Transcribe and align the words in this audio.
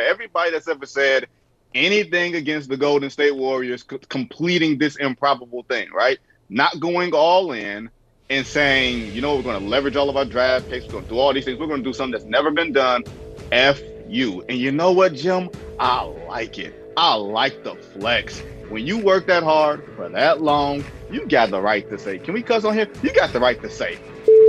Everybody 0.00 0.50
that's 0.50 0.66
ever 0.66 0.86
said 0.86 1.28
anything 1.72 2.34
against 2.34 2.68
the 2.68 2.76
Golden 2.76 3.10
State 3.10 3.36
Warriors 3.36 3.84
c- 3.88 3.98
completing 4.08 4.76
this 4.76 4.96
improbable 4.96 5.64
thing, 5.68 5.88
right? 5.92 6.18
Not 6.48 6.80
going 6.80 7.12
all 7.14 7.52
in 7.52 7.90
and 8.28 8.44
saying, 8.44 9.14
you 9.14 9.20
know, 9.20 9.36
we're 9.36 9.42
going 9.42 9.60
to 9.60 9.64
leverage 9.64 9.94
all 9.94 10.10
of 10.10 10.16
our 10.16 10.24
draft 10.24 10.68
picks, 10.68 10.86
we're 10.86 10.94
going 10.94 11.04
to 11.04 11.10
do 11.10 11.18
all 11.20 11.32
these 11.32 11.44
things, 11.44 11.60
we're 11.60 11.68
going 11.68 11.84
to 11.84 11.88
do 11.88 11.92
something 11.92 12.10
that's 12.10 12.24
never 12.24 12.50
been 12.50 12.72
done. 12.72 13.04
F 13.52 13.80
you. 14.08 14.42
And 14.48 14.58
you 14.58 14.72
know 14.72 14.90
what, 14.90 15.14
Jim? 15.14 15.48
I 15.78 16.02
like 16.02 16.58
it. 16.58 16.74
I 16.96 17.14
like 17.14 17.62
the 17.62 17.76
flex. 17.76 18.40
When 18.70 18.84
you 18.84 18.98
work 18.98 19.28
that 19.28 19.44
hard 19.44 19.84
for 19.94 20.08
that 20.08 20.42
long, 20.42 20.84
you 21.12 21.24
got 21.28 21.50
the 21.50 21.60
right 21.60 21.88
to 21.90 22.00
say, 22.00 22.18
can 22.18 22.34
we 22.34 22.42
cuss 22.42 22.64
on 22.64 22.74
here? 22.74 22.88
You 23.04 23.12
got 23.12 23.32
the 23.32 23.38
right 23.38 23.62
to 23.62 23.70
say, 23.70 24.00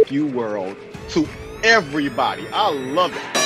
you 0.10 0.26
world 0.26 0.76
to 1.10 1.28
everybody. 1.64 2.48
I 2.52 2.72
love 2.72 3.12
it. 3.16 3.45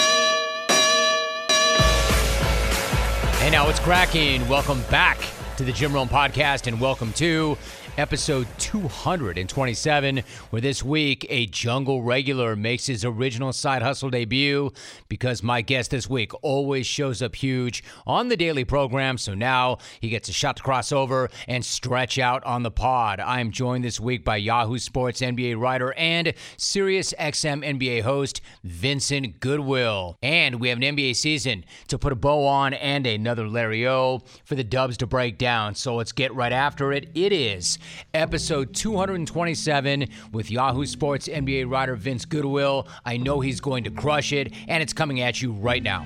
Hey, 3.40 3.50
now 3.50 3.70
it's 3.70 3.80
cracking. 3.80 4.46
Welcome 4.50 4.82
back 4.92 5.18
to 5.56 5.64
the 5.64 5.72
Jim 5.72 5.94
Rome 5.94 6.10
podcast, 6.10 6.68
and 6.68 6.80
welcome 6.80 7.14
to 7.14 7.58
episode 7.98 8.48
227, 8.58 10.24
where 10.50 10.62
this 10.62 10.84
week 10.84 11.26
a 11.30 11.46
jungle 11.48 12.02
regular 12.02 12.56
makes 12.56 12.88
his 12.88 13.06
original 13.06 13.54
side 13.54 13.82
hustle 13.82 14.10
debut 14.10 14.72
because 15.08 15.42
my 15.42 15.62
guest 15.62 15.92
this 15.92 16.10
week 16.10 16.32
always 16.44 16.86
shows 16.86 17.22
up 17.22 17.36
huge 17.36 17.84
on 18.06 18.30
the 18.30 18.38
daily 18.38 18.64
program. 18.64 19.18
So 19.18 19.34
now 19.34 19.78
he 20.00 20.10
gets 20.10 20.30
a 20.30 20.34
shot 20.34 20.58
to 20.58 20.64
cross 20.64 20.92
over 20.92 21.30
and 21.48 21.64
stretch 21.64 22.20
out 22.20 22.44
on 22.44 22.64
the 22.64 22.72
pod. 22.72 23.20
I 23.20 23.40
am 23.40 23.52
joined 23.52 23.84
this 23.84 24.00
week 24.00 24.24
by 24.24 24.38
Yahoo 24.38 24.78
Sports 24.78 25.22
NBA 25.22 25.60
writer 25.60 25.94
and 25.94 26.34
Sirius 26.58 27.14
XM 27.20 27.64
NBA 27.64 28.04
host 28.04 28.42
Vincent 28.64 29.40
Goodwill. 29.40 30.18
And 30.22 30.60
we 30.60 30.70
have 30.70 30.78
an 30.78 30.84
NBA 30.84 31.16
season 31.16 31.66
to 31.88 31.98
put 31.98 32.14
a 32.14 32.16
bow 32.16 32.46
on 32.46 32.74
and 32.74 33.06
another 33.08 33.48
Larry 33.48 33.88
O 33.88 34.22
for 34.46 34.56
the 34.56 34.64
Dubs 34.64 34.98
to 34.98 35.08
break 35.08 35.38
down. 35.38 35.76
So 35.76 35.96
let's 35.96 36.12
get 36.12 36.34
right 36.34 36.54
after 36.54 36.92
it. 36.92 37.10
It 37.16 37.32
is 37.32 37.78
episode 38.14 38.74
227 38.74 40.08
with 40.32 40.52
Yahoo 40.52 40.86
Sports 40.86 41.28
NBA 41.28 41.70
writer 41.70 41.96
Vince 41.96 42.26
Goodwill. 42.26 42.88
I 43.06 43.18
know 43.18 43.40
he's 43.40 43.60
going 43.60 43.84
to 43.86 43.92
crush 43.92 44.34
it, 44.34 44.54
and 44.68 44.82
it's 44.82 44.94
coming 44.94 45.22
at 45.22 45.42
you 45.42 45.52
right 45.52 45.84
now. 45.84 46.06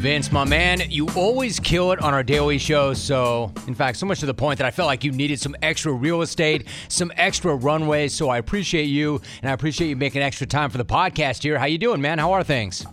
Vince, 0.00 0.32
my 0.32 0.46
man, 0.46 0.80
you 0.88 1.06
always 1.14 1.60
kill 1.60 1.92
it 1.92 2.00
on 2.00 2.14
our 2.14 2.22
daily 2.22 2.56
show. 2.56 2.94
So, 2.94 3.52
in 3.66 3.74
fact, 3.74 3.98
so 3.98 4.06
much 4.06 4.20
to 4.20 4.26
the 4.26 4.32
point 4.32 4.56
that 4.56 4.66
I 4.66 4.70
felt 4.70 4.86
like 4.86 5.04
you 5.04 5.12
needed 5.12 5.38
some 5.38 5.54
extra 5.60 5.92
real 5.92 6.22
estate, 6.22 6.66
some 6.88 7.12
extra 7.16 7.54
runway. 7.54 8.08
So 8.08 8.30
I 8.30 8.38
appreciate 8.38 8.84
you, 8.84 9.20
and 9.42 9.50
I 9.50 9.52
appreciate 9.52 9.88
you 9.88 9.96
making 9.96 10.22
extra 10.22 10.46
time 10.46 10.70
for 10.70 10.78
the 10.78 10.86
podcast 10.86 11.42
here. 11.42 11.58
How 11.58 11.66
you 11.66 11.76
doing, 11.76 12.00
man? 12.00 12.18
How 12.18 12.32
are 12.32 12.42
things? 12.42 12.86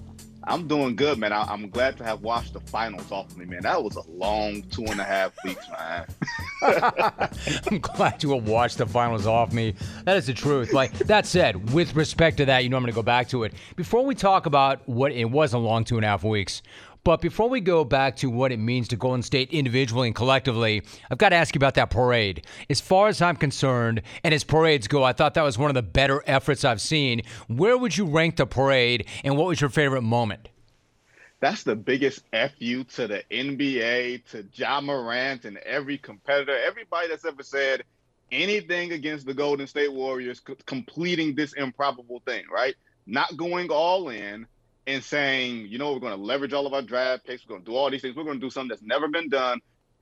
I'm 0.49 0.65
doing 0.65 0.95
good, 0.95 1.17
man. 1.17 1.33
I, 1.33 1.53
am 1.53 1.69
glad 1.69 1.97
to 1.97 2.05
have 2.05 2.21
watched 2.21 2.53
the 2.53 2.61
finals 2.61 3.11
off 3.11 3.31
of 3.31 3.37
me, 3.37 3.45
man. 3.45 3.63
That 3.63 3.83
was 3.83 3.97
a 3.97 4.09
long 4.09 4.63
two 4.63 4.85
and 4.85 5.01
a 5.01 5.03
half 5.03 5.33
weeks, 5.43 5.67
man. 5.69 6.05
I'm 7.69 7.79
glad 7.79 8.23
you 8.23 8.33
have 8.33 8.47
watched 8.47 8.77
the 8.77 8.85
finals 8.85 9.27
off 9.27 9.51
me. 9.51 9.75
That 10.05 10.15
is 10.15 10.27
the 10.27 10.33
truth. 10.33 10.71
Like 10.71 10.93
that 10.99 11.25
said, 11.25 11.73
with 11.73 11.95
respect 11.95 12.37
to 12.37 12.45
that, 12.45 12.63
you 12.63 12.69
know 12.69 12.77
I'm 12.77 12.83
going 12.83 12.93
to 12.93 12.95
go 12.95 13.03
back 13.03 13.27
to 13.29 13.43
it. 13.43 13.53
Before 13.75 14.05
we 14.05 14.15
talk 14.15 14.45
about 14.45 14.87
what 14.87 15.11
it 15.11 15.25
was 15.25 15.53
a 15.53 15.57
long 15.57 15.83
two 15.83 15.97
and 15.97 16.05
a 16.05 16.07
half 16.07 16.23
weeks, 16.23 16.61
but 17.07 17.21
before 17.21 17.47
we 17.47 17.61
go 17.61 17.85
back 17.85 18.17
to 18.17 18.29
what 18.29 18.51
it 18.51 18.59
means 18.59 18.89
to 18.89 18.97
Golden 18.97 19.23
State 19.23 19.49
individually 19.53 20.07
and 20.09 20.15
collectively, 20.15 20.83
I've 21.09 21.17
got 21.17 21.29
to 21.29 21.37
ask 21.37 21.55
you 21.55 21.59
about 21.59 21.75
that 21.75 21.89
parade. 21.89 22.45
As 22.69 22.81
far 22.81 23.07
as 23.07 23.21
I'm 23.21 23.37
concerned, 23.37 24.01
and 24.25 24.33
as 24.33 24.43
parades 24.43 24.89
go, 24.89 25.05
I 25.05 25.13
thought 25.13 25.33
that 25.35 25.43
was 25.43 25.57
one 25.57 25.69
of 25.69 25.75
the 25.75 25.81
better 25.81 26.21
efforts 26.27 26.65
I've 26.65 26.81
seen. 26.81 27.21
Where 27.47 27.77
would 27.77 27.95
you 27.95 28.03
rank 28.03 28.35
the 28.35 28.45
parade, 28.45 29.07
and 29.23 29.37
what 29.37 29.47
was 29.47 29.61
your 29.61 29.69
favorite 29.69 30.01
moment? 30.01 30.49
That's 31.39 31.63
the 31.63 31.77
biggest 31.77 32.23
FU 32.33 32.83
to 32.83 33.07
the 33.07 33.23
NBA, 33.31 34.25
to 34.31 34.45
Ja 34.53 34.81
Morant, 34.81 35.45
and 35.45 35.55
every 35.59 35.97
competitor, 35.97 36.57
everybody 36.57 37.07
that's 37.07 37.23
ever 37.23 37.41
said 37.41 37.83
anything 38.33 38.91
against 38.91 39.25
the 39.25 39.33
Golden 39.33 39.65
State 39.65 39.93
Warriors 39.93 40.41
completing 40.65 41.35
this 41.35 41.53
improbable 41.53 42.21
thing, 42.25 42.43
right? 42.51 42.75
Not 43.05 43.37
going 43.37 43.69
all 43.69 44.09
in, 44.09 44.45
and 44.87 45.03
saying, 45.03 45.67
you 45.67 45.77
know, 45.77 45.91
we're 45.91 45.99
going 45.99 46.15
to 46.15 46.21
leverage 46.21 46.53
all 46.53 46.65
of 46.65 46.73
our 46.73 46.81
draft 46.81 47.25
picks, 47.25 47.45
we're 47.45 47.55
going 47.55 47.65
to 47.65 47.71
do 47.71 47.75
all 47.75 47.91
these 47.91 48.01
things, 48.01 48.15
we're 48.15 48.23
going 48.23 48.39
to 48.39 48.45
do 48.45 48.49
something 48.49 48.69
that's 48.69 48.81
never 48.81 49.09
been 49.09 49.29
done. 49.29 49.59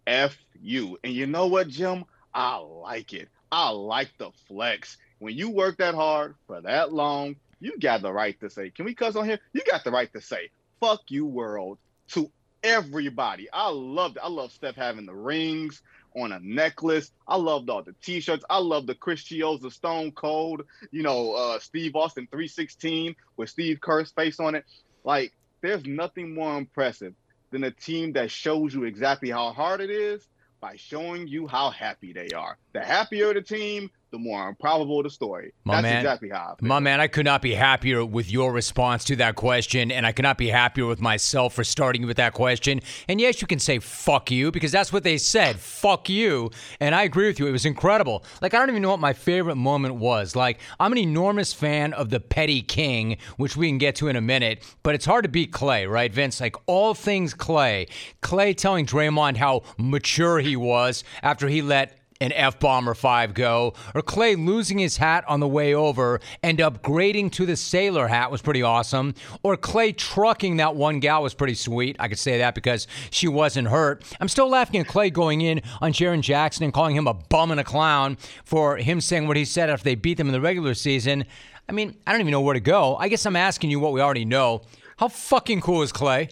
F 0.08 0.38
you. 0.62 1.00
And 1.04 1.12
you 1.12 1.26
know 1.26 1.48
what, 1.48 1.68
Jim? 1.68 2.06
I 2.34 2.58
like 2.58 3.14
it. 3.14 3.28
I 3.52 3.70
like 3.70 4.12
the 4.20 4.30
flex. 4.48 4.98
When 5.20 5.36
you 5.36 5.50
work 5.50 5.78
that 5.78 5.96
hard 5.96 6.36
for 6.46 6.62
that 6.62 6.94
long, 6.94 7.36
you 7.60 7.78
got 7.80 8.04
the 8.04 8.14
right 8.14 8.40
to 8.42 8.50
say, 8.50 8.70
can 8.70 8.86
we 8.86 8.94
cuss 8.94 9.16
on 9.16 9.26
here? 9.26 9.40
You 9.54 9.62
got 9.70 9.84
the 9.84 9.92
right 9.92 10.12
to 10.14 10.22
say, 10.22 10.50
fuck 10.80 11.02
you, 11.08 11.26
world, 11.26 11.80
to 12.10 12.30
everybody. 12.64 13.48
I 13.52 13.70
loved 13.70 14.18
it. 14.18 14.22
I 14.24 14.30
love 14.30 14.52
Steph 14.52 14.76
having 14.76 15.08
the 15.08 15.16
rings 15.16 15.82
on 16.16 16.32
a 16.32 16.40
necklace. 16.40 17.12
I 17.28 17.38
loved 17.38 17.70
all 17.70 17.84
the 17.84 17.96
t-shirts. 18.04 18.46
I 18.50 18.60
love 18.60 18.88
the 18.88 18.96
Chris 18.96 19.24
Chiozza 19.24 19.72
Stone 19.72 20.12
Cold, 20.14 20.64
you 20.92 21.04
know, 21.04 21.34
uh, 21.34 21.60
Steve 21.60 21.96
Austin 21.96 22.28
316 22.32 23.16
with 23.38 23.50
Steve 23.50 23.80
Kerr's 23.82 24.12
face 24.12 24.40
on 24.40 24.56
it. 24.56 24.66
Like, 25.04 25.34
there's 25.62 25.86
nothing 25.86 26.34
more 26.34 26.58
impressive 26.58 27.14
than 27.52 27.64
a 27.64 27.72
team 27.72 28.14
that 28.14 28.32
shows 28.32 28.74
you 28.74 28.84
exactly 28.84 29.30
how 29.30 29.52
hard 29.52 29.82
it 29.82 29.90
is 29.90 30.28
by 30.62 30.76
showing 30.78 31.28
you 31.28 31.48
how 31.48 31.70
happy 31.70 32.14
they 32.14 32.30
are. 32.36 32.58
The 32.74 32.82
happier 32.84 33.34
the 33.34 33.42
team, 33.42 33.92
the 34.12 34.18
more 34.18 34.48
improbable 34.48 35.04
the 35.04 35.10
story. 35.10 35.54
My 35.64 35.76
That's 35.76 35.84
man, 35.84 35.98
exactly 35.98 36.30
how. 36.30 36.56
My 36.62 36.80
man, 36.80 37.00
I 37.00 37.08
could 37.08 37.26
not 37.26 37.42
be 37.42 37.54
happier 37.54 38.06
with 38.06 38.32
your 38.32 38.52
response 38.54 39.04
to 39.06 39.16
that 39.18 39.36
question, 39.36 39.92
and 39.92 40.06
I 40.06 40.12
could 40.12 40.24
not 40.24 40.38
be 40.38 40.50
happier 40.50 40.86
with 40.86 41.02
myself 41.02 41.54
for 41.54 41.64
starting 41.64 42.06
with 42.06 42.18
that 42.18 42.34
question. 42.34 42.82
And 43.08 43.20
yes, 43.20 43.42
you 43.42 43.48
can 43.48 43.60
say 43.60 43.80
"fuck 43.80 44.32
you" 44.32 44.52
because 44.52 44.72
that's 44.72 44.94
what 44.94 45.04
they 45.04 45.18
said. 45.18 45.60
"Fuck 45.60 46.10
you," 46.10 46.52
and 46.80 46.96
I 46.96 47.04
agree 47.04 47.28
with 47.28 47.40
you. 47.40 47.48
It 47.48 47.52
was 47.52 47.66
incredible. 47.66 48.24
Like 48.42 48.54
I 48.54 48.60
don't 48.60 48.70
even 48.70 48.82
know 48.82 48.92
what 48.92 49.00
my 49.00 49.14
favorite 49.14 49.56
moment 49.56 49.96
was. 49.96 50.36
Like 50.36 50.60
I'm 50.80 50.92
an 50.92 50.98
enormous 50.98 51.54
fan 51.54 51.94
of 51.94 52.10
the 52.10 52.20
Petty 52.20 52.62
King, 52.62 53.18
which 53.38 53.58
we 53.58 53.68
can 53.68 53.78
get 53.78 53.96
to 53.98 54.08
in 54.08 54.16
a 54.16 54.22
minute. 54.22 54.64
But 54.84 54.96
it's 54.96 55.06
hard 55.06 55.24
to 55.24 55.30
beat 55.30 55.52
Klay, 55.52 55.90
right, 55.90 56.14
Vince? 56.14 56.40
Like 56.40 56.56
all 56.68 56.94
things 56.94 57.34
Klay, 57.34 57.90
Klay 58.22 58.56
telling 58.56 58.86
Draymond 58.86 59.38
how 59.38 59.64
mature 59.78 60.40
he 60.40 60.56
was 60.56 61.04
after 61.22 61.48
he 61.48 61.62
let 61.62 62.00
an 62.22 62.32
F 62.32 62.60
bomb 62.60 62.88
or 62.88 62.96
five 62.96 63.34
go, 63.34 63.74
or 63.94 64.02
Klay 64.02 64.38
losing 64.44 64.78
his 64.78 64.98
hat 64.98 65.26
on 65.28 65.40
the 65.42 65.48
way 65.48 65.74
over 65.74 66.22
and 66.42 66.60
upgrading 66.60 67.32
to 67.34 67.46
the 67.46 67.56
sailor 67.56 68.08
hat 68.08 68.32
was 68.32 68.42
pretty 68.42 68.62
awesome, 68.62 69.14
or 69.44 69.58
Klay 69.58 69.96
trucking 69.96 70.58
that 70.58 70.76
one 70.76 71.00
gal 71.00 71.24
was 71.24 71.34
pretty 71.34 71.56
sweet. 71.56 71.96
I 72.00 72.08
could 72.08 72.20
say 72.20 72.38
that 72.38 72.56
because 72.56 72.88
she 73.10 73.28
wasn't 73.28 73.68
hurt. 73.68 74.04
I'm 74.22 74.30
still 74.30 74.50
laughing 74.50 74.80
at 74.80 74.88
Klay 74.88 75.12
going 75.12 75.42
in 75.42 75.62
on 75.82 75.92
Jaren 75.92 76.22
Jackson 76.22 76.64
and 76.64 76.74
calling 76.74 76.96
him 76.96 77.08
a 77.08 77.14
bum 77.14 77.52
and 77.52 77.60
a 77.60 77.66
clown 77.66 78.18
for 78.46 78.78
him 78.78 79.02
saying 79.02 79.28
what 79.28 79.38
he 79.38 79.46
said 79.46 79.70
after 79.70 79.84
they 79.84 79.96
beat 79.96 80.18
them 80.18 80.28
in 80.28 80.34
the 80.34 80.42
regular 80.42 80.74
season. 80.74 81.26
I 81.68 81.72
mean, 81.74 81.98
I 82.08 82.12
don't 82.12 82.22
even 82.22 82.32
know 82.32 82.42
where 82.42 82.54
to 82.54 82.60
go. 82.60 82.96
I 82.96 83.10
guess 83.10 83.26
I'm 83.26 83.36
asking 83.36 83.72
you 83.72 83.80
what 83.80 83.92
we 83.92 84.00
already 84.00 84.26
know. 84.26 84.62
How 84.98 85.10
fucking 85.10 85.62
cool 85.62 85.82
is 85.82 85.92
Klay? 85.92 86.32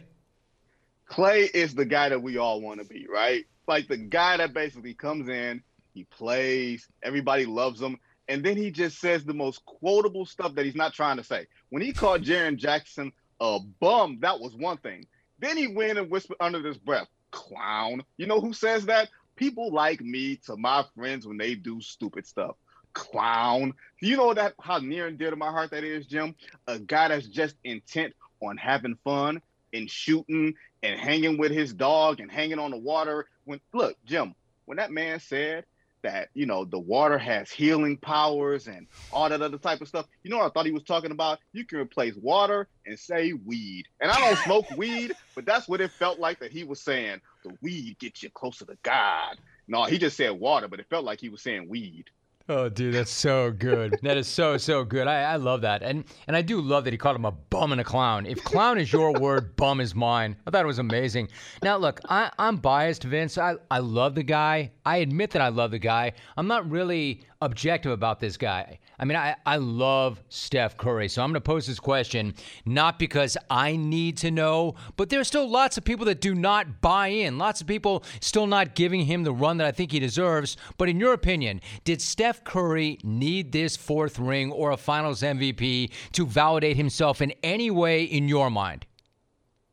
Klay 1.10 1.54
is 1.54 1.76
the 1.76 1.86
guy 1.86 2.10
that 2.10 2.22
we 2.22 2.38
all 2.38 2.62
want 2.62 2.80
to 2.80 2.86
be, 2.86 3.06
right? 3.12 3.46
Like 3.68 3.88
the 3.88 3.98
guy 3.98 4.38
that 4.38 4.54
basically 4.54 4.94
comes 4.94 5.28
in 5.28 5.62
he 5.94 6.06
plays. 6.06 6.88
Everybody 7.02 7.46
loves 7.46 7.82
him. 7.82 7.98
And 8.28 8.44
then 8.44 8.56
he 8.56 8.72
just 8.72 9.00
says 9.00 9.24
the 9.24 9.34
most 9.34 9.66
quotable 9.66 10.26
stuff 10.26 10.56
that 10.56 10.66
he's 10.66 10.76
not 10.76 10.94
trying 10.94 11.18
to 11.18 11.24
say. 11.24 11.48
When 11.70 11.82
he 11.82 11.92
called 11.92 12.24
Jaren 12.24 12.58
Jackson 12.58 13.12
a 13.40 13.60
bum, 13.60 14.20
that 14.22 14.40
was 14.40 14.56
one 14.56 14.78
thing. 14.78 15.06
Then 15.40 15.58
he 15.58 15.68
went 15.68 15.98
and 15.98 16.10
whispered 16.10 16.38
under 16.40 16.66
his 16.66 16.78
breath, 16.78 17.08
clown. 17.32 18.04
You 18.18 18.28
know 18.28 18.40
who 18.40 18.54
says 18.54 18.86
that? 18.86 19.10
People 19.36 19.74
like 19.74 20.00
me 20.00 20.38
to 20.46 20.56
my 20.56 20.86
friends 20.96 21.28
when 21.28 21.38
they 21.38 21.56
do 21.56 21.82
stupid 21.82 22.26
stuff. 22.26 22.56
Clown. 22.94 23.74
Do 24.00 24.08
you 24.08 24.16
know 24.16 24.34
that 24.34 24.54
how 24.62 24.78
near 24.78 25.08
and 25.08 25.18
dear 25.18 25.32
to 25.32 25.36
my 25.36 25.52
heart 25.52 25.72
that 25.72 25.84
is, 25.84 26.06
Jim? 26.06 26.36
A 26.68 26.80
guy 26.80 27.10
that's 27.10 27.28
just 27.28 27.56
intent 27.64 28.14
on 28.42 28.56
having 28.58 28.96
fun 29.04 29.42
and 29.74 29.90
shooting 29.90 30.54
and 30.84 31.00
hanging 31.00 31.38
with 31.38 31.52
his 31.52 31.74
dog 31.74 32.20
and 32.20 32.32
hanging 32.32 32.60
on 32.60 32.72
the 32.72 32.78
water. 32.78 33.26
When 33.46 33.60
look, 33.74 33.98
Jim, 34.06 34.36
when 34.66 34.78
that 34.78 34.92
man 34.92 35.20
said 35.20 35.66
that 36.04 36.30
you 36.34 36.46
know 36.46 36.66
the 36.66 36.80
water 36.80 37.18
has 37.18 37.52
healing 37.52 37.98
powers 37.98 38.68
and 38.68 38.88
all 39.12 39.30
that 39.30 39.42
other 39.42 39.58
type 39.58 39.82
of 39.82 39.88
stuff. 39.88 40.06
You 40.24 40.32
know 40.32 40.38
what 40.38 40.46
I 40.46 40.50
thought 40.50 40.66
he 40.66 40.72
was 40.72 40.84
talking 40.84 41.12
about? 41.12 41.40
You 41.54 41.66
can 41.66 41.80
replace 41.80 42.16
water 42.16 42.68
and 42.86 42.98
say 42.98 43.34
weed. 43.34 43.86
And 44.02 44.12
I 44.12 44.20
don't 44.20 44.38
smoke 44.40 44.66
weed, 44.78 45.14
but 45.36 45.46
that's 45.46 45.68
what 45.68 45.82
it 45.82 45.92
felt 46.00 46.20
like 46.20 46.40
that 46.40 46.52
he 46.52 46.64
was 46.64 46.82
saying. 46.82 47.22
The 47.44 47.56
weed 47.62 47.98
gets 48.00 48.24
you 48.24 48.30
closer 48.30 48.66
to 48.66 48.78
God. 48.84 49.38
No, 49.68 49.84
he 49.86 49.98
just 49.98 50.18
said 50.18 50.32
water, 50.32 50.68
but 50.68 50.80
it 50.80 50.90
felt 50.90 51.06
like 51.06 51.20
he 51.20 51.30
was 51.30 51.42
saying 51.42 51.70
weed. 51.70 52.06
Oh, 52.50 52.68
dude, 52.68 52.94
that's 52.94 53.10
so 53.10 53.52
good. 53.52 53.98
that 54.02 54.18
is 54.18 54.28
so 54.28 54.58
so 54.58 54.84
good. 54.84 55.08
I, 55.08 55.22
I 55.22 55.36
love 55.38 55.62
that, 55.62 55.82
and 55.82 56.04
and 56.28 56.36
I 56.36 56.42
do 56.42 56.60
love 56.60 56.84
that 56.84 56.92
he 56.92 56.98
called 56.98 57.16
him 57.16 57.24
a 57.24 57.32
bum 57.32 57.72
and 57.72 57.80
a 57.80 57.86
clown. 57.86 58.26
If 58.26 58.44
clown 58.44 58.78
is 58.78 58.92
your 58.92 59.14
word, 59.14 59.56
bum 59.56 59.80
is 59.80 59.96
mine. 59.96 60.36
I 60.46 60.52
thought 60.52 60.64
it 60.64 60.68
was 60.68 60.80
amazing. 60.80 61.30
Now, 61.62 61.78
look, 61.78 62.02
I, 62.10 62.30
I'm 62.38 62.58
biased, 62.58 63.04
Vince. 63.04 63.38
I 63.38 63.56
I 63.72 63.80
love 63.80 64.16
the 64.16 64.24
guy. 64.24 64.72
I 64.86 64.98
admit 64.98 65.32
that 65.32 65.42
I 65.42 65.48
love 65.48 65.72
the 65.72 65.80
guy. 65.80 66.12
I'm 66.36 66.48
not 66.48 66.70
really 66.70 67.22
objective 67.42 67.94
about 67.94 68.20
this 68.20 68.36
guy. 68.36 68.80
I 69.00 69.06
mean, 69.06 69.18
I, 69.18 69.36
I 69.46 69.58
love 69.58 70.22
Steph 70.30 70.78
Curry. 70.78 71.10
So 71.10 71.24
I'm 71.24 71.30
going 71.30 71.36
to 71.36 71.42
pose 71.42 71.68
this 71.68 71.80
question 71.80 72.34
not 72.66 73.00
because 73.00 73.38
I 73.50 73.76
need 73.76 74.18
to 74.18 74.32
know, 74.32 74.76
but 74.98 75.10
there's 75.10 75.28
still 75.28 75.50
lots 75.50 75.78
of 75.78 75.84
people 75.84 76.06
that 76.06 76.22
do 76.22 76.36
not 76.36 76.82
buy 76.82 77.08
in. 77.08 77.38
Lots 77.38 77.62
of 77.62 77.68
people 77.68 78.04
still 78.22 78.48
not 78.48 78.76
giving 78.76 79.02
him 79.02 79.24
the 79.24 79.34
run 79.34 79.58
that 79.58 79.68
I 79.68 79.72
think 79.72 79.92
he 79.92 80.00
deserves. 80.00 80.58
But 80.78 80.90
in 80.90 81.00
your 81.00 81.14
opinion, 81.14 81.62
did 81.84 82.02
Steph 82.02 82.44
Curry 82.44 83.00
need 83.04 83.52
this 83.52 83.76
fourth 83.76 84.20
ring 84.20 84.52
or 84.52 84.72
a 84.72 84.78
finals 84.78 85.22
MVP 85.22 85.92
to 86.14 86.26
validate 86.26 86.78
himself 86.78 87.22
in 87.22 87.34
any 87.44 87.72
way 87.72 88.04
in 88.04 88.28
your 88.28 88.50
mind? 88.50 88.86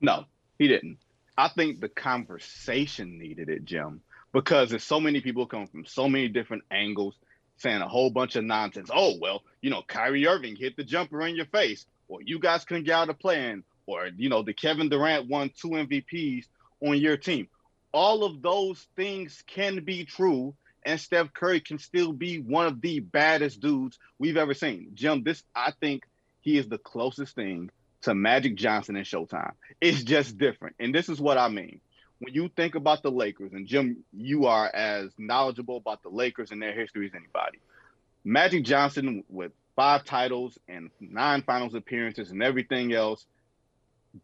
No, 0.00 0.24
he 0.58 0.68
didn't. 0.68 0.98
I 1.36 1.48
think 1.48 1.80
the 1.80 1.88
conversation 1.88 3.18
needed 3.18 3.48
it, 3.48 3.64
Jim, 3.64 4.00
because 4.32 4.70
there's 4.70 4.84
so 4.84 5.00
many 5.00 5.20
people 5.20 5.46
coming 5.46 5.66
from 5.66 5.86
so 5.86 6.08
many 6.08 6.28
different 6.28 6.64
angles 6.70 7.14
saying 7.60 7.82
a 7.82 7.88
whole 7.88 8.10
bunch 8.10 8.36
of 8.36 8.44
nonsense. 8.44 8.90
Oh, 8.92 9.16
well, 9.20 9.42
you 9.60 9.70
know, 9.70 9.82
Kyrie 9.86 10.26
Irving 10.26 10.56
hit 10.56 10.76
the 10.76 10.84
jumper 10.84 11.20
in 11.26 11.36
your 11.36 11.46
face, 11.46 11.86
or 12.08 12.20
you 12.22 12.38
guys 12.38 12.64
couldn't 12.64 12.84
get 12.84 12.94
out 12.94 13.10
of 13.10 13.18
playing, 13.18 13.64
or, 13.86 14.08
you 14.16 14.28
know, 14.28 14.42
the 14.42 14.54
Kevin 14.54 14.88
Durant 14.88 15.28
won 15.28 15.50
two 15.50 15.68
MVPs 15.68 16.46
on 16.80 16.96
your 16.96 17.16
team. 17.16 17.48
All 17.92 18.24
of 18.24 18.40
those 18.40 18.86
things 18.96 19.42
can 19.46 19.84
be 19.84 20.04
true, 20.04 20.54
and 20.84 20.98
Steph 20.98 21.32
Curry 21.34 21.60
can 21.60 21.78
still 21.78 22.12
be 22.12 22.38
one 22.38 22.66
of 22.66 22.80
the 22.80 23.00
baddest 23.00 23.60
dudes 23.60 23.98
we've 24.18 24.36
ever 24.36 24.54
seen. 24.54 24.92
Jim, 24.94 25.22
this, 25.22 25.42
I 25.54 25.72
think 25.80 26.04
he 26.40 26.56
is 26.56 26.68
the 26.68 26.78
closest 26.78 27.34
thing 27.34 27.70
to 28.02 28.14
Magic 28.14 28.54
Johnson 28.54 28.96
in 28.96 29.04
Showtime. 29.04 29.52
It's 29.80 30.02
just 30.02 30.38
different. 30.38 30.76
And 30.80 30.94
this 30.94 31.10
is 31.10 31.20
what 31.20 31.36
I 31.36 31.48
mean 31.48 31.80
when 32.20 32.34
you 32.34 32.48
think 32.54 32.74
about 32.74 33.02
the 33.02 33.10
Lakers, 33.10 33.52
and 33.52 33.66
Jim, 33.66 34.04
you 34.12 34.46
are 34.46 34.68
as 34.68 35.10
knowledgeable 35.18 35.78
about 35.78 36.02
the 36.02 36.10
Lakers 36.10 36.50
and 36.50 36.62
their 36.62 36.74
history 36.74 37.06
as 37.06 37.14
anybody. 37.14 37.58
Magic 38.24 38.64
Johnson, 38.64 39.24
with 39.28 39.52
five 39.74 40.04
titles 40.04 40.58
and 40.68 40.90
nine 41.00 41.42
finals 41.42 41.74
appearances 41.74 42.30
and 42.30 42.42
everything 42.42 42.92
else, 42.92 43.24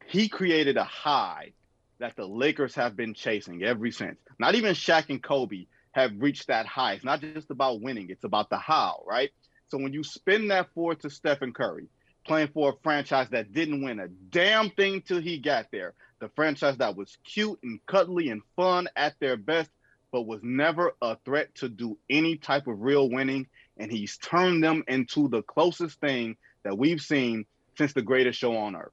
he 0.07 0.29
created 0.29 0.77
a 0.77 0.85
high 0.85 1.53
that 1.99 2.15
the 2.17 2.27
Lakers 2.27 2.75
have 2.75 2.97
been 2.97 3.15
chasing 3.15 3.63
ever 3.63 3.91
since. 3.91 4.19
Not 4.39 4.55
even 4.55 4.75
Shaq 4.75 5.09
and 5.09 5.23
Kobe 5.23 5.67
have 5.93 6.13
reached 6.19 6.49
that 6.49 6.67
high. 6.67 6.95
It's 6.95 7.05
not 7.05 7.23
just 7.23 7.51
about 7.51 7.81
winning, 7.81 8.11
it's 8.11 8.25
about 8.25 8.51
the 8.51 8.59
how, 8.59 9.03
right? 9.07 9.31
So 9.69 9.79
when 9.79 9.95
you 9.95 10.05
spin 10.05 10.49
that 10.49 10.69
forward 10.75 11.01
to 11.01 11.11
Stephen 11.11 11.55
Curry, 11.55 11.89
playing 12.27 12.49
for 12.49 12.71
a 12.71 12.77
franchise 12.83 13.29
that 13.31 13.53
didn't 13.53 13.83
win 13.83 14.01
a 14.01 14.09
damn 14.09 14.69
thing 14.69 15.01
till 15.01 15.21
he 15.21 15.39
got 15.39 15.69
there, 15.73 15.95
the 16.19 16.29
franchise 16.31 16.77
that 16.79 16.97
was 16.97 17.19
cute 17.25 17.59
and 17.63 17.85
cuddly 17.87 18.31
and 18.31 18.43
fun 18.57 18.89
at 18.97 19.15
their 19.21 19.37
best, 19.37 19.71
but 20.13 20.23
was 20.23 20.41
never 20.43 20.95
a 21.03 21.17
threat 21.25 21.55
to 21.57 21.69
do 21.69 21.99
any 22.09 22.37
type 22.37 22.67
of 22.67 22.81
real 22.81 23.11
winning. 23.11 23.47
And 23.77 23.91
he's 23.91 24.17
turned 24.17 24.65
them 24.65 24.85
into 24.89 25.29
the 25.29 25.43
closest 25.43 26.01
thing 26.01 26.37
that 26.63 26.79
we've 26.79 27.01
seen 27.01 27.45
since 27.77 27.93
the 27.93 28.03
greatest 28.03 28.39
show 28.39 28.57
on 28.57 28.75
earth. 28.75 28.93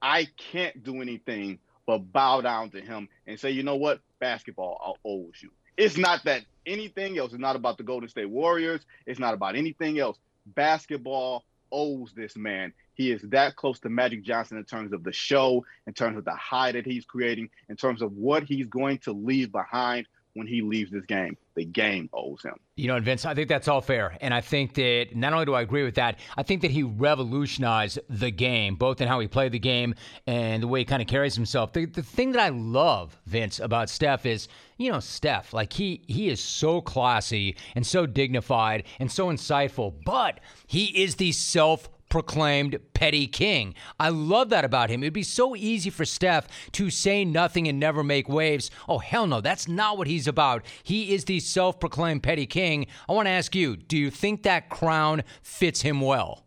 I 0.00 0.28
can't 0.36 0.82
do 0.82 1.02
anything 1.02 1.58
but 1.86 2.12
bow 2.12 2.40
down 2.40 2.70
to 2.70 2.80
him 2.80 3.08
and 3.26 3.38
say, 3.38 3.50
you 3.50 3.62
know 3.62 3.76
what, 3.76 4.00
basketball 4.20 4.98
owes 5.04 5.42
you. 5.42 5.50
It's 5.76 5.96
not 5.96 6.24
that 6.24 6.42
anything 6.66 7.18
else. 7.18 7.32
It's 7.32 7.40
not 7.40 7.56
about 7.56 7.78
the 7.78 7.82
Golden 7.82 8.08
State 8.08 8.30
Warriors. 8.30 8.82
It's 9.06 9.18
not 9.18 9.34
about 9.34 9.56
anything 9.56 9.98
else. 9.98 10.18
Basketball 10.46 11.44
owes 11.72 12.12
this 12.14 12.36
man. 12.36 12.72
He 13.00 13.12
is 13.12 13.22
that 13.30 13.56
close 13.56 13.80
to 13.80 13.88
Magic 13.88 14.22
Johnson 14.22 14.58
in 14.58 14.64
terms 14.64 14.92
of 14.92 15.04
the 15.04 15.12
show, 15.12 15.64
in 15.86 15.94
terms 15.94 16.18
of 16.18 16.26
the 16.26 16.34
high 16.34 16.70
that 16.72 16.84
he's 16.84 17.06
creating, 17.06 17.48
in 17.70 17.76
terms 17.76 18.02
of 18.02 18.12
what 18.12 18.42
he's 18.42 18.66
going 18.66 18.98
to 18.98 19.12
leave 19.12 19.50
behind 19.50 20.06
when 20.34 20.46
he 20.46 20.60
leaves 20.60 20.90
this 20.90 21.06
game. 21.06 21.38
The 21.54 21.64
game 21.64 22.10
owes 22.12 22.42
him. 22.42 22.56
You 22.76 22.88
know, 22.88 23.00
Vince, 23.00 23.24
I 23.24 23.32
think 23.32 23.48
that's 23.48 23.68
all 23.68 23.80
fair. 23.80 24.18
And 24.20 24.34
I 24.34 24.42
think 24.42 24.74
that 24.74 25.16
not 25.16 25.32
only 25.32 25.46
do 25.46 25.54
I 25.54 25.62
agree 25.62 25.82
with 25.82 25.94
that, 25.94 26.18
I 26.36 26.42
think 26.42 26.60
that 26.60 26.70
he 26.70 26.82
revolutionized 26.82 28.00
the 28.10 28.30
game, 28.30 28.74
both 28.76 29.00
in 29.00 29.08
how 29.08 29.18
he 29.18 29.28
played 29.28 29.52
the 29.52 29.58
game 29.58 29.94
and 30.26 30.62
the 30.62 30.68
way 30.68 30.80
he 30.80 30.84
kind 30.84 31.00
of 31.00 31.08
carries 31.08 31.34
himself. 31.34 31.72
The, 31.72 31.86
the 31.86 32.02
thing 32.02 32.32
that 32.32 32.42
I 32.42 32.50
love, 32.50 33.18
Vince, 33.24 33.60
about 33.60 33.88
Steph 33.88 34.26
is, 34.26 34.46
you 34.76 34.92
know, 34.92 35.00
Steph, 35.00 35.54
like 35.54 35.72
he 35.72 36.02
he 36.06 36.28
is 36.28 36.38
so 36.38 36.82
classy 36.82 37.56
and 37.74 37.86
so 37.86 38.04
dignified 38.04 38.84
and 38.98 39.10
so 39.10 39.28
insightful, 39.28 39.94
but 40.04 40.40
he 40.66 41.02
is 41.02 41.14
the 41.14 41.32
self 41.32 41.88
proclaimed 42.10 42.78
petty 42.92 43.26
king. 43.26 43.74
I 43.98 44.10
love 44.10 44.50
that 44.50 44.66
about 44.66 44.90
him. 44.90 45.02
It'd 45.02 45.14
be 45.14 45.22
so 45.22 45.56
easy 45.56 45.88
for 45.88 46.04
Steph 46.04 46.46
to 46.72 46.90
say 46.90 47.24
nothing 47.24 47.66
and 47.66 47.80
never 47.80 48.04
make 48.04 48.28
waves. 48.28 48.70
Oh, 48.88 48.98
hell 48.98 49.26
no, 49.26 49.40
that's 49.40 49.66
not 49.66 49.96
what 49.96 50.06
he's 50.06 50.28
about. 50.28 50.66
He 50.82 51.14
is 51.14 51.24
the 51.24 51.40
self 51.40 51.80
proclaimed 51.80 52.22
petty 52.22 52.46
king. 52.46 52.86
I 53.08 53.12
want 53.12 53.26
to 53.26 53.30
ask 53.30 53.54
you 53.54 53.76
do 53.76 53.96
you 53.96 54.10
think 54.10 54.42
that 54.42 54.68
crown 54.68 55.22
fits 55.42 55.80
him 55.80 56.02
well? 56.02 56.44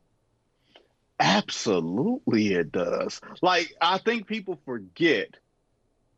Absolutely, 1.19 2.53
it 2.53 2.71
does. 2.71 3.21
Like, 3.41 3.73
I 3.79 3.97
think 3.97 4.27
people 4.27 4.59
forget 4.65 5.29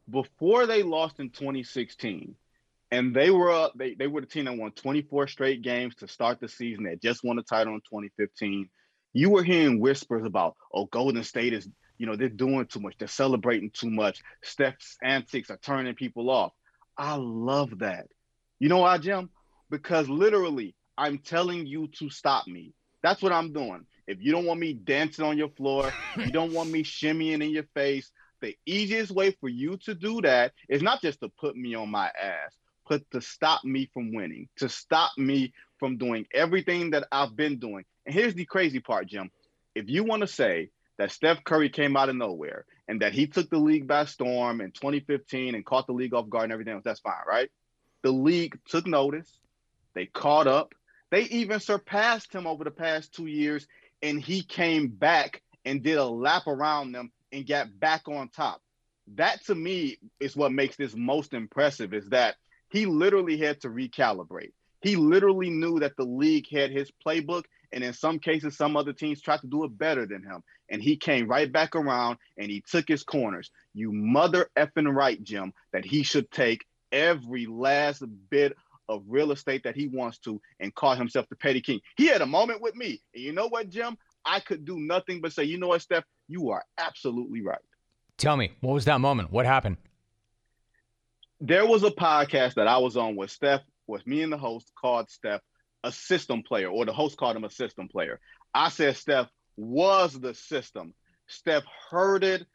before 0.09 0.65
they 0.65 0.83
lost 0.83 1.19
in 1.19 1.29
2016 1.29 2.35
and 2.91 3.15
they 3.15 3.31
were 3.31 3.51
up 3.51 3.73
they, 3.75 3.95
they 3.95 4.07
were 4.07 4.21
the 4.21 4.27
team 4.27 4.45
that 4.45 4.55
won 4.55 4.71
24 4.71 5.27
straight 5.27 5.61
games 5.61 5.95
to 5.95 6.07
start 6.07 6.39
the 6.39 6.47
season 6.47 6.83
they 6.83 6.95
just 6.95 7.23
won 7.23 7.39
a 7.39 7.43
title 7.43 7.73
in 7.73 7.81
2015 7.81 8.69
you 9.15 9.29
were 9.29 9.43
hearing 9.43 9.79
whispers 9.79 10.25
about, 10.25 10.57
oh, 10.73 10.85
Golden 10.87 11.23
State 11.23 11.53
is, 11.53 11.69
you 11.97 12.05
know, 12.05 12.17
they're 12.17 12.27
doing 12.27 12.65
too 12.65 12.81
much, 12.81 12.95
they're 12.99 13.07
celebrating 13.07 13.71
too 13.71 13.89
much. 13.89 14.21
Steph's 14.43 14.97
antics 15.01 15.49
are 15.49 15.57
turning 15.57 15.95
people 15.95 16.29
off. 16.29 16.51
I 16.97 17.15
love 17.15 17.79
that. 17.79 18.07
You 18.59 18.67
know 18.67 18.79
why, 18.79 18.97
Jim? 18.97 19.29
Because 19.69 20.09
literally, 20.09 20.75
I'm 20.97 21.19
telling 21.19 21.65
you 21.65 21.87
to 21.99 22.09
stop 22.09 22.45
me. 22.45 22.73
That's 23.03 23.21
what 23.21 23.31
I'm 23.31 23.53
doing. 23.53 23.85
If 24.05 24.17
you 24.19 24.33
don't 24.33 24.45
want 24.45 24.59
me 24.59 24.73
dancing 24.73 25.23
on 25.23 25.37
your 25.37 25.49
floor, 25.49 25.91
you 26.17 26.31
don't 26.31 26.51
want 26.51 26.69
me 26.69 26.83
shimmying 26.83 27.41
in 27.41 27.51
your 27.51 27.67
face, 27.73 28.11
the 28.41 28.57
easiest 28.65 29.11
way 29.11 29.31
for 29.39 29.47
you 29.47 29.77
to 29.85 29.95
do 29.95 30.21
that 30.21 30.51
is 30.67 30.81
not 30.81 31.01
just 31.01 31.21
to 31.21 31.29
put 31.29 31.55
me 31.55 31.73
on 31.73 31.89
my 31.89 32.07
ass, 32.07 32.53
but 32.87 33.01
to 33.11 33.21
stop 33.21 33.63
me 33.63 33.89
from 33.93 34.13
winning, 34.13 34.49
to 34.57 34.67
stop 34.67 35.11
me 35.17 35.53
from 35.79 35.97
doing 35.97 36.25
everything 36.33 36.91
that 36.91 37.07
I've 37.11 37.35
been 37.35 37.59
doing. 37.59 37.85
And 38.05 38.13
here's 38.13 38.33
the 38.33 38.45
crazy 38.45 38.79
part, 38.79 39.07
Jim. 39.07 39.31
If 39.73 39.89
you 39.89 40.03
want 40.03 40.21
to 40.21 40.27
say 40.27 40.69
that 40.97 41.11
Steph 41.11 41.43
Curry 41.43 41.69
came 41.69 41.97
out 41.97 42.09
of 42.09 42.15
nowhere 42.15 42.65
and 42.87 43.01
that 43.01 43.13
he 43.13 43.27
took 43.27 43.49
the 43.49 43.57
league 43.57 43.87
by 43.87 44.05
storm 44.05 44.61
in 44.61 44.71
2015 44.71 45.55
and 45.55 45.65
caught 45.65 45.87
the 45.87 45.93
league 45.93 46.13
off 46.13 46.29
guard 46.29 46.45
and 46.45 46.53
everything 46.53 46.73
else, 46.73 46.83
that's 46.83 46.99
fine, 46.99 47.13
right? 47.27 47.49
The 48.03 48.11
league 48.11 48.59
took 48.65 48.85
notice. 48.85 49.39
They 49.93 50.05
caught 50.05 50.47
up. 50.47 50.73
They 51.11 51.23
even 51.23 51.59
surpassed 51.59 52.33
him 52.33 52.47
over 52.47 52.63
the 52.63 52.71
past 52.71 53.13
two 53.13 53.25
years, 53.27 53.67
and 54.01 54.21
he 54.21 54.41
came 54.41 54.87
back 54.87 55.41
and 55.63 55.81
did 55.83 55.97
a 55.97 56.05
lap 56.05 56.47
around 56.47 56.91
them 56.91 57.11
and 57.31 57.47
got 57.47 57.79
back 57.79 58.07
on 58.07 58.29
top. 58.29 58.61
That 59.15 59.43
to 59.45 59.55
me 59.55 59.97
is 60.19 60.35
what 60.35 60.51
makes 60.51 60.75
this 60.75 60.95
most 60.95 61.33
impressive 61.33 61.93
is 61.93 62.09
that 62.09 62.35
he 62.69 62.85
literally 62.85 63.37
had 63.37 63.61
to 63.61 63.69
recalibrate. 63.69 64.51
He 64.81 64.95
literally 64.95 65.49
knew 65.49 65.79
that 65.79 65.95
the 65.97 66.05
league 66.05 66.47
had 66.51 66.71
his 66.71 66.91
playbook 67.05 67.45
and 67.75 67.83
in 67.83 67.91
some 67.91 68.19
cases, 68.19 68.55
some 68.55 68.77
other 68.77 68.93
teams 68.93 69.21
tried 69.21 69.41
to 69.41 69.47
do 69.47 69.65
it 69.65 69.77
better 69.77 70.05
than 70.05 70.23
him. 70.23 70.41
And 70.69 70.81
he 70.81 70.95
came 70.95 71.27
right 71.27 71.51
back 71.51 71.75
around 71.75 72.17
and 72.37 72.49
he 72.49 72.63
took 72.65 72.87
his 72.87 73.03
corners. 73.03 73.51
You 73.73 73.91
mother 73.91 74.47
effing 74.55 74.91
right, 74.91 75.21
Jim, 75.21 75.53
that 75.73 75.83
he 75.83 76.03
should 76.03 76.31
take 76.31 76.65
every 76.93 77.45
last 77.45 78.01
bit 78.29 78.55
of 78.87 79.03
real 79.07 79.33
estate 79.33 79.63
that 79.65 79.75
he 79.75 79.87
wants 79.87 80.19
to 80.19 80.39
and 80.61 80.73
call 80.73 80.95
himself 80.95 81.27
the 81.27 81.35
petty 81.35 81.59
king. 81.59 81.81
He 81.97 82.07
had 82.07 82.21
a 82.21 82.25
moment 82.25 82.61
with 82.61 82.75
me. 82.75 83.01
And 83.13 83.21
you 83.21 83.33
know 83.33 83.49
what, 83.49 83.69
Jim? 83.69 83.97
I 84.23 84.39
could 84.39 84.63
do 84.63 84.79
nothing 84.79 85.19
but 85.19 85.33
say, 85.33 85.43
you 85.43 85.59
know 85.59 85.67
what, 85.67 85.81
Steph, 85.81 86.05
you 86.29 86.51
are 86.51 86.63
absolutely 86.77 87.41
right. 87.41 87.59
Tell 88.17 88.37
me, 88.37 88.53
what 88.61 88.73
was 88.73 88.85
that 88.85 89.01
moment? 89.01 89.33
What 89.33 89.45
happened? 89.45 89.75
There 91.41 91.65
was 91.65 91.83
a 91.83 91.91
podcast 91.91 92.53
that 92.53 92.67
I 92.67 92.77
was 92.77 92.95
on 92.95 93.17
with 93.17 93.31
Steph, 93.31 93.61
with 93.85 94.07
me 94.07 94.23
and 94.23 94.31
the 94.31 94.37
host 94.37 94.71
called 94.79 95.09
Steph 95.09 95.41
a 95.85 95.93
system 95.93 96.43
player, 96.43 96.69
or 96.69 96.85
the 96.85 96.93
host 96.93 97.17
called 97.17 97.37
him 97.37 97.45
a 97.45 97.51
system 97.51 97.89
player. 97.89 98.19
I 98.53 98.69
said 98.69 98.97
Steph 98.97 99.29
was 99.57 100.19
the 100.19 100.33
system. 100.35 100.93
Steph 101.27 101.63
heard 101.91 102.23
it, 102.25 102.45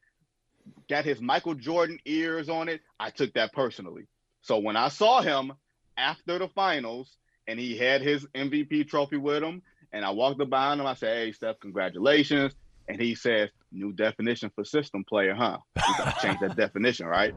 got 0.91 1.07
his 1.07 1.21
Michael 1.23 1.55
Jordan 1.55 1.99
ears 2.07 2.51
on 2.51 2.69
it. 2.69 2.83
I 3.01 3.11
took 3.11 3.35
that 3.35 3.55
personally. 3.55 4.09
So 4.43 4.59
when 4.59 4.77
I 4.77 4.89
saw 4.89 5.23
him 5.23 5.53
after 5.99 6.39
the 6.39 6.49
finals 6.49 7.17
and 7.47 7.61
he 7.61 7.77
had 7.77 8.03
his 8.03 8.27
MVP 8.37 8.89
trophy 8.89 9.19
with 9.19 9.43
him. 9.43 9.63
And 9.93 10.05
I 10.05 10.11
walked 10.11 10.41
up 10.41 10.51
behind 10.51 10.81
him. 10.81 10.87
I 10.87 10.95
said, 10.95 11.17
"Hey, 11.17 11.33
Steph, 11.33 11.61
congratulations!" 11.61 12.55
And 12.89 13.01
he 13.01 13.17
says, 13.17 13.51
"New 13.73 13.93
definition 13.93 14.51
for 14.55 14.65
system 14.65 15.05
player, 15.05 15.35
huh? 15.35 15.59
We 15.87 15.95
gotta 15.95 16.15
change 16.15 16.41
that 16.41 16.57
definition, 16.57 17.07
right?" 17.07 17.35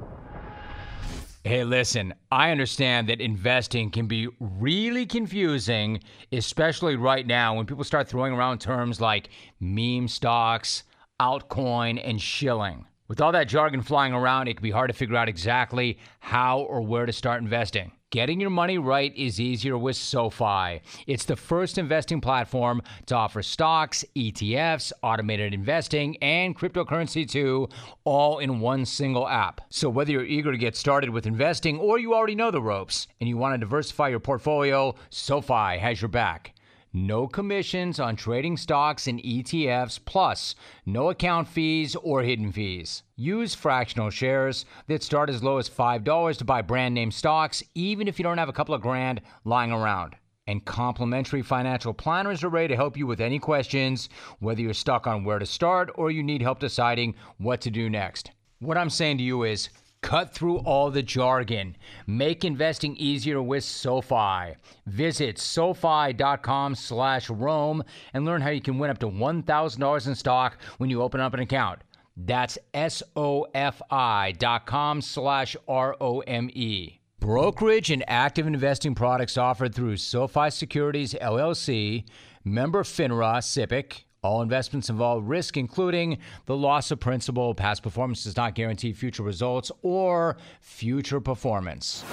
Hey, 1.46 1.66
listen, 1.66 2.14
I 2.32 2.52
understand 2.52 3.10
that 3.10 3.20
investing 3.20 3.92
can 3.92 4.08
be 4.08 4.30
really 4.40 5.06
confusing, 5.06 6.00
especially 6.32 6.96
right 6.96 7.28
now 7.28 7.56
when 7.56 7.66
people 7.66 7.84
start 7.84 8.08
throwing 8.08 8.32
around 8.32 8.60
terms 8.62 9.02
like 9.02 9.28
meme 9.60 10.08
stocks, 10.08 10.84
altcoin, 11.22 12.00
and 12.02 12.22
shilling. 12.22 12.86
With 13.10 13.20
all 13.20 13.34
that 13.34 13.50
jargon 13.50 13.82
flying 13.82 14.14
around, 14.14 14.48
it 14.48 14.54
can 14.54 14.64
be 14.64 14.72
hard 14.72 14.90
to 14.90 14.96
figure 14.96 15.18
out 15.18 15.28
exactly 15.28 16.00
how 16.22 16.60
or 16.62 16.82
where 16.82 17.06
to 17.06 17.12
start 17.12 17.42
investing. 17.42 17.92
Getting 18.14 18.40
your 18.40 18.52
money 18.52 18.78
right 18.78 19.12
is 19.18 19.40
easier 19.40 19.76
with 19.76 19.96
SoFi. 19.96 20.84
It's 21.08 21.26
the 21.26 21.36
first 21.36 21.80
investing 21.80 22.22
platform 22.22 22.84
to 23.08 23.16
offer 23.16 23.42
stocks, 23.42 24.06
ETFs, 24.16 24.92
automated 25.02 25.52
investing, 25.52 26.18
and 26.18 26.56
cryptocurrency 26.56 27.28
too, 27.28 27.70
all 28.04 28.38
in 28.38 28.60
one 28.60 28.86
single 28.86 29.28
app. 29.28 29.62
So 29.72 29.90
whether 29.90 30.12
you're 30.12 30.26
eager 30.26 30.52
to 30.52 30.60
get 30.60 30.76
started 30.76 31.10
with 31.10 31.26
investing 31.26 31.80
or 31.80 31.98
you 31.98 32.14
already 32.14 32.36
know 32.36 32.52
the 32.52 32.62
ropes 32.62 33.08
and 33.20 33.28
you 33.28 33.36
want 33.36 33.56
to 33.56 33.58
diversify 33.58 34.10
your 34.10 34.20
portfolio, 34.20 34.94
SoFi 35.10 35.80
has 35.80 36.00
your 36.00 36.10
back. 36.10 36.54
No 36.96 37.28
commissions 37.28 38.00
on 38.00 38.16
trading 38.16 38.56
stocks 38.56 39.08
and 39.08 39.20
ETFs, 39.24 40.00
plus 40.06 40.54
no 40.86 41.10
account 41.10 41.48
fees 41.48 41.96
or 41.96 42.22
hidden 42.22 42.52
fees. 42.52 43.02
Use 43.16 43.56
fractional 43.56 44.12
shares 44.12 44.66
that 44.86 45.02
start 45.02 45.28
as 45.32 45.42
low 45.42 45.58
as 45.58 45.68
$5 45.68 46.38
to 46.38 46.46
buy 46.46 46.62
brand 46.62 46.94
name 46.94 47.10
stocks, 47.10 47.64
even 47.74 48.08
if 48.08 48.20
you 48.20 48.24
don't 48.24 48.38
have 48.38 48.48
a 48.48 48.54
couple 48.54 48.76
of 48.76 48.82
grand 48.84 49.22
lying 49.44 49.72
around. 49.72 50.16
And 50.46 50.64
complimentary 50.66 51.42
financial 51.42 51.96
planners 51.96 52.44
are 52.44 52.50
ready 52.50 52.68
to 52.68 52.76
help 52.76 52.96
you 52.96 53.08
with 53.08 53.22
any 53.22 53.40
questions, 53.40 54.10
whether 54.38 54.62
you're 54.62 54.76
stuck 54.76 55.08
on 55.08 55.24
where 55.24 55.40
to 55.40 55.48
start 55.48 55.90
or 55.96 56.12
you 56.12 56.22
need 56.22 56.44
help 56.44 56.60
deciding 56.60 57.16
what 57.40 57.60
to 57.62 57.72
do 57.72 57.90
next. 57.90 58.30
What 58.60 58.78
I'm 58.78 58.92
saying 58.92 59.18
to 59.18 59.24
you 59.24 59.46
is, 59.46 59.70
Cut 60.04 60.34
through 60.34 60.58
all 60.60 60.92
the 60.92 61.02
jargon. 61.02 61.78
Make 62.06 62.44
investing 62.44 62.96
easier 62.98 63.42
with 63.42 63.64
SoFi. 63.64 64.56
Visit 64.86 65.40
SoFi.com 65.40 66.76
slash 66.76 67.30
Rome 67.30 67.84
and 68.14 68.26
learn 68.26 68.42
how 68.42 68.50
you 68.50 68.62
can 68.62 68.78
win 68.78 68.92
up 68.92 69.00
to 69.00 69.08
$1,000 69.08 70.08
in 70.08 70.16
stock 70.16 70.58
when 70.78 70.90
you 70.90 71.02
open 71.02 71.22
up 71.22 71.34
an 71.34 71.40
account. 71.40 71.80
That's 72.18 72.60
S-O-F-I 72.74 74.34
dot 74.38 74.66
com 74.68 75.02
slash 75.02 75.56
R-O-M-E. 75.68 77.00
Brokerage 77.20 77.90
and 77.90 78.04
active 78.06 78.46
investing 78.46 78.94
products 78.96 79.38
offered 79.38 79.74
through 79.74 79.96
SoFi 79.98 80.50
Securities, 80.50 81.14
LLC, 81.14 82.04
member 82.44 82.84
FINRA, 82.84 83.38
SIPC, 83.38 84.04
all 84.24 84.42
investments 84.42 84.90
involve 84.90 85.28
risk, 85.28 85.58
including 85.58 86.18
the 86.46 86.56
loss 86.56 86.92
of 86.92 87.00
principal. 87.00 87.54
Past 87.54 87.84
performance 87.84 88.24
does 88.24 88.38
not 88.38 88.56
guarantee 88.56 88.94
future 88.94 89.24
results 89.24 89.72
or 89.82 90.38
future 90.62 91.20
performance. 91.20 92.04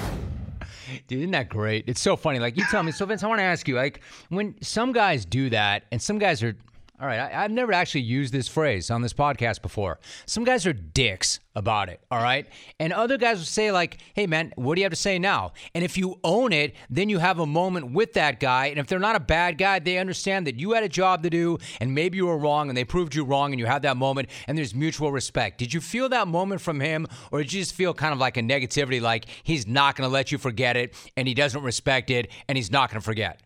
Dude, 1.07 1.21
isn't 1.21 1.31
that 1.31 1.49
great? 1.49 1.85
It's 1.87 2.01
so 2.01 2.17
funny. 2.17 2.39
Like 2.39 2.57
you 2.57 2.65
tell 2.71 2.83
me. 2.83 2.93
So 2.93 3.07
Vince, 3.07 3.23
I 3.23 3.29
want 3.29 3.39
to 3.39 3.45
ask 3.45 3.67
you, 3.69 3.77
like, 3.77 4.01
when 4.29 4.55
some 4.61 4.93
guys 4.93 5.25
do 5.25 5.51
that, 5.51 5.85
and 5.93 6.03
some 6.03 6.19
guys 6.19 6.43
are 6.43 6.57
all 7.01 7.07
right, 7.07 7.19
I, 7.19 7.43
have 7.43 7.51
never 7.51 7.73
actually 7.73 8.03
used 8.03 8.31
this 8.31 8.47
phrase 8.47 8.91
on 8.91 9.01
this 9.01 9.15
podcast 9.15 9.63
before. 9.63 9.99
Some 10.27 10.45
guys 10.45 10.67
are 10.67 10.75
dicks 10.75 11.41
about 11.55 11.89
it, 11.89 11.99
all 12.11 12.23
right? 12.23 12.47
And 12.79 12.93
other 12.93 13.17
guys 13.17 13.39
will 13.39 13.47
say, 13.47 13.73
like, 13.73 13.97
hey, 14.13 14.27
man, 14.27 14.53
what 14.57 14.75
do 14.75 14.83
you 14.83 14.85
have 14.85 14.93
to 14.93 14.97
say 14.97 15.19
now? 15.19 15.53
And 15.75 15.83
if 15.83 15.97
you 15.97 16.21
own 16.23 16.53
it, 16.53 16.75
then 16.91 17.09
you 17.09 17.19
have 17.19 17.39
a 17.39 17.47
moment 17.47 17.93
with 17.93 18.13
that 18.13 18.39
guy. 18.39 18.67
And 18.67 18.79
if 18.79 18.87
they're 18.87 18.99
not 18.99 19.17
a 19.17 19.21
bad 19.21 19.57
guy, 19.57 19.79
they 19.79 19.97
understand 19.97 20.47
that 20.47 20.61
you 20.61 20.73
had 20.73 20.85
a 20.85 20.91
job 20.91 21.23
to 21.23 21.31
do 21.31 21.57
and 21.81 21.95
maybe 21.95 22.19
you 22.19 22.27
were 22.27 22.37
wrong 22.37 22.69
and 22.69 22.77
they 22.77 22.85
proved 22.85 23.15
you 23.15 23.25
wrong 23.25 23.53
and 23.53 23.59
you 23.59 23.65
had 23.65 23.81
that 23.83 23.97
moment 23.97 24.29
and 24.47 24.59
there's 24.59 24.75
mutual 24.75 25.11
respect. 25.11 25.57
Did 25.57 25.73
you 25.73 25.81
feel 25.81 26.11
that 26.11 26.29
moment 26.29 26.61
from 26.61 26.81
him 26.81 27.07
or 27.33 27.39
did 27.39 27.51
you 27.51 27.63
just 27.63 27.75
feel 27.75 27.95
kind 27.95 28.13
of 28.13 28.19
like 28.19 28.37
a 28.37 28.43
negativity, 28.43 29.01
like 29.01 29.25
he's 29.43 29.67
not 29.67 29.97
going 29.97 30.07
to 30.07 30.13
let 30.13 30.31
you 30.31 30.37
forget 30.37 30.77
it 30.77 30.95
and 31.17 31.27
he 31.27 31.33
doesn't 31.33 31.63
respect 31.63 32.11
it 32.11 32.31
and 32.47 32.59
he's 32.59 32.71
not 32.71 32.91
going 32.91 33.01
to 33.01 33.05
forget? 33.05 33.41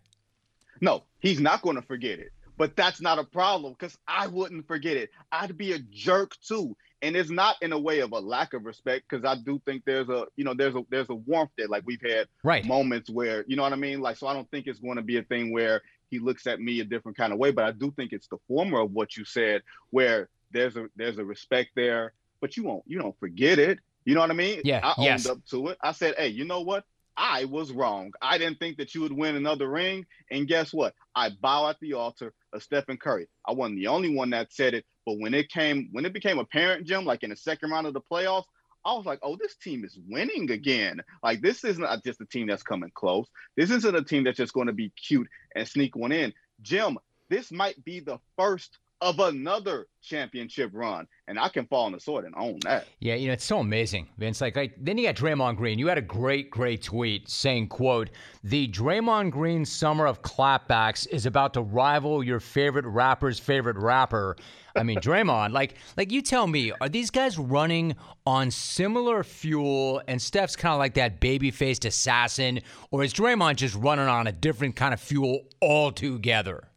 No, 0.80 1.04
he's 1.20 1.40
not 1.40 1.62
going 1.62 1.76
to 1.76 1.82
forget 1.82 2.18
it 2.18 2.33
but 2.56 2.76
that's 2.76 3.00
not 3.00 3.18
a 3.18 3.24
problem 3.24 3.72
because 3.72 3.96
I 4.06 4.26
wouldn't 4.26 4.66
forget 4.66 4.96
it. 4.96 5.10
I'd 5.32 5.56
be 5.56 5.72
a 5.72 5.78
jerk 5.78 6.36
too. 6.40 6.76
And 7.02 7.16
it's 7.16 7.30
not 7.30 7.56
in 7.60 7.72
a 7.72 7.78
way 7.78 8.00
of 8.00 8.12
a 8.12 8.18
lack 8.18 8.54
of 8.54 8.64
respect 8.64 9.04
because 9.08 9.24
I 9.26 9.34
do 9.34 9.60
think 9.66 9.84
there's 9.84 10.08
a 10.08 10.26
you 10.36 10.44
know 10.44 10.54
there's 10.54 10.74
a 10.74 10.84
there's 10.88 11.10
a 11.10 11.14
warmth 11.14 11.50
there 11.58 11.68
like 11.68 11.82
we've 11.84 12.00
had 12.00 12.28
right. 12.42 12.64
moments 12.64 13.10
where 13.10 13.44
you 13.46 13.56
know 13.56 13.62
what 13.62 13.74
I 13.74 13.76
mean 13.76 14.00
like 14.00 14.16
so 14.16 14.26
I 14.26 14.32
don't 14.32 14.50
think 14.50 14.66
it's 14.66 14.78
going 14.78 14.96
to 14.96 15.02
be 15.02 15.18
a 15.18 15.22
thing 15.22 15.52
where 15.52 15.82
he 16.10 16.18
looks 16.18 16.46
at 16.46 16.60
me 16.60 16.80
a 16.80 16.84
different 16.84 17.18
kind 17.18 17.32
of 17.32 17.38
way 17.38 17.50
but 17.50 17.64
I 17.64 17.72
do 17.72 17.90
think 17.90 18.12
it's 18.12 18.28
the 18.28 18.38
former 18.48 18.80
of 18.80 18.92
what 18.92 19.18
you 19.18 19.26
said 19.26 19.62
where 19.90 20.30
there's 20.50 20.76
a 20.76 20.88
there's 20.96 21.18
a 21.18 21.24
respect 21.24 21.72
there 21.74 22.14
but 22.40 22.56
you 22.56 22.64
won't 22.64 22.84
you 22.86 22.98
don't 22.98 23.18
forget 23.20 23.58
it 23.58 23.80
you 24.06 24.14
know 24.14 24.20
what 24.20 24.30
I 24.30 24.34
mean 24.34 24.62
yeah 24.64 24.80
I 24.82 24.94
owned 24.96 25.04
yes. 25.04 25.28
up 25.28 25.44
to 25.50 25.68
it 25.68 25.78
I 25.82 25.92
said 25.92 26.14
hey 26.16 26.28
you 26.28 26.46
know 26.46 26.62
what 26.62 26.84
I 27.16 27.44
was 27.44 27.72
wrong. 27.72 28.12
I 28.20 28.38
didn't 28.38 28.58
think 28.58 28.78
that 28.78 28.94
you 28.94 29.02
would 29.02 29.12
win 29.12 29.36
another 29.36 29.68
ring. 29.68 30.06
And 30.30 30.48
guess 30.48 30.72
what? 30.72 30.94
I 31.14 31.30
bow 31.30 31.68
at 31.68 31.78
the 31.80 31.94
altar 31.94 32.32
of 32.52 32.62
Stephen 32.62 32.96
Curry. 32.96 33.28
I 33.46 33.52
wasn't 33.52 33.78
the 33.78 33.86
only 33.88 34.14
one 34.14 34.30
that 34.30 34.52
said 34.52 34.74
it, 34.74 34.84
but 35.06 35.18
when 35.18 35.34
it 35.34 35.48
came, 35.48 35.88
when 35.92 36.04
it 36.04 36.12
became 36.12 36.38
apparent, 36.38 36.86
Jim, 36.86 37.04
like 37.04 37.22
in 37.22 37.30
the 37.30 37.36
second 37.36 37.70
round 37.70 37.86
of 37.86 37.94
the 37.94 38.00
playoffs, 38.00 38.46
I 38.84 38.92
was 38.94 39.06
like, 39.06 39.20
oh, 39.22 39.36
this 39.36 39.56
team 39.56 39.84
is 39.84 39.98
winning 40.08 40.50
again. 40.50 41.00
Like 41.22 41.40
this 41.40 41.64
isn't 41.64 42.04
just 42.04 42.20
a 42.20 42.26
team 42.26 42.48
that's 42.48 42.62
coming 42.62 42.90
close. 42.94 43.28
This 43.56 43.70
isn't 43.70 43.96
a 43.96 44.04
team 44.04 44.24
that's 44.24 44.36
just 44.36 44.52
going 44.52 44.66
to 44.66 44.72
be 44.72 44.90
cute 44.90 45.28
and 45.54 45.66
sneak 45.66 45.96
one 45.96 46.12
in. 46.12 46.34
Jim, 46.60 46.98
this 47.30 47.50
might 47.50 47.82
be 47.84 48.00
the 48.00 48.18
first 48.36 48.78
of 49.00 49.18
another 49.18 49.86
championship 50.02 50.70
run, 50.72 51.06
and 51.28 51.38
I 51.38 51.48
can 51.48 51.66
fall 51.66 51.84
on 51.84 51.92
the 51.92 52.00
sword 52.00 52.24
and 52.24 52.34
own 52.36 52.58
that. 52.62 52.86
Yeah, 53.00 53.14
you 53.14 53.26
know 53.26 53.34
it's 53.34 53.44
so 53.44 53.58
amazing, 53.58 54.08
Vince. 54.18 54.40
Like, 54.40 54.56
like 54.56 54.74
then 54.78 54.98
you 54.98 55.06
got 55.06 55.16
Draymond 55.16 55.56
Green. 55.56 55.78
You 55.78 55.88
had 55.88 55.98
a 55.98 56.02
great, 56.02 56.50
great 56.50 56.82
tweet 56.82 57.28
saying, 57.28 57.68
"quote 57.68 58.10
The 58.42 58.68
Draymond 58.68 59.30
Green 59.30 59.64
summer 59.64 60.06
of 60.06 60.22
clapbacks 60.22 61.06
is 61.06 61.26
about 61.26 61.54
to 61.54 61.62
rival 61.62 62.22
your 62.22 62.40
favorite 62.40 62.86
rapper's 62.86 63.38
favorite 63.38 63.76
rapper." 63.76 64.36
I 64.76 64.82
mean, 64.82 64.98
Draymond, 65.00 65.52
like, 65.52 65.76
like 65.96 66.10
you 66.10 66.22
tell 66.22 66.46
me, 66.46 66.72
are 66.80 66.88
these 66.88 67.10
guys 67.10 67.38
running 67.38 67.96
on 68.26 68.50
similar 68.50 69.22
fuel? 69.22 70.02
And 70.08 70.20
Steph's 70.20 70.56
kind 70.56 70.72
of 70.72 70.78
like 70.78 70.94
that 70.94 71.20
baby-faced 71.20 71.84
assassin, 71.84 72.60
or 72.90 73.04
is 73.04 73.12
Draymond 73.12 73.56
just 73.56 73.74
running 73.76 74.08
on 74.08 74.26
a 74.26 74.32
different 74.32 74.76
kind 74.76 74.94
of 74.94 75.00
fuel 75.00 75.42
altogether? 75.62 76.68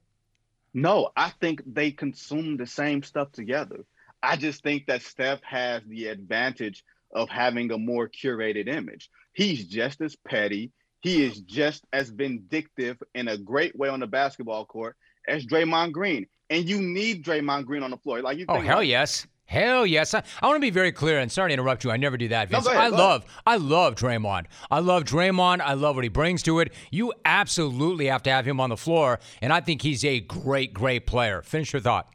No, 0.77 1.09
I 1.17 1.31
think 1.41 1.63
they 1.65 1.89
consume 1.89 2.55
the 2.55 2.67
same 2.67 3.01
stuff 3.01 3.31
together. 3.31 3.83
I 4.21 4.35
just 4.35 4.61
think 4.61 4.85
that 4.85 5.01
Steph 5.01 5.41
has 5.41 5.81
the 5.87 6.05
advantage 6.05 6.83
of 7.11 7.29
having 7.29 7.71
a 7.71 7.79
more 7.79 8.07
curated 8.07 8.67
image. 8.67 9.09
He's 9.33 9.65
just 9.65 10.01
as 10.01 10.15
petty. 10.15 10.71
He 11.01 11.25
is 11.25 11.41
just 11.41 11.83
as 11.91 12.09
vindictive 12.09 13.01
in 13.15 13.27
a 13.27 13.39
great 13.39 13.75
way 13.75 13.89
on 13.89 14.01
the 14.01 14.05
basketball 14.05 14.65
court 14.65 14.95
as 15.27 15.47
Draymond 15.47 15.93
Green. 15.93 16.27
And 16.51 16.69
you 16.69 16.79
need 16.79 17.25
Draymond 17.25 17.65
Green 17.65 17.81
on 17.81 17.89
the 17.89 17.97
floor. 17.97 18.21
Like 18.21 18.37
you 18.37 18.45
Oh 18.47 18.61
hell 18.61 18.83
yes. 18.83 19.25
Hell 19.47 19.85
yes. 19.85 20.13
I, 20.13 20.23
I, 20.41 20.45
want 20.45 20.57
to 20.57 20.61
be 20.61 20.69
very 20.69 20.91
clear 20.91 21.19
and 21.19 21.31
sorry 21.31 21.49
to 21.49 21.53
interrupt 21.53 21.85
you. 21.85 21.89
I 21.89 21.95
never 21.95 22.17
do 22.17 22.27
that. 22.27 22.49
Vince. 22.49 22.65
No, 22.65 22.71
ahead, 22.71 22.83
I 22.83 22.87
love 22.89 23.25
I 23.45 23.55
love 23.55 23.95
Draymond. 23.95 24.45
I 24.69 24.79
love 24.79 25.05
Draymond. 25.05 25.61
I 25.61 25.73
love 25.73 25.95
what 25.95 26.03
he 26.03 26.09
brings 26.09 26.43
to 26.43 26.59
it. 26.59 26.73
You 26.91 27.13
absolutely 27.23 28.07
have 28.07 28.21
to 28.23 28.29
have 28.29 28.45
him 28.45 28.59
on 28.59 28.69
the 28.69 28.77
floor 28.77 29.19
and 29.41 29.53
I 29.53 29.61
think 29.61 29.81
he's 29.81 30.03
a 30.03 30.19
great 30.19 30.73
great 30.73 31.07
player. 31.07 31.41
Finish 31.41 31.71
your 31.71 31.81
thought. 31.81 32.09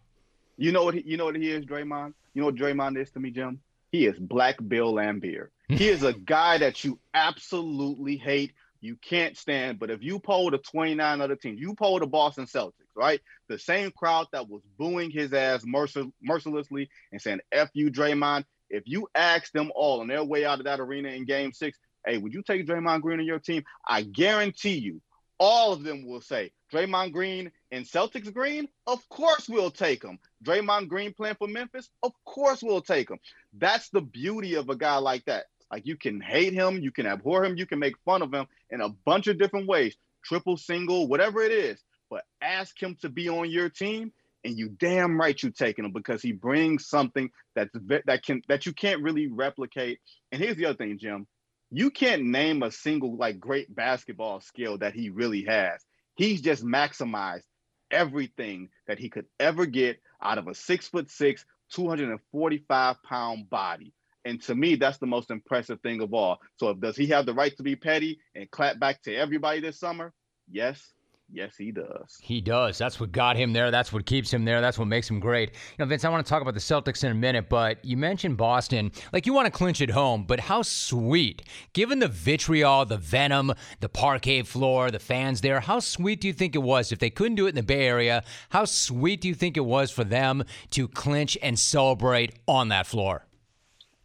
You 0.59 0.73
know 0.73 0.85
what 0.85 0.95
he, 0.95 1.03
you 1.07 1.17
know 1.17 1.25
what 1.25 1.37
he 1.37 1.51
is, 1.51 1.65
Draymond? 1.65 2.13
You 2.35 2.43
know 2.43 2.47
what 2.47 2.55
Draymond 2.55 3.01
is 3.01 3.11
to 3.13 3.21
me, 3.21 3.31
Jim? 3.31 3.61
He 3.91 4.07
is 4.07 4.19
Black 4.19 4.57
Bill 4.69 4.93
Laimbeer. 4.93 5.49
he 5.69 5.89
is 5.89 6.03
a 6.03 6.13
guy 6.13 6.59
that 6.59 6.85
you 6.85 6.99
absolutely 7.15 8.17
hate 8.19 8.53
you 8.83 8.97
can't 8.97 9.39
stand. 9.39 9.79
But 9.79 9.91
if 9.91 10.03
you 10.03 10.19
poll 10.19 10.51
the 10.51 10.59
29 10.59 11.21
other 11.21 11.37
teams, 11.37 11.61
you 11.61 11.75
poll 11.75 12.01
the 12.01 12.07
Boston 12.07 12.45
Celtics, 12.47 12.73
right? 12.95 13.21
The 13.49 13.59
same 13.59 13.93
crowd 13.93 14.27
that 14.33 14.49
was 14.49 14.61
booing 14.77 15.11
his 15.11 15.33
ass 15.33 15.65
mercil- 15.65 16.13
mercilessly 16.21 16.91
and 17.13 17.23
saying, 17.23 17.41
F 17.51 17.71
you, 17.73 17.91
Draymond. 17.91 18.45
If 18.69 18.83
you 18.87 19.07
ask 19.15 19.53
them 19.53 19.71
all 19.75 20.01
on 20.01 20.09
their 20.09 20.25
way 20.25 20.45
out 20.45 20.59
of 20.59 20.65
that 20.65 20.81
arena 20.81 21.11
in 21.11 21.25
game 21.25 21.53
six, 21.53 21.79
hey, 22.07 22.19
would 22.19 22.35
you 22.35 22.43
take 22.43 22.67
Draymond 22.67 23.03
Green 23.03 23.21
on 23.21 23.27
your 23.27 23.39
team? 23.39 23.63
I 23.87 24.03
guarantee 24.03 24.79
you, 24.79 25.01
all 25.39 25.73
of 25.73 25.83
them 25.83 26.07
will 26.07 26.21
say, 26.21 26.53
Draymond 26.73 27.13
Green 27.13 27.53
and 27.71 27.85
Celtics 27.85 28.33
Green, 28.33 28.69
of 28.87 29.07
course 29.09 29.49
we'll 29.49 29.71
take 29.71 30.03
him. 30.03 30.19
Draymond 30.45 30.89
Green 30.89 31.13
playing 31.13 31.37
for 31.39 31.49
Memphis, 31.49 31.91
of 32.03 32.13
course 32.25 32.63
we'll 32.63 32.81
take 32.81 33.11
him. 33.11 33.19
That's 33.53 33.91
the 33.91 34.01
beauty 34.01 34.55
of 34.55 34.71
a 34.71 34.77
guy 34.77 34.97
like 34.97 35.25
that. 35.27 35.45
Like 35.73 35.87
you 35.87 35.97
can 35.97 36.21
hate 36.21 36.53
him, 36.53 36.83
you 36.83 36.93
can 36.93 37.07
abhor 37.07 37.45
him, 37.45 37.57
you 37.57 37.65
can 37.65 37.79
make 37.79 37.95
fun 38.05 38.21
of 38.21 38.33
him 38.33 38.47
in 38.71 38.83
a 38.83 38.91
bunch 38.91 39.27
of 39.27 39.39
different 39.39 39.67
ways, 39.67 39.97
triple, 40.23 40.59
single, 40.59 41.09
whatever 41.09 41.43
it 41.43 41.51
is. 41.51 41.83
But 42.11 42.25
ask 42.43 42.81
him 42.81 42.97
to 43.01 43.09
be 43.09 43.31
on 43.31 43.51
your 43.51 43.71
team, 43.71 44.13
and 44.45 44.59
you 44.59 44.69
damn 44.69 45.19
right 45.19 45.41
you 45.43 45.51
taking 45.51 45.87
him 45.87 45.93
because 45.93 46.21
he 46.21 46.33
brings 46.33 46.87
something 46.87 47.31
that's 47.55 47.71
that 48.07 48.23
can 48.23 48.43
that 48.49 48.67
you 48.67 48.75
can't 48.75 49.03
really 49.03 49.29
replicate. 49.29 50.01
And 50.31 50.43
here's 50.43 50.57
the 50.57 50.67
other 50.67 50.77
thing, 50.77 50.99
Jim. 50.99 51.27
You 51.71 51.91
can't 51.91 52.25
name 52.25 52.63
a 52.63 52.71
single 52.71 53.17
like 53.17 53.41
great 53.41 53.75
basketball 53.75 54.41
skill 54.41 54.77
that 54.79 54.93
he 54.93 55.09
really 55.09 55.45
has. 55.45 55.83
He's 56.17 56.43
just 56.43 56.63
maximized 56.63 57.45
everything 57.91 58.69
that 58.87 58.99
he 58.99 59.09
could 59.09 59.25
ever 59.41 59.65
get 59.65 60.03
out 60.23 60.37
of 60.37 60.49
a 60.49 60.55
six 60.55 60.87
foot 60.87 61.11
six, 61.11 61.47
245 61.73 63.03
pound 63.03 63.49
body. 63.49 63.95
And 64.25 64.41
to 64.43 64.55
me, 64.55 64.77
that's 64.77 64.99
the 64.99 65.07
most 65.07 65.31
impressive 65.31 65.81
thing 65.81 66.01
of 66.01 66.15
all. 66.15 66.39
So, 66.57 66.75
does 66.75 66.97
he 66.97 67.07
have 67.09 67.27
the 67.27 67.35
right 67.35 67.57
to 67.57 67.63
be 67.63 67.77
petty 67.77 68.19
and 68.35 68.51
clap 68.51 68.79
back 68.79 69.03
to 69.03 69.15
everybody 69.15 69.61
this 69.61 69.81
summer? 69.81 70.13
Yes, 70.51 70.93
Yes, 71.35 71.57
he 71.57 71.73
does. 71.73 72.19
He 72.21 72.43
does. 72.43 72.77
That's 72.77 73.01
what 73.01 73.11
got 73.11 73.37
him 73.37 73.55
there. 73.55 73.71
That's 73.71 73.91
what 73.91 74.05
keeps 74.05 74.31
him 74.31 74.45
there. 74.45 74.61
That's 74.61 74.79
what 74.79 74.87
makes 74.87 75.09
him 75.09 75.19
great. 75.19 75.51
You 75.51 75.57
know, 75.79 75.87
Vince, 75.87 76.05
I 76.05 76.11
want 76.11 76.25
to 76.25 76.29
talk 76.29 76.43
about 76.43 76.53
the 76.53 76.61
Celtics 76.61 77.05
in 77.05 77.11
a 77.11 77.15
minute, 77.15 77.49
but 77.49 77.83
you 77.83 77.97
mentioned 77.97 78.37
Boston. 78.37 78.93
Like, 79.15 79.25
you 79.25 79.33
want 79.33 79.47
to 79.47 79.51
clinch 79.51 79.81
at 79.81 79.89
home, 79.89 80.25
but 80.25 80.41
how 80.41 80.61
sweet, 80.61 81.43
given 81.73 82.01
the 82.01 82.09
vitriol, 82.09 82.85
the 82.85 82.99
venom, 82.99 83.55
the 83.81 83.89
parquet 83.89 84.43
floor, 84.43 84.91
the 84.91 84.99
fans 84.99 85.41
there, 85.41 85.61
how 85.61 85.81
sweet 85.81 86.21
do 86.21 86.29
you 86.29 86.35
think 86.35 86.55
it 86.55 86.63
was? 86.63 86.93
If 86.93 86.99
they 86.99 87.11
couldn't 87.11 87.37
do 87.37 87.47
it 87.47 87.51
in 87.51 87.55
the 87.55 87.63
Bay 87.63 87.87
Area, 87.87 88.25
how 88.51 88.67
sweet 88.67 89.23
do 89.23 89.29
you 89.29 89.35
think 89.35 89.57
it 89.57 89.65
was 89.65 89.91
for 89.91 90.05
them 90.05 90.45
to 90.73 90.87
clinch 90.87 91.39
and 91.43 91.59
celebrate 91.59 92.35
on 92.47 92.69
that 92.69 92.87
floor? 92.87 93.27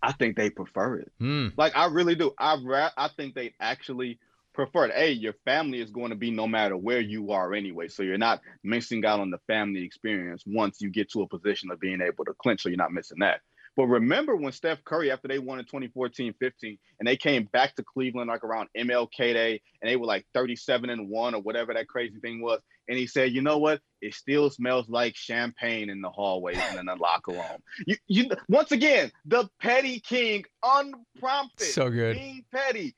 I 0.01 0.13
think 0.13 0.36
they 0.36 0.50
prefer 0.50 0.98
it. 0.98 1.12
Mm. 1.22 1.54
Like, 1.58 1.75
I 1.75 1.88
really 1.88 2.16
do. 2.16 2.34
I, 2.39 2.89
I 2.98 3.10
think 3.16 3.36
they 3.36 3.54
actually 3.60 4.20
preferred. 4.54 4.92
Hey, 4.92 5.12
your 5.12 5.34
family 5.46 5.82
is 5.82 5.92
going 5.92 6.10
to 6.10 6.16
be 6.16 6.32
no 6.32 6.48
matter 6.48 6.75
where 6.75 7.00
you 7.00 7.32
are 7.32 7.54
anyway. 7.54 7.88
So 7.88 8.04
you're 8.04 8.18
not 8.18 8.42
missing 8.63 9.06
out 9.06 9.20
on 9.20 9.30
the 9.30 9.39
family 9.48 9.84
experience 9.84 10.44
once 10.46 10.82
you 10.82 10.89
get 10.89 11.12
to 11.12 11.22
a 11.22 11.27
position 11.27 11.72
of 11.72 11.80
being 11.80 12.01
able 12.01 12.25
to 12.25 12.34
clinch. 12.34 12.63
So 12.63 12.70
you're 12.70 12.77
not 12.77 12.92
missing 12.92 13.20
that. 13.20 13.42
But 13.77 13.86
remember 13.86 14.36
when 14.36 14.51
Steph 14.51 14.84
Curry, 14.84 15.12
after 15.12 15.27
they 15.27 15.39
won 15.39 15.60
in 15.60 15.65
2014 15.65 16.34
15, 16.39 16.77
and 17.00 17.07
they 17.07 17.15
came 17.15 17.46
back 17.53 17.75
to 17.75 17.84
Cleveland 17.84 18.27
like 18.27 18.43
around 18.43 18.69
MLK 18.75 19.17
Day, 19.17 19.62
and 19.81 19.89
they 19.89 19.96
were 19.96 20.07
like 20.07 20.25
37 20.34 20.89
and 20.89 21.10
1 21.10 21.36
or 21.36 21.41
whatever 21.41 21.74
that 21.74 21.88
crazy 21.88 22.19
thing 22.19 22.41
was. 22.41 22.60
And 22.89 22.98
he 22.98 23.05
said, 23.05 23.31
you 23.34 23.41
know 23.41 23.60
what? 23.60 23.81
It 24.01 24.15
still 24.15 24.50
smells 24.50 24.89
like 24.89 25.15
champagne 25.15 25.89
in 25.89 26.01
the 26.01 26.10
hallways 26.10 26.57
and 26.69 26.79
in 26.79 26.86
the 26.88 26.96
locker 26.96 27.34
room. 27.34 27.62
You, 27.86 27.96
you, 28.07 28.29
once 28.50 28.72
again, 28.72 29.12
the 29.25 29.48
petty 29.62 30.00
king, 30.00 30.46
unprompted. 30.63 31.67
So 31.67 31.89
good. 31.89 32.15
Being 32.15 32.46
petty 32.51 32.96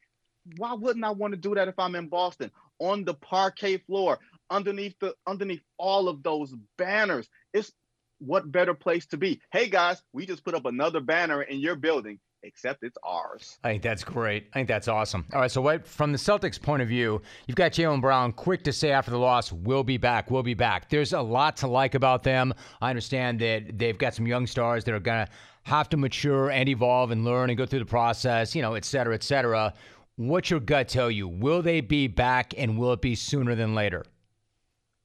why 0.57 0.74
wouldn't 0.74 1.05
I 1.05 1.12
want 1.12 1.33
to 1.33 1.39
do 1.39 1.55
that 1.55 1.67
if 1.67 1.77
I'm 1.77 1.95
in 1.95 2.07
Boston 2.07 2.51
on 2.79 3.03
the 3.03 3.13
parquet 3.13 3.77
floor 3.77 4.19
underneath 4.50 4.95
the 5.00 5.13
underneath 5.27 5.62
all 5.77 6.07
of 6.07 6.24
those 6.24 6.53
banners? 6.77 7.27
It's 7.53 7.71
what 8.19 8.51
better 8.51 8.73
place 8.73 9.05
to 9.07 9.17
be? 9.17 9.41
Hey 9.51 9.67
guys, 9.69 10.03
we 10.13 10.25
just 10.25 10.43
put 10.43 10.53
up 10.53 10.65
another 10.65 10.99
banner 10.99 11.41
in 11.41 11.59
your 11.59 11.75
building 11.75 12.19
except 12.43 12.83
it's 12.83 12.97
ours. 13.03 13.57
I 13.65 13.71
think 13.71 13.83
that's 13.83 14.03
great. 14.03 14.47
I 14.53 14.59
think 14.59 14.69
that's 14.69 14.88
awesome. 14.88 15.25
All 15.33 15.41
right, 15.41 15.51
so 15.51 15.61
what, 15.61 15.85
from 15.85 16.13
the 16.13 16.17
Celtics' 16.17 16.61
point 16.61 16.81
of 16.81 16.88
view, 16.88 17.21
you've 17.47 17.57
got 17.57 17.73
Jaylen 17.73 17.99
Brown 17.99 18.31
quick 18.31 18.63
to 18.63 18.71
say 18.71 18.91
after 18.91 19.11
the 19.11 19.19
loss, 19.19 19.51
we'll 19.51 19.83
be 19.83 19.97
back, 19.97 20.31
we'll 20.31 20.43
be 20.43 20.53
back. 20.53 20.89
There's 20.89 21.11
a 21.11 21.21
lot 21.21 21.57
to 21.57 21.67
like 21.67 21.95
about 21.95 22.23
them. 22.23 22.53
I 22.79 22.89
understand 22.89 23.39
that 23.41 23.77
they've 23.77 23.97
got 23.97 24.13
some 24.13 24.25
young 24.25 24.47
stars 24.47 24.85
that 24.85 24.93
are 24.93 25.01
going 25.01 25.25
to 25.25 25.31
have 25.63 25.89
to 25.89 25.97
mature 25.97 26.49
and 26.49 26.69
evolve 26.69 27.11
and 27.11 27.25
learn 27.25 27.49
and 27.49 27.57
go 27.57 27.65
through 27.65 27.79
the 27.79 27.85
process, 27.85 28.55
you 28.55 28.61
know, 28.61 28.75
et 28.75 28.85
cetera, 28.85 29.15
et 29.15 29.23
cetera. 29.23 29.73
What's 30.15 30.49
your 30.49 30.61
gut 30.61 30.88
tell 30.88 31.11
you? 31.11 31.27
Will 31.27 31.61
they 31.61 31.81
be 31.81 32.07
back 32.07 32.53
and 32.57 32.77
will 32.77 32.93
it 32.93 33.01
be 33.01 33.15
sooner 33.15 33.53
than 33.55 33.75
later? 33.75 34.05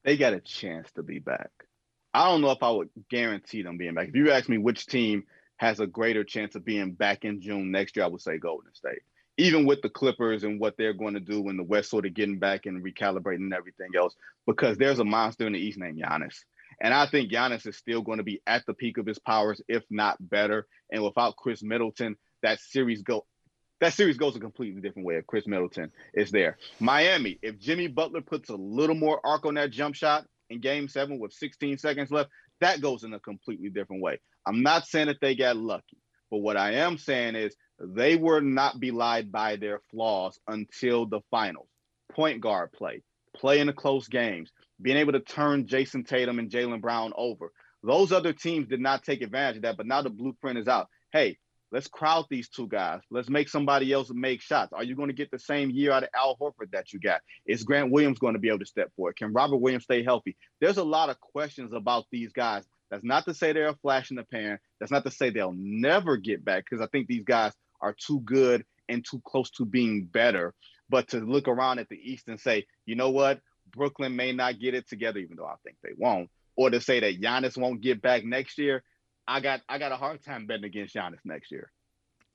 They 0.05 0.15
got 0.15 0.33
a 0.33 0.39
chance 0.39 0.89
to 0.93 1.03
be 1.03 1.19
back. 1.19 1.49
I 2.15 2.29
don't 2.29 2.39
know 2.39 2.51
if 2.51 2.63
I 2.63 2.71
would 2.71 2.89
guarantee 3.09 3.61
them 3.61 3.75
being 3.75 3.93
back. 3.93 4.07
If 4.07 4.15
you 4.15 4.31
ask 4.31 4.47
me 4.47 4.57
which 4.57 4.85
team 4.85 5.25
has 5.57 5.81
a 5.81 5.85
greater 5.85 6.23
chance 6.23 6.55
of 6.55 6.63
being 6.63 6.93
back 6.93 7.25
in 7.25 7.41
June 7.41 7.71
next 7.71 7.97
year, 7.97 8.05
I 8.05 8.07
would 8.07 8.21
say 8.21 8.37
Golden 8.37 8.73
State. 8.73 9.01
Even 9.35 9.65
with 9.65 9.81
the 9.81 9.89
Clippers 9.89 10.45
and 10.45 10.57
what 10.57 10.77
they're 10.77 10.93
going 10.93 11.15
to 11.15 11.19
do 11.19 11.41
when 11.41 11.57
the 11.57 11.63
West 11.63 11.89
sort 11.89 12.05
of 12.05 12.13
getting 12.13 12.39
back 12.39 12.67
and 12.67 12.81
recalibrating 12.81 13.43
and 13.43 13.53
everything 13.53 13.89
else, 13.97 14.15
because 14.47 14.77
there's 14.77 14.99
a 14.99 15.03
monster 15.03 15.45
in 15.45 15.51
the 15.51 15.59
East 15.59 15.77
named 15.77 16.01
Giannis. 16.01 16.37
And 16.79 16.93
I 16.93 17.05
think 17.05 17.33
Giannis 17.33 17.67
is 17.67 17.75
still 17.75 18.01
going 18.01 18.19
to 18.19 18.23
be 18.23 18.41
at 18.47 18.65
the 18.65 18.73
peak 18.73 18.97
of 18.97 19.05
his 19.05 19.19
powers, 19.19 19.61
if 19.67 19.83
not 19.89 20.15
better. 20.21 20.67
And 20.89 21.03
without 21.03 21.35
Khris 21.35 21.63
Middleton, 21.63 22.15
that 22.43 22.61
series 22.61 23.01
go 23.01 23.25
that 23.81 23.93
series 23.93 24.17
goes 24.17 24.37
a 24.37 24.39
completely 24.39 24.81
different 24.81 25.05
way 25.05 25.15
if 25.15 25.27
Khris 25.27 25.47
Middleton 25.47 25.91
is 26.13 26.31
there. 26.31 26.57
Miami, 26.79 27.39
if 27.41 27.59
Jimmy 27.59 27.87
Butler 27.87 28.21
puts 28.21 28.49
a 28.49 28.55
little 28.55 28.95
more 28.95 29.19
arc 29.25 29.45
on 29.45 29.55
that 29.55 29.71
jump 29.71 29.95
shot 29.95 30.25
in 30.49 30.59
game 30.59 30.87
seven 30.87 31.19
with 31.19 31.33
16 31.33 31.77
seconds 31.77 32.11
left, 32.11 32.29
that 32.61 32.81
goes 32.81 33.03
in 33.03 33.13
a 33.13 33.19
completely 33.19 33.69
different 33.69 34.01
way. 34.01 34.19
I'm 34.45 34.61
not 34.63 34.87
saying 34.87 35.07
that 35.07 35.19
they 35.21 35.35
got 35.35 35.57
lucky, 35.57 35.97
but 36.31 36.37
what 36.37 36.57
I 36.57 36.73
am 36.73 36.97
saying 36.97 37.35
is 37.35 37.55
they 37.79 38.15
were 38.15 38.41
not 38.41 38.79
belied 38.79 39.31
by 39.31 39.55
their 39.55 39.81
flaws 39.91 40.39
until 40.47 41.05
the 41.05 41.21
finals. 41.31 41.69
Point 42.11 42.41
guard 42.41 42.71
play, 42.71 43.01
play 43.35 43.59
in 43.59 43.67
the 43.67 43.73
close 43.73 44.07
games, 44.07 44.51
being 44.81 44.97
able 44.97 45.13
to 45.13 45.19
turn 45.19 45.67
Jayson 45.67 46.05
Tatum 46.05 46.39
and 46.39 46.49
Jaylen 46.49 46.81
Brown 46.81 47.11
over. 47.15 47.51
Those 47.83 48.11
other 48.11 48.33
teams 48.33 48.67
did 48.67 48.79
not 48.79 49.03
take 49.03 49.21
advantage 49.21 49.57
of 49.57 49.61
that, 49.63 49.77
but 49.77 49.85
now 49.85 50.01
the 50.01 50.09
blueprint 50.09 50.57
is 50.57 50.67
out. 50.67 50.87
Hey, 51.11 51.37
Let's 51.71 51.87
crowd 51.87 52.25
these 52.29 52.49
two 52.49 52.67
guys. 52.67 53.01
Let's 53.09 53.29
make 53.29 53.49
somebody 53.49 53.91
else 53.91 54.09
make 54.13 54.41
shots. 54.41 54.71
Are 54.73 54.83
you 54.83 54.95
going 54.95 55.09
to 55.09 55.15
get 55.15 55.31
the 55.31 55.39
same 55.39 55.69
year 55.71 55.91
out 55.91 56.03
of 56.03 56.09
Al 56.15 56.37
Horford 56.37 56.71
that 56.71 56.93
you 56.93 56.99
got? 56.99 57.21
Is 57.45 57.63
Grant 57.63 57.91
Williams 57.91 58.19
going 58.19 58.33
to 58.33 58.39
be 58.39 58.49
able 58.49 58.59
to 58.59 58.65
step 58.65 58.91
forward? 58.95 59.17
Can 59.17 59.33
Robert 59.33 59.57
Williams 59.57 59.83
stay 59.83 60.03
healthy? 60.03 60.37
There's 60.61 60.77
a 60.77 60.83
lot 60.83 61.09
of 61.09 61.19
questions 61.19 61.73
about 61.73 62.05
these 62.11 62.31
guys. 62.31 62.63
That's 62.91 63.03
not 63.03 63.25
to 63.25 63.33
say 63.33 63.51
they're 63.51 63.67
a 63.67 63.75
flash 63.75 64.11
in 64.11 64.15
the 64.15 64.23
pan. 64.23 64.59
That's 64.79 64.91
not 64.91 65.03
to 65.05 65.11
say 65.11 65.29
they'll 65.29 65.55
never 65.55 66.17
get 66.17 66.45
back 66.45 66.65
because 66.69 66.83
I 66.83 66.87
think 66.87 67.07
these 67.07 67.23
guys 67.25 67.51
are 67.81 67.93
too 67.93 68.19
good 68.21 68.63
and 68.87 69.03
too 69.03 69.21
close 69.25 69.49
to 69.51 69.65
being 69.65 70.05
better. 70.05 70.53
But 70.89 71.09
to 71.09 71.19
look 71.19 71.47
around 71.47 71.79
at 71.79 71.89
the 71.89 71.97
East 71.97 72.27
and 72.27 72.39
say, 72.39 72.67
you 72.85 72.95
know 72.95 73.09
what, 73.09 73.39
Brooklyn 73.71 74.15
may 74.15 74.31
not 74.31 74.59
get 74.59 74.75
it 74.75 74.87
together, 74.87 75.19
even 75.19 75.35
though 75.37 75.47
I 75.47 75.55
think 75.63 75.77
they 75.83 75.93
won't, 75.97 76.29
or 76.55 76.69
to 76.69 76.79
say 76.79 76.99
that 76.99 77.19
Giannis 77.19 77.57
won't 77.57 77.81
get 77.81 78.01
back 78.01 78.23
next 78.23 78.57
year, 78.57 78.83
I 79.27 79.39
got 79.39 79.61
I 79.67 79.77
got 79.77 79.91
a 79.91 79.95
hard 79.95 80.23
time 80.23 80.45
betting 80.45 80.65
against 80.65 80.95
Giannis 80.95 81.19
next 81.23 81.51
year. 81.51 81.71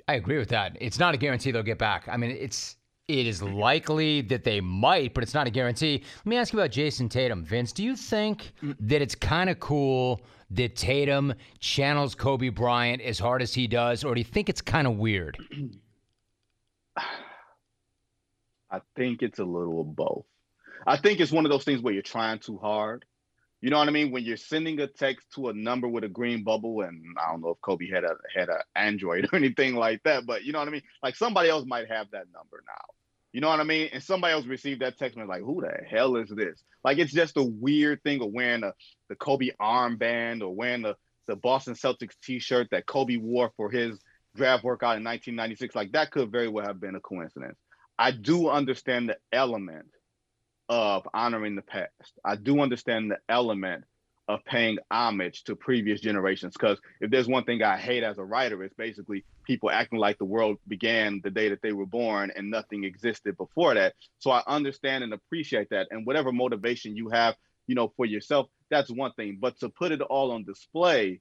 I 0.09 0.15
agree 0.15 0.39
with 0.39 0.49
that. 0.49 0.77
It's 0.81 0.99
not 0.99 1.15
a 1.15 1.17
guarantee 1.17 1.51
they'll 1.51 1.63
get 1.63 1.79
back. 1.79 2.09
I 2.09 2.17
mean, 2.17 2.31
it's 2.33 2.77
it 3.07 3.27
is 3.27 3.43
likely 3.43 4.21
that 4.23 4.45
they 4.45 4.61
might, 4.61 5.15
but 5.15 5.23
it's 5.23 5.35
not 5.35 5.47
a 5.47 5.51
guarantee. 5.51 6.03
Let 6.19 6.27
me 6.27 6.37
ask 6.37 6.53
you 6.53 6.61
about 6.61 6.71
Jayson 6.71 7.09
Tatum. 7.09 7.45
Vince, 7.45 7.73
do 7.73 7.83
you 7.83 7.97
think 7.97 8.53
mm. 8.63 8.77
that 8.81 9.03
it's 9.03 9.15
kind 9.15 9.51
of 9.51 9.59
cool 9.59 10.21
that 10.51 10.77
Tatum 10.77 11.35
channels 11.59 12.15
Kobe 12.15 12.49
Bryant 12.49 13.03
as 13.03 13.19
hard 13.19 13.43
as 13.43 13.53
he 13.55 13.67
does, 13.67 14.05
or 14.05 14.15
do 14.15 14.21
you 14.21 14.25
think 14.25 14.49
it's 14.49 14.61
kind 14.61 14.87
of 14.87 14.97
weird? 14.97 15.39
I 18.73 18.81
think 18.95 19.23
it's 19.23 19.41
a 19.41 19.45
little 19.45 19.81
of 19.81 19.97
both. 19.97 20.25
I 20.87 20.97
think 20.97 21.19
it's 21.21 21.33
one 21.33 21.45
of 21.45 21.51
those 21.51 21.65
things 21.65 21.81
where 21.83 21.93
you're 21.93 22.03
trying 22.03 22.39
too 22.39 22.59
hard 22.59 23.05
you 23.61 23.69
know 23.69 23.79
what 23.79 23.89
I 23.89 23.93
mean? 23.93 24.11
When 24.11 24.25
you're 24.25 24.39
sending 24.39 24.81
a 24.81 24.87
text 24.87 25.27
to 25.35 25.49
a 25.49 25.53
number 25.53 25.87
with 25.87 26.05
a 26.05 26.09
green 26.09 26.45
bubble, 26.45 26.81
and 26.81 27.03
I 27.19 27.31
don't 27.31 27.43
know 27.43 27.51
if 27.51 27.61
Kobe 27.61 27.91
had 27.91 28.05
a 28.05 28.17
had 28.35 28.49
an 28.49 28.61
Android 28.75 29.29
or 29.33 29.37
anything 29.37 29.75
like 29.75 30.03
that, 30.05 30.27
but 30.27 30.45
you 30.45 30.53
know 30.53 30.61
what 30.61 30.69
I 30.69 30.71
mean? 30.71 30.83
Like 31.03 31.17
somebody 31.17 31.51
else 31.51 31.67
might 31.67 31.89
have 31.89 32.11
that 32.13 32.27
number 32.33 32.63
now. 32.67 32.95
You 33.33 33.41
know 33.41 33.49
what 33.49 33.61
I 33.61 33.65
mean? 33.65 33.91
And 33.93 34.03
somebody 34.03 34.33
else 34.33 34.47
received 34.47 34.83
that 34.83 34.99
text 34.99 35.17
and 35.17 35.29
like, 35.29 35.43
who 35.43 35.61
the 35.61 35.85
hell 35.89 36.17
is 36.17 36.31
this? 36.31 36.65
Like 36.83 36.99
it's 36.99 37.13
just 37.13 37.37
a 37.37 37.43
weird 37.43 38.03
thing 38.03 38.23
of 38.23 38.33
wearing 38.33 38.65
a, 38.65 38.73
the 39.09 39.15
Kobe 39.15 39.51
armband 39.61 40.43
or 40.43 40.55
wearing 40.55 40.83
the, 40.83 40.97
the 41.29 41.37
Boston 41.37 41.75
Celtics 41.75 42.17
t-shirt 42.25 42.69
that 42.73 42.87
Kobe 42.87 43.17
wore 43.17 43.53
for 43.57 43.71
his 43.71 44.01
draft 44.35 44.65
workout 44.65 44.97
in 44.97 45.05
1996. 45.05 45.77
Like 45.77 45.93
that 45.93 46.11
could 46.11 46.33
very 46.33 46.49
well 46.49 46.67
have 46.67 46.81
been 46.81 46.97
a 46.97 47.01
coincidence. 47.01 47.57
I 47.97 48.11
do 48.11 48.49
understand 48.49 49.11
the 49.11 49.19
element 49.33 49.87
of 50.71 51.07
honoring 51.13 51.57
the 51.57 51.63
past. 51.63 52.15
I 52.25 52.37
do 52.37 52.61
understand 52.61 53.11
the 53.11 53.19
element 53.29 53.85
of 54.29 54.45
paying 54.45 54.79
homage 54.93 55.43
to 55.43 55.57
previous 55.57 56.01
generations 56.01 56.55
because 56.55 56.79
if 57.01 57.11
there's 57.11 57.27
one 57.27 57.43
thing 57.43 57.61
I 57.65 57.77
hate 57.77 58.05
as 58.05 58.19
a 58.19 58.25
writer, 58.25 58.63
it's 58.63 58.75
basically 58.75 59.25
people 59.45 59.69
acting 59.69 59.99
like 59.99 60.19
the 60.19 60.25
world 60.25 60.59
began 60.69 61.21
the 61.25 61.31
day 61.31 61.49
that 61.49 61.61
they 61.61 61.73
were 61.73 61.87
born 61.87 62.31
and 62.37 62.49
nothing 62.49 62.85
existed 62.85 63.37
before 63.37 63.75
that. 63.75 63.95
So 64.21 64.31
I 64.31 64.45
understand 64.47 65.03
and 65.03 65.13
appreciate 65.13 65.71
that. 65.71 65.89
And 65.91 66.07
whatever 66.07 66.31
motivation 66.31 66.97
you 66.97 67.09
have, 67.09 67.35
you 67.67 67.75
know, 67.75 67.93
for 67.97 68.07
yourself, 68.07 68.47
that's 68.71 68.91
one 68.91 69.13
thing. 69.15 69.39
But 69.41 69.59
to 69.59 69.69
put 69.69 69.91
it 69.91 70.01
all 70.01 70.31
on 70.31 70.45
display 70.45 71.21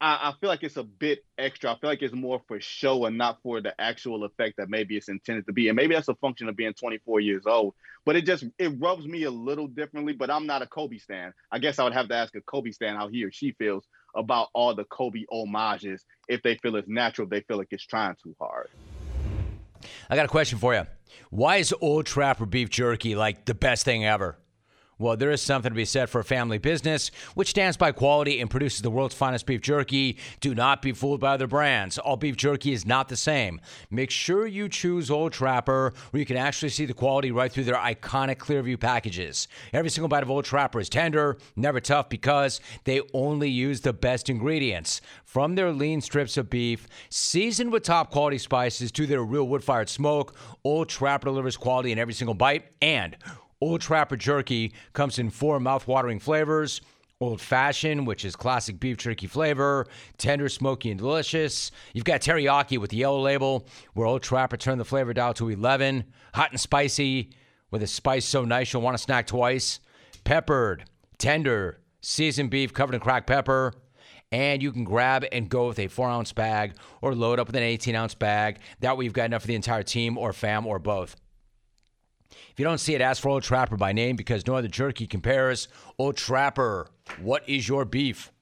I, 0.00 0.30
I, 0.30 0.34
feel 0.40 0.48
like 0.48 0.62
it's 0.62 0.78
a 0.78 0.82
bit 0.82 1.24
extra. 1.36 1.72
I 1.72 1.78
feel 1.78 1.90
like 1.90 2.00
it's 2.00 2.14
more 2.14 2.40
for 2.48 2.58
show 2.60 3.04
and 3.04 3.18
not 3.18 3.42
for 3.42 3.60
the 3.60 3.78
actual 3.78 4.24
effect 4.24 4.56
that 4.56 4.70
maybe 4.70 4.96
it's 4.96 5.08
intended 5.08 5.46
to 5.46 5.52
be. 5.52 5.68
And 5.68 5.76
maybe 5.76 5.94
that's 5.94 6.08
a 6.08 6.14
function 6.14 6.48
of 6.48 6.56
being 6.56 6.72
24 6.72 7.20
years 7.20 7.44
old. 7.46 7.74
But 8.06 8.16
it 8.16 8.24
just 8.24 8.44
it 8.58 8.72
rubs 8.78 9.06
me 9.06 9.24
a 9.24 9.30
little 9.30 9.66
differently. 9.66 10.14
But 10.14 10.30
I'm 10.30 10.46
not 10.46 10.62
a 10.62 10.66
Kobe 10.66 10.98
stan. 10.98 11.34
I 11.52 11.58
guess 11.58 11.78
I 11.78 11.84
would 11.84 11.92
have 11.92 12.08
to 12.08 12.14
ask 12.14 12.34
a 12.34 12.40
Kobe 12.40 12.70
stan 12.70 12.96
how 12.96 13.08
he 13.08 13.24
or 13.24 13.32
she 13.32 13.52
feels 13.52 13.86
about 14.14 14.48
all 14.54 14.74
the 14.74 14.84
Kobe 14.84 15.24
homages. 15.30 16.04
If 16.28 16.42
they 16.42 16.56
feel 16.56 16.76
it's 16.76 16.88
natural, 16.88 17.26
if 17.26 17.30
they 17.30 17.40
feel 17.42 17.58
like 17.58 17.68
it's 17.70 17.84
trying 17.84 18.16
too 18.22 18.34
hard. 18.40 18.68
I 20.08 20.16
got 20.16 20.24
a 20.24 20.28
question 20.28 20.58
for 20.58 20.74
you. 20.74 20.86
Why 21.30 21.56
is 21.56 21.74
Old 21.80 22.06
Trapper 22.06 22.46
beef 22.46 22.70
jerky 22.70 23.14
like 23.14 23.44
the 23.44 23.54
best 23.54 23.84
thing 23.84 24.04
ever? 24.04 24.38
Well, 25.00 25.16
there 25.16 25.30
is 25.30 25.40
something 25.40 25.70
to 25.70 25.74
be 25.74 25.86
said 25.86 26.10
for 26.10 26.20
a 26.20 26.24
family 26.24 26.58
business 26.58 27.10
which 27.32 27.48
stands 27.48 27.78
by 27.78 27.90
quality 27.90 28.38
and 28.38 28.50
produces 28.50 28.82
the 28.82 28.90
world's 28.90 29.14
finest 29.14 29.46
beef 29.46 29.62
jerky. 29.62 30.18
Do 30.40 30.54
not 30.54 30.82
be 30.82 30.92
fooled 30.92 31.20
by 31.20 31.32
other 31.32 31.46
brands. 31.46 31.96
All 31.96 32.18
beef 32.18 32.36
jerky 32.36 32.74
is 32.74 32.84
not 32.84 33.08
the 33.08 33.16
same. 33.16 33.62
Make 33.90 34.10
sure 34.10 34.46
you 34.46 34.68
choose 34.68 35.10
Old 35.10 35.32
Trapper, 35.32 35.94
where 36.10 36.18
you 36.18 36.26
can 36.26 36.36
actually 36.36 36.68
see 36.68 36.84
the 36.84 36.92
quality 36.92 37.30
right 37.30 37.50
through 37.50 37.64
their 37.64 37.76
iconic 37.76 38.36
Clearview 38.36 38.78
packages. 38.78 39.48
Every 39.72 39.88
single 39.88 40.08
bite 40.10 40.22
of 40.22 40.30
Old 40.30 40.44
Trapper 40.44 40.80
is 40.80 40.90
tender, 40.90 41.38
never 41.56 41.80
tough, 41.80 42.10
because 42.10 42.60
they 42.84 43.00
only 43.14 43.48
use 43.48 43.80
the 43.80 43.94
best 43.94 44.28
ingredients. 44.28 45.00
From 45.24 45.54
their 45.54 45.72
lean 45.72 46.02
strips 46.02 46.36
of 46.36 46.50
beef, 46.50 46.86
seasoned 47.08 47.72
with 47.72 47.84
top 47.84 48.10
quality 48.10 48.36
spices, 48.36 48.92
to 48.92 49.06
their 49.06 49.24
real 49.24 49.48
wood 49.48 49.64
fired 49.64 49.88
smoke, 49.88 50.36
Old 50.62 50.90
Trapper 50.90 51.24
delivers 51.24 51.56
quality 51.56 51.90
in 51.90 51.98
every 51.98 52.12
single 52.12 52.34
bite. 52.34 52.66
And 52.82 53.16
Old 53.60 53.82
Trapper 53.82 54.16
Jerky 54.16 54.72
comes 54.94 55.18
in 55.18 55.28
four 55.28 55.60
mouth-watering 55.60 56.18
flavors. 56.18 56.80
Old 57.20 57.42
fashioned, 57.42 58.06
which 58.06 58.24
is 58.24 58.34
classic 58.34 58.80
beef 58.80 58.96
jerky 58.96 59.26
flavor, 59.26 59.86
tender, 60.16 60.48
smoky, 60.48 60.90
and 60.90 60.98
delicious. 60.98 61.70
You've 61.92 62.06
got 62.06 62.22
teriyaki 62.22 62.78
with 62.78 62.88
the 62.88 62.96
yellow 62.96 63.20
label, 63.20 63.66
where 63.92 64.06
Old 64.06 64.22
Trapper 64.22 64.56
turned 64.56 64.80
the 64.80 64.86
flavor 64.86 65.12
dial 65.12 65.34
to 65.34 65.50
11. 65.50 66.04
Hot 66.32 66.50
and 66.52 66.58
spicy, 66.58 67.32
with 67.70 67.82
a 67.82 67.86
spice 67.86 68.24
so 68.24 68.46
nice 68.46 68.72
you'll 68.72 68.80
want 68.80 68.96
to 68.96 69.02
snack 69.02 69.26
twice. 69.26 69.80
Peppered, 70.24 70.84
tender, 71.18 71.80
seasoned 72.00 72.48
beef 72.48 72.72
covered 72.72 72.94
in 72.94 73.00
cracked 73.00 73.26
pepper. 73.26 73.74
And 74.32 74.62
you 74.62 74.72
can 74.72 74.84
grab 74.84 75.26
and 75.32 75.50
go 75.50 75.68
with 75.68 75.78
a 75.78 75.88
four 75.88 76.08
ounce 76.08 76.32
bag 76.32 76.74
or 77.02 77.14
load 77.14 77.38
up 77.38 77.48
with 77.48 77.56
an 77.56 77.62
18 77.62 77.94
ounce 77.94 78.14
bag. 78.14 78.60
That 78.78 78.96
way, 78.96 79.04
you've 79.04 79.12
got 79.12 79.26
enough 79.26 79.42
for 79.42 79.48
the 79.48 79.56
entire 79.56 79.82
team 79.82 80.16
or 80.16 80.32
fam 80.32 80.66
or 80.66 80.78
both. 80.78 81.16
If 82.52 82.58
you 82.58 82.64
don't 82.64 82.78
see 82.78 82.94
it, 82.94 83.00
ask 83.00 83.22
for 83.22 83.28
Old 83.28 83.42
Trapper 83.42 83.76
by 83.76 83.92
name 83.92 84.16
because 84.16 84.46
no 84.46 84.56
other 84.56 84.68
jerky 84.68 85.06
compares. 85.06 85.68
Old 85.98 86.16
Trapper, 86.16 86.88
what 87.20 87.48
is 87.48 87.68
your 87.68 87.84
beef? 87.84 88.32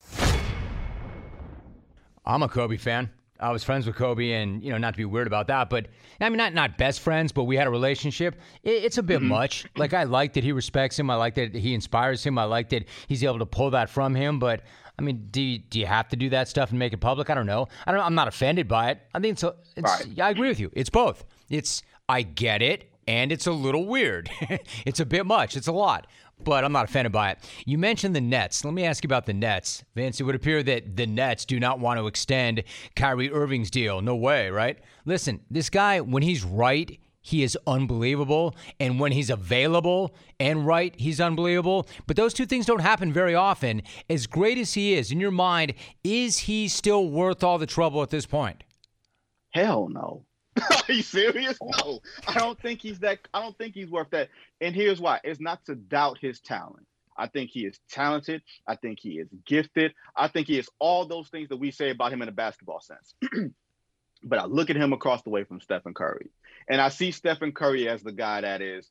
I'm 2.25 2.43
a 2.43 2.49
Kobe 2.49 2.77
fan. 2.77 3.11
I 3.41 3.51
was 3.51 3.63
friends 3.63 3.87
with 3.87 3.97
Kobe, 3.97 4.33
and 4.33 4.63
you 4.63 4.71
know, 4.71 4.79
not 4.79 4.95
to 4.95 4.97
be 4.97 5.05
weird 5.05 5.27
about 5.27 5.47
that, 5.47 5.71
but 5.71 5.87
I 6.21 6.29
mean, 6.29 6.39
not 6.39 6.55
not 6.55 6.77
best 6.77 7.01
friends, 7.01 7.31
but 7.31 7.45
we 7.45 7.57
had 7.57 7.67
a 7.67 7.71
relationship. 7.71 8.41
It, 8.65 8.85
it's 8.85 8.99
a 8.99 9.03
bit 9.03 9.21
mm-hmm. 9.21 9.29
much. 9.29 9.67
Like 9.77 9.95
I 9.95 10.05
like 10.05 10.33
that 10.33 10.43
he 10.43 10.53
respects 10.53 10.99
him. 10.99 11.09
I 11.09 11.15
like 11.15 11.35
that 11.37 11.55
he 11.55 11.75
inspires 11.75 12.25
him. 12.25 12.39
I 12.39 12.45
like 12.45 12.71
that 12.71 12.87
he's 13.07 13.23
able 13.23 13.39
to 13.39 13.47
pull 13.47 13.71
that 13.71 13.91
from 13.91 14.15
him. 14.15 14.39
But 14.39 14.63
I 14.99 15.03
mean, 15.03 15.29
do 15.31 15.41
you, 15.41 15.59
do 15.59 15.79
you 15.79 15.87
have 15.87 16.09
to 16.09 16.17
do 16.17 16.31
that 16.31 16.49
stuff 16.49 16.71
and 16.71 16.79
make 16.79 16.93
it 16.93 16.99
public? 16.99 17.31
I 17.31 17.35
don't 17.35 17.47
know. 17.47 17.69
I 17.87 17.93
don't. 17.93 18.01
I'm 18.01 18.17
not 18.17 18.27
offended 18.29 18.67
by 18.67 18.91
it. 18.91 19.01
I 19.15 19.21
think 19.21 19.35
it's. 19.35 19.45
it's 19.77 20.05
right. 20.07 20.21
I 20.21 20.31
agree 20.31 20.49
with 20.49 20.61
you. 20.61 20.71
It's 20.75 20.91
both. 20.91 21.25
It's. 21.49 21.83
I 22.09 22.23
get 22.23 22.63
it 22.63 22.88
and 23.09 23.33
it's 23.33 23.47
a 23.47 23.53
little 23.53 23.87
weird. 23.87 24.31
it's 24.87 25.01
a 25.01 25.07
bit 25.07 25.25
much. 25.25 25.57
It's 25.57 25.67
a 25.67 25.73
lot, 25.73 26.07
but 26.45 26.63
I'm 26.63 26.73
not 26.73 26.85
offended 26.85 27.11
by 27.11 27.31
it. 27.31 27.39
You 27.65 27.79
mentioned 27.79 28.15
the 28.15 28.21
Nets. 28.21 28.65
Let 28.67 28.75
me 28.75 28.85
ask 28.85 29.03
you 29.03 29.09
about 29.09 29.25
the 29.25 29.33
Nets. 29.33 29.83
Vince, 29.95 30.21
it 30.21 30.25
would 30.25 30.35
appear 30.35 30.63
that 30.63 30.95
the 30.95 31.07
Nets 31.07 31.47
do 31.47 31.59
not 31.59 31.81
want 31.81 31.99
to 31.99 32.07
extend 32.07 32.63
Kyrie 32.95 33.33
Irving's 33.33 33.71
deal. 33.71 34.03
No 34.03 34.15
way, 34.15 34.51
right? 34.51 34.79
Listen, 35.07 35.41
this 35.51 35.71
guy, 35.71 36.03
when 36.03 36.23
he's 36.23 36.45
right, 36.45 37.01
he 37.23 37.43
is 37.43 37.57
unbelievable. 37.67 38.55
And 38.79 39.01
when 39.01 39.13
he's 39.13 39.31
available 39.31 40.15
and 40.39 40.67
right, 40.67 40.95
he's 40.99 41.19
unbelievable. 41.19 41.89
But 42.07 42.17
those 42.17 42.35
two 42.35 42.45
things 42.45 42.67
don't 42.67 42.81
happen 42.83 43.11
very 43.11 43.35
often. 43.35 43.83
As 44.11 44.27
great 44.27 44.59
as 44.59 44.75
he 44.75 44.93
is, 44.93 45.11
in 45.11 45.19
your 45.19 45.31
mind, 45.31 45.73
is 46.05 46.41
he 46.41 46.69
still 46.69 47.09
worth 47.09 47.43
all 47.43 47.57
the 47.57 47.67
trouble 47.67 48.03
at 48.03 48.11
this 48.11 48.27
point? 48.27 48.65
Hell 49.51 49.89
no. 49.89 50.27
Are 50.89 50.93
you 50.93 51.03
serious? 51.03 51.59
No, 51.63 52.01
I 52.27 52.35
don't 52.39 52.61
think 52.61 52.81
he's 52.81 52.99
that. 53.01 53.19
I 53.33 53.43
don't 53.43 53.57
think 53.57 53.75
he's 53.75 53.91
worth 53.91 54.11
that. 54.11 54.29
And 54.61 54.75
here's 54.75 55.01
why: 55.01 55.21
it's 55.25 55.41
not 55.41 55.65
to 55.67 55.75
doubt 55.75 56.19
his 56.21 56.41
talent. 56.41 56.87
I 57.17 57.27
think 57.27 57.51
he 57.51 57.67
is 57.67 57.79
talented. 57.91 58.43
I 58.67 58.77
think 58.77 59.01
he 59.01 59.19
is 59.19 59.29
gifted. 59.45 59.93
I 60.17 60.29
think 60.29 60.47
he 60.47 60.59
is 60.59 60.69
all 60.79 61.05
those 61.05 61.29
things 61.29 61.49
that 61.49 61.57
we 61.57 61.73
say 61.73 61.91
about 61.91 62.13
him 62.13 62.23
in 62.23 62.29
a 62.29 62.33
basketball 62.33 62.81
sense. 62.81 63.15
but 64.23 64.39
I 64.39 64.45
look 64.45 64.71
at 64.71 64.77
him 64.77 64.93
across 64.93 65.23
the 65.23 65.31
way 65.31 65.45
from 65.45 65.61
Stephen 65.61 65.95
Curry, 65.95 66.31
and 66.69 66.81
I 66.81 66.89
see 66.91 67.11
Stephen 67.11 67.53
Curry 67.53 67.89
as 67.89 68.03
the 68.03 68.13
guy 68.13 68.43
that 68.43 68.63
is, 68.63 68.89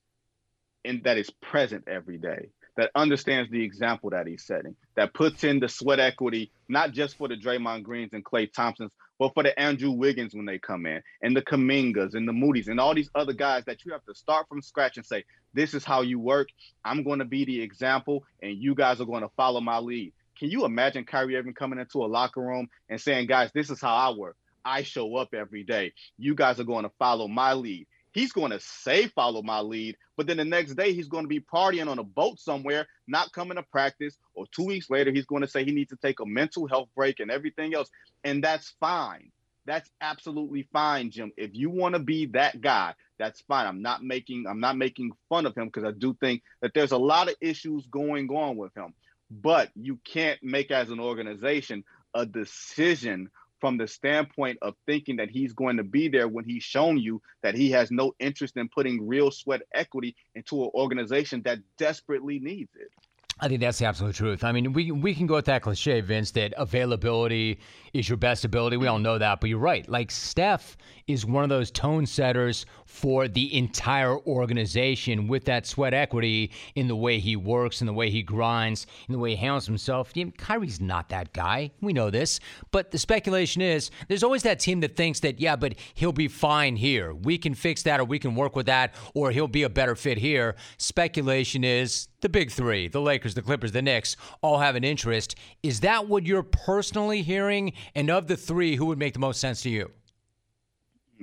and 0.83 1.03
that 1.03 1.17
is 1.17 1.29
present 1.29 1.85
every 1.87 2.17
day 2.17 2.49
that 2.77 2.91
understands 2.95 3.49
the 3.51 3.63
example 3.63 4.11
that 4.11 4.27
he's 4.27 4.45
setting, 4.45 4.75
that 4.95 5.13
puts 5.13 5.43
in 5.43 5.59
the 5.59 5.67
sweat 5.67 5.99
equity, 5.99 6.51
not 6.69 6.91
just 6.91 7.17
for 7.17 7.27
the 7.27 7.35
Draymond 7.35 7.83
Greens 7.83 8.13
and 8.13 8.23
Klay 8.23 8.51
Thompsons, 8.51 8.91
but 9.19 9.33
for 9.33 9.43
the 9.43 9.57
Andrew 9.59 9.91
Wiggins 9.91 10.33
when 10.33 10.45
they 10.45 10.59
come 10.59 10.85
in, 10.85 11.01
and 11.21 11.35
the 11.35 11.41
Kumingas 11.41 12.15
and 12.15 12.27
the 12.27 12.33
Moody's 12.33 12.67
and 12.67 12.79
all 12.79 12.93
these 12.93 13.09
other 13.15 13.33
guys 13.33 13.65
that 13.65 13.85
you 13.85 13.91
have 13.91 14.03
to 14.05 14.15
start 14.15 14.47
from 14.47 14.61
scratch 14.61 14.97
and 14.97 15.05
say, 15.05 15.23
this 15.53 15.73
is 15.73 15.83
how 15.83 16.01
you 16.01 16.19
work. 16.19 16.49
I'm 16.85 17.03
going 17.03 17.19
to 17.19 17.25
be 17.25 17.45
the 17.45 17.61
example, 17.61 18.23
and 18.41 18.57
you 18.57 18.75
guys 18.75 19.01
are 19.01 19.05
going 19.05 19.23
to 19.23 19.31
follow 19.35 19.61
my 19.61 19.79
lead. 19.79 20.13
Can 20.37 20.51
you 20.51 20.65
imagine 20.65 21.03
Kyrie 21.03 21.35
Irving 21.35 21.53
coming 21.53 21.79
into 21.79 22.03
a 22.03 22.07
locker 22.07 22.41
room 22.41 22.69
and 22.89 23.01
saying, 23.01 23.27
guys, 23.27 23.51
this 23.53 23.69
is 23.69 23.81
how 23.81 23.95
I 23.95 24.15
work. 24.15 24.37
I 24.63 24.83
show 24.83 25.15
up 25.15 25.33
every 25.33 25.63
day. 25.63 25.93
You 26.17 26.35
guys 26.35 26.59
are 26.59 26.65
going 26.65 26.83
to 26.83 26.91
follow 26.99 27.27
my 27.27 27.53
lead 27.53 27.87
he's 28.17 28.31
going 28.31 28.49
to 28.49 28.59
say 28.59 29.07
follow 29.07 29.43
my 29.43 29.59
lead, 29.59 29.95
but 30.15 30.25
then 30.25 30.37
the 30.37 30.45
next 30.45 30.73
day 30.73 30.91
he's 30.91 31.07
going 31.07 31.23
to 31.23 31.29
be 31.29 31.39
partying 31.39 31.87
on 31.87 31.99
a 31.99 32.03
boat 32.03 32.39
somewhere, 32.39 32.87
not 33.07 33.31
coming 33.31 33.57
to 33.57 33.63
practice, 33.63 34.17
or 34.33 34.45
two 34.51 34.65
weeks 34.65 34.89
later 34.89 35.11
he's 35.11 35.27
going 35.27 35.43
to 35.43 35.47
say 35.47 35.63
he 35.63 35.71
needs 35.71 35.91
to 35.91 35.97
take 35.97 36.19
a 36.19 36.25
mental 36.25 36.67
health 36.67 36.89
break 36.95 37.19
and 37.19 37.29
everything 37.29 37.75
else, 37.75 37.89
and 38.23 38.43
that's 38.43 38.73
fine. 38.79 39.31
That's 39.67 39.89
absolutely 40.01 40.67
fine, 40.73 41.11
Jim. 41.11 41.31
If 41.37 41.51
you 41.53 41.69
want 41.69 41.93
to 41.93 41.99
be 41.99 42.25
that 42.27 42.59
guy, 42.59 42.95
that's 43.19 43.41
fine. 43.41 43.67
I'm 43.67 43.81
not 43.83 44.03
making 44.03 44.45
I'm 44.47 44.61
not 44.61 44.77
making 44.77 45.11
fun 45.29 45.45
of 45.45 45.55
him 45.55 45.65
because 45.65 45.83
I 45.83 45.91
do 45.91 46.15
think 46.19 46.41
that 46.61 46.71
there's 46.73 46.93
a 46.93 46.97
lot 46.97 47.27
of 47.27 47.35
issues 47.39 47.85
going 47.85 48.29
on 48.29 48.55
with 48.57 48.75
him. 48.75 48.93
But 49.29 49.69
you 49.75 49.99
can't 50.05 50.41
make 50.41 50.71
as 50.71 50.89
an 50.89 51.01
organization 51.01 51.83
a 52.15 52.25
decision 52.25 53.29
from 53.59 53.77
the 53.77 53.87
standpoint 53.87 54.57
of 54.61 54.75
thinking 54.85 55.15
that 55.17 55.29
he's 55.29 55.53
going 55.53 55.77
to 55.77 55.83
be 55.83 56.07
there 56.07 56.27
when 56.27 56.45
he's 56.45 56.63
shown 56.63 56.97
you 56.97 57.21
that 57.43 57.55
he 57.55 57.71
has 57.71 57.91
no 57.91 58.13
interest 58.19 58.57
in 58.57 58.69
putting 58.69 59.07
real 59.07 59.31
sweat 59.31 59.61
equity 59.73 60.15
into 60.35 60.63
an 60.63 60.69
organization 60.73 61.41
that 61.43 61.59
desperately 61.77 62.39
needs 62.39 62.75
it. 62.75 62.91
I 63.39 63.47
think 63.47 63.61
that's 63.61 63.77
the 63.77 63.85
absolute 63.85 64.15
truth. 64.15 64.43
I 64.43 64.51
mean, 64.51 64.73
we 64.73 64.91
we 64.91 65.13
can 65.13 65.27
go 65.27 65.35
with 65.35 65.45
that 65.45 65.61
cliche, 65.61 66.01
Vince, 66.01 66.31
that 66.31 66.53
availability 66.57 67.59
is 67.93 68.09
your 68.09 68.17
best 68.17 68.43
ability. 68.45 68.77
We 68.77 68.87
all 68.87 68.97
know 68.97 69.19
that, 69.19 69.39
but 69.39 69.49
you're 69.49 69.59
right. 69.59 69.87
Like 69.87 70.09
Steph 70.09 70.75
is 71.05 71.23
one 71.23 71.43
of 71.43 71.49
those 71.49 71.69
tone 71.69 72.07
setters 72.07 72.65
for 72.87 73.27
the 73.27 73.55
entire 73.55 74.17
organization 74.17 75.27
with 75.27 75.45
that 75.45 75.67
sweat 75.67 75.93
equity 75.93 76.51
in 76.75 76.87
the 76.87 76.95
way 76.95 77.19
he 77.19 77.35
works, 77.35 77.81
in 77.81 77.87
the 77.87 77.93
way 77.93 78.09
he 78.09 78.23
grinds, 78.23 78.87
in 79.07 79.13
the 79.13 79.19
way 79.19 79.31
he 79.31 79.35
handles 79.35 79.67
himself. 79.67 80.11
You 80.15 80.25
know, 80.25 80.31
Kyrie's 80.37 80.81
not 80.81 81.09
that 81.09 81.33
guy. 81.33 81.71
We 81.81 81.93
know 81.93 82.09
this. 82.09 82.39
But 82.71 82.91
the 82.91 82.97
speculation 82.97 83.61
is 83.61 83.91
there's 84.07 84.23
always 84.23 84.43
that 84.43 84.59
team 84.59 84.79
that 84.79 84.95
thinks 84.95 85.19
that, 85.19 85.39
yeah, 85.39 85.55
but 85.55 85.75
he'll 85.93 86.11
be 86.11 86.27
fine 86.27 86.77
here. 86.77 87.13
We 87.13 87.37
can 87.37 87.53
fix 87.53 87.83
that 87.83 87.99
or 87.99 88.05
we 88.05 88.19
can 88.19 88.35
work 88.35 88.55
with 88.55 88.65
that 88.67 88.95
or 89.13 89.31
he'll 89.31 89.47
be 89.47 89.63
a 89.63 89.69
better 89.69 89.95
fit 89.95 90.17
here. 90.17 90.55
Speculation 90.77 91.63
is 91.63 92.07
the 92.21 92.29
big 92.29 92.51
three, 92.51 92.87
the 92.87 93.01
Lakers, 93.01 93.35
the 93.35 93.41
Clippers, 93.41 93.73
the 93.73 93.81
Knicks, 93.81 94.15
all 94.41 94.59
have 94.59 94.75
an 94.75 94.83
interest. 94.83 95.35
Is 95.61 95.81
that 95.81 96.07
what 96.07 96.25
you're 96.25 96.41
personally 96.41 97.21
hearing? 97.21 97.73
And 97.95 98.09
of 98.09 98.27
the 98.27 98.37
three, 98.37 98.75
who 98.75 98.85
would 98.87 98.97
make 98.97 99.13
the 99.13 99.19
most 99.19 99.39
sense 99.39 99.61
to 99.63 99.69
you? 99.69 99.91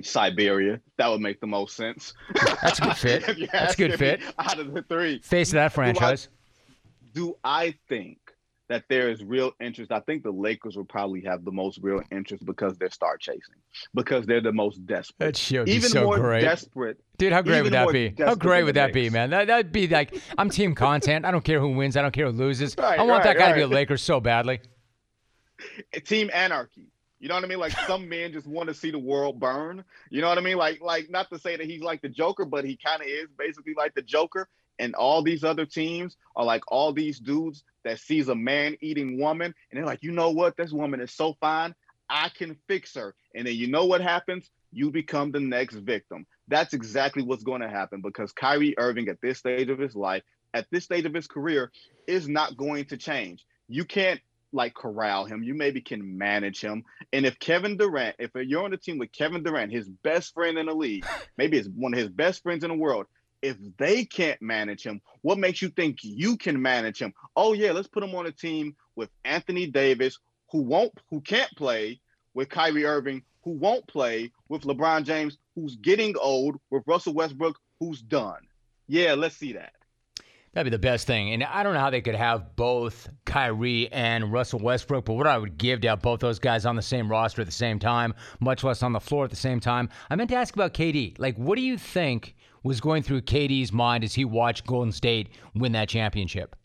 Siberia. 0.01 0.79
That 0.97 1.09
would 1.09 1.21
make 1.21 1.39
the 1.39 1.47
most 1.47 1.75
sense. 1.75 2.13
That's 2.61 2.79
a 2.79 2.81
good 2.83 2.97
fit. 2.97 3.49
That's 3.51 3.73
a 3.73 3.77
good 3.77 3.97
fit. 3.97 4.21
Out 4.39 4.59
of 4.59 4.73
the 4.73 4.81
three, 4.83 5.19
face 5.19 5.49
of 5.49 5.55
that 5.55 5.73
franchise. 5.73 6.29
Do 7.13 7.37
I, 7.43 7.67
do 7.67 7.71
I 7.71 7.75
think 7.89 8.17
that 8.67 8.83
there 8.89 9.09
is 9.09 9.23
real 9.23 9.51
interest? 9.61 9.91
I 9.91 9.99
think 10.01 10.23
the 10.23 10.31
Lakers 10.31 10.75
will 10.75 10.85
probably 10.85 11.21
have 11.21 11.45
the 11.45 11.51
most 11.51 11.79
real 11.81 12.01
interest 12.11 12.45
because 12.45 12.77
they're 12.77 12.89
star 12.89 13.17
chasing, 13.17 13.55
because 13.93 14.25
they're 14.25 14.41
the 14.41 14.51
most 14.51 14.85
desperate. 14.85 15.25
That 15.25 15.37
shit 15.37 15.67
even 15.67 15.89
so 15.89 16.03
more 16.03 16.19
great. 16.19 16.41
desperate. 16.41 16.99
Dude, 17.17 17.31
how 17.31 17.41
great 17.41 17.61
would 17.61 17.73
that 17.73 17.91
be? 17.91 18.13
How 18.17 18.35
great 18.35 18.63
would 18.63 18.75
that 18.75 18.93
be, 18.93 19.09
man? 19.09 19.29
That, 19.29 19.47
that'd 19.47 19.71
be 19.71 19.87
like, 19.87 20.19
I'm 20.37 20.49
team 20.49 20.75
content. 20.75 21.25
I 21.25 21.31
don't 21.31 21.43
care 21.43 21.59
who 21.59 21.69
wins. 21.69 21.95
I 21.95 22.01
don't 22.01 22.11
care 22.11 22.27
who 22.27 22.31
loses. 22.31 22.75
Right, 22.77 22.99
I 22.99 23.03
want 23.03 23.23
right, 23.23 23.23
that 23.23 23.37
guy 23.37 23.45
right. 23.45 23.49
to 23.51 23.55
be 23.55 23.61
a 23.61 23.67
Lakers 23.67 24.01
so 24.01 24.19
badly. 24.19 24.59
Team 26.03 26.29
anarchy. 26.33 26.87
You 27.19 27.29
know 27.29 27.35
what 27.35 27.43
I 27.43 27.47
mean? 27.47 27.59
Like 27.59 27.73
some 27.87 28.09
men 28.09 28.33
just 28.33 28.47
want 28.47 28.69
to 28.69 28.75
see 28.75 28.91
the 28.91 28.99
world 28.99 29.39
burn. 29.39 29.83
You 30.09 30.21
know 30.21 30.27
what 30.27 30.37
I 30.37 30.41
mean? 30.41 30.57
Like, 30.57 30.81
like 30.81 31.09
not 31.09 31.29
to 31.31 31.39
say 31.39 31.55
that 31.55 31.65
he's 31.65 31.81
like 31.81 32.01
the 32.01 32.09
Joker, 32.09 32.45
but 32.45 32.65
he 32.65 32.77
kind 32.77 33.01
of 33.01 33.07
is 33.07 33.27
basically 33.37 33.73
like 33.75 33.93
the 33.95 34.01
Joker. 34.01 34.47
And 34.77 34.93
all 34.93 35.23
these 35.23 35.43
other 35.43 35.65
teams 35.65 36.17
are 36.35 36.43
like 36.43 36.63
all 36.67 36.91
these 36.91 37.19
dudes 37.19 37.63
that 37.85 37.99
sees 37.99 38.27
a 38.27 38.35
man 38.35 38.75
eating 38.81 39.17
woman, 39.19 39.53
and 39.71 39.77
they're 39.77 39.85
like, 39.85 40.03
you 40.03 40.11
know 40.11 40.31
what? 40.31 40.57
This 40.57 40.73
woman 40.73 40.99
is 40.99 41.13
so 41.13 41.37
fine, 41.39 41.73
I 42.09 42.29
can 42.29 42.57
fix 42.67 42.95
her. 42.95 43.15
And 43.33 43.47
then 43.47 43.55
you 43.55 43.67
know 43.67 43.85
what 43.85 44.01
happens? 44.01 44.49
You 44.73 44.91
become 44.91 45.31
the 45.31 45.39
next 45.39 45.75
victim. 45.75 46.25
That's 46.47 46.73
exactly 46.73 47.23
what's 47.23 47.43
going 47.43 47.61
to 47.61 47.69
happen 47.69 48.01
because 48.01 48.31
Kyrie 48.33 48.77
Irving, 48.77 49.07
at 49.07 49.21
this 49.21 49.39
stage 49.39 49.69
of 49.69 49.79
his 49.79 49.95
life, 49.95 50.23
at 50.53 50.67
this 50.71 50.83
stage 50.83 51.05
of 51.05 51.13
his 51.13 51.27
career, 51.27 51.71
is 52.07 52.27
not 52.27 52.57
going 52.57 52.85
to 52.85 52.97
change. 52.97 53.45
You 53.67 53.85
can't 53.85 54.19
like 54.51 54.73
corral 54.73 55.25
him. 55.25 55.43
You 55.43 55.53
maybe 55.53 55.81
can 55.81 56.17
manage 56.17 56.61
him. 56.61 56.83
And 57.11 57.25
if 57.25 57.39
Kevin 57.39 57.77
Durant, 57.77 58.15
if 58.19 58.31
you're 58.35 58.63
on 58.63 58.71
the 58.71 58.77
team 58.77 58.97
with 58.97 59.11
Kevin 59.11 59.43
Durant, 59.43 59.71
his 59.71 59.87
best 59.87 60.33
friend 60.33 60.57
in 60.57 60.67
the 60.67 60.73
league, 60.73 61.05
maybe 61.37 61.57
it's 61.57 61.67
one 61.67 61.93
of 61.93 61.99
his 61.99 62.09
best 62.09 62.43
friends 62.43 62.63
in 62.63 62.69
the 62.69 62.77
world, 62.77 63.05
if 63.41 63.57
they 63.77 64.05
can't 64.05 64.41
manage 64.41 64.83
him, 64.83 65.01
what 65.21 65.37
makes 65.37 65.61
you 65.61 65.69
think 65.69 65.97
you 66.01 66.37
can 66.37 66.61
manage 66.61 67.01
him? 67.01 67.13
Oh 67.35 67.53
yeah, 67.53 67.71
let's 67.73 67.87
put 67.87 68.03
him 68.03 68.15
on 68.15 68.25
a 68.25 68.31
team 68.31 68.75
with 68.95 69.09
Anthony 69.23 69.67
Davis, 69.67 70.17
who 70.51 70.61
won't, 70.61 70.93
who 71.09 71.21
can't 71.21 71.51
play, 71.55 71.99
with 72.33 72.49
Kyrie 72.49 72.85
Irving, 72.85 73.23
who 73.43 73.51
won't 73.51 73.87
play, 73.87 74.31
with 74.49 74.63
LeBron 74.63 75.03
James, 75.05 75.37
who's 75.55 75.75
getting 75.77 76.15
old, 76.17 76.57
with 76.69 76.83
Russell 76.87 77.13
Westbrook, 77.13 77.57
who's 77.79 78.01
done. 78.01 78.41
Yeah, 78.87 79.13
let's 79.13 79.37
see 79.37 79.53
that. 79.53 79.73
That'd 80.55 80.71
be 80.71 80.75
the 80.75 80.79
best 80.79 81.05
thing. 81.05 81.33
And 81.33 81.43
I 81.43 81.63
don't 81.63 81.73
know 81.73 81.81
how 81.81 81.89
they 81.89 81.99
could 81.99 82.15
have 82.15 82.55
both 82.55 83.09
Kyrie 83.25 83.91
and 83.91 84.31
Russell 84.31 84.59
Westbrook, 84.59 85.03
but 85.03 85.15
what 85.15 85.27
I 85.27 85.37
would 85.37 85.57
give 85.57 85.81
to 85.81 85.89
have 85.89 86.01
both 86.01 86.21
those 86.21 86.39
guys 86.39 86.65
on 86.65 86.77
the 86.77 86.81
same 86.81 87.11
roster 87.11 87.41
at 87.41 87.45
the 87.45 87.51
same 87.51 87.77
time, 87.77 88.13
much 88.39 88.63
less 88.63 88.81
on 88.81 88.93
the 88.93 89.01
floor 89.01 89.25
at 89.25 89.29
the 89.29 89.35
same 89.35 89.59
time. 89.59 89.89
I 90.09 90.15
meant 90.15 90.29
to 90.29 90.37
ask 90.37 90.53
about 90.55 90.73
KD. 90.73 91.19
Like, 91.19 91.35
what 91.35 91.57
do 91.57 91.61
you 91.61 91.77
think 91.77 92.37
was 92.63 92.79
going 92.79 93.03
through 93.03 93.23
KD's 93.23 93.73
mind 93.73 94.05
as 94.05 94.13
he 94.13 94.23
watched 94.23 94.65
Golden 94.65 94.93
State 94.93 95.27
win 95.55 95.73
that 95.73 95.89
championship? 95.89 96.55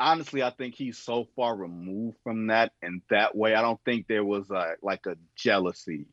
Honestly, 0.00 0.42
I 0.42 0.50
think 0.50 0.74
he's 0.74 0.98
so 0.98 1.28
far 1.36 1.54
removed 1.54 2.16
from 2.24 2.48
that 2.48 2.72
in 2.82 3.00
that 3.10 3.36
way. 3.36 3.54
I 3.54 3.62
don't 3.62 3.80
think 3.84 4.08
there 4.08 4.24
was 4.24 4.50
a, 4.50 4.72
like 4.82 5.06
a 5.06 5.16
jealousy 5.36 6.06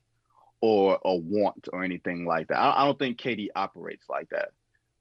or 0.61 0.99
a 1.03 1.15
want 1.15 1.67
or 1.73 1.83
anything 1.83 2.27
like 2.27 2.49
that. 2.49 2.59
I, 2.59 2.83
I 2.83 2.85
don't 2.85 2.99
think 2.99 3.19
KD 3.19 3.47
operates 3.55 4.05
like 4.07 4.29
that. 4.29 4.49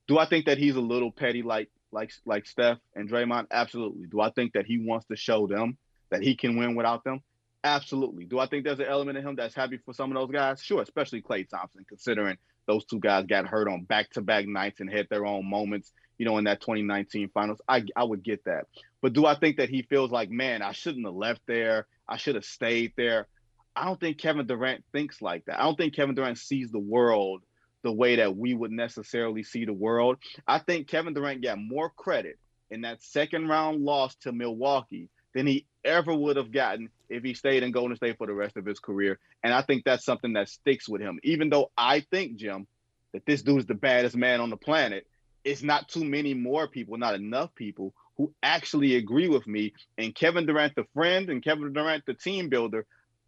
Do 0.08 0.18
I 0.18 0.26
think 0.26 0.46
that 0.46 0.58
he's 0.58 0.76
a 0.76 0.80
little 0.80 1.12
petty 1.12 1.42
like 1.42 1.70
like 1.92 2.12
like 2.24 2.46
Steph 2.46 2.78
and 2.94 3.08
Draymond? 3.08 3.46
Absolutely. 3.50 4.06
Do 4.06 4.20
I 4.20 4.30
think 4.30 4.54
that 4.54 4.66
he 4.66 4.78
wants 4.78 5.06
to 5.06 5.16
show 5.16 5.46
them 5.46 5.76
that 6.10 6.22
he 6.22 6.36
can 6.36 6.56
win 6.56 6.74
without 6.74 7.04
them? 7.04 7.22
Absolutely. 7.64 8.24
Do 8.24 8.38
I 8.40 8.46
think 8.46 8.64
there's 8.64 8.80
an 8.80 8.86
element 8.86 9.18
of 9.18 9.24
him 9.24 9.36
that's 9.36 9.54
happy 9.54 9.78
for 9.78 9.94
some 9.94 10.10
of 10.10 10.16
those 10.16 10.32
guys? 10.32 10.60
Sure, 10.60 10.82
especially 10.82 11.22
Klay 11.22 11.48
Thompson, 11.48 11.84
considering 11.88 12.36
those 12.66 12.84
two 12.84 12.98
guys 12.98 13.26
got 13.26 13.46
hurt 13.46 13.68
on 13.68 13.84
back-to-back 13.84 14.46
nights 14.46 14.80
and 14.80 14.90
had 14.90 15.08
their 15.08 15.26
own 15.26 15.48
moments, 15.48 15.92
you 16.18 16.26
know, 16.26 16.38
in 16.38 16.44
that 16.44 16.60
2019 16.60 17.30
finals. 17.32 17.60
I 17.68 17.84
I 17.94 18.04
would 18.04 18.24
get 18.24 18.44
that. 18.44 18.66
But 19.00 19.12
do 19.12 19.26
I 19.26 19.36
think 19.36 19.58
that 19.58 19.68
he 19.68 19.82
feels 19.82 20.10
like, 20.10 20.30
man, 20.30 20.62
I 20.62 20.72
shouldn't 20.72 21.06
have 21.06 21.14
left 21.14 21.42
there. 21.46 21.86
I 22.08 22.16
should 22.16 22.34
have 22.34 22.44
stayed 22.44 22.92
there. 22.96 23.28
I 23.74 23.86
don't 23.86 23.98
think 23.98 24.18
Kevin 24.18 24.46
Durant 24.46 24.84
thinks 24.92 25.22
like 25.22 25.44
that. 25.46 25.58
I 25.58 25.64
don't 25.64 25.76
think 25.76 25.94
Kevin 25.94 26.14
Durant 26.14 26.38
sees 26.38 26.70
the 26.70 26.78
world 26.78 27.42
the 27.82 27.92
way 27.92 28.16
that 28.16 28.36
we 28.36 28.54
would 28.54 28.72
necessarily 28.72 29.42
see 29.42 29.64
the 29.64 29.72
world. 29.72 30.18
I 30.46 30.58
think 30.58 30.88
Kevin 30.88 31.14
Durant 31.14 31.42
got 31.42 31.58
more 31.58 31.90
credit 31.90 32.38
in 32.70 32.82
that 32.82 33.02
second 33.02 33.48
round 33.48 33.82
loss 33.82 34.14
to 34.16 34.32
Milwaukee 34.32 35.08
than 35.34 35.46
he 35.46 35.66
ever 35.84 36.14
would 36.14 36.36
have 36.36 36.52
gotten 36.52 36.88
if 37.08 37.22
he 37.22 37.34
stayed 37.34 37.62
in 37.62 37.72
Golden 37.72 37.96
State 37.96 38.18
for 38.18 38.26
the 38.26 38.34
rest 38.34 38.56
of 38.56 38.64
his 38.64 38.78
career. 38.78 39.18
And 39.42 39.52
I 39.52 39.62
think 39.62 39.84
that's 39.84 40.04
something 40.04 40.34
that 40.34 40.48
sticks 40.48 40.88
with 40.88 41.00
him. 41.00 41.18
Even 41.22 41.50
though 41.50 41.70
I 41.76 42.00
think, 42.00 42.36
Jim, 42.36 42.66
that 43.12 43.26
this 43.26 43.42
dude's 43.42 43.66
the 43.66 43.74
baddest 43.74 44.16
man 44.16 44.40
on 44.40 44.50
the 44.50 44.56
planet, 44.56 45.06
it's 45.44 45.62
not 45.62 45.88
too 45.88 46.04
many 46.04 46.34
more 46.34 46.68
people, 46.68 46.96
not 46.96 47.14
enough 47.14 47.54
people 47.54 47.94
who 48.16 48.32
actually 48.42 48.96
agree 48.96 49.28
with 49.28 49.46
me. 49.46 49.72
And 49.98 50.14
Kevin 50.14 50.46
Durant, 50.46 50.74
the 50.74 50.86
friend, 50.94 51.28
and 51.30 51.42
Kevin 51.42 51.72
Durant, 51.72 52.06
the 52.06 52.14
team 52.14 52.48
builder, 52.48 52.86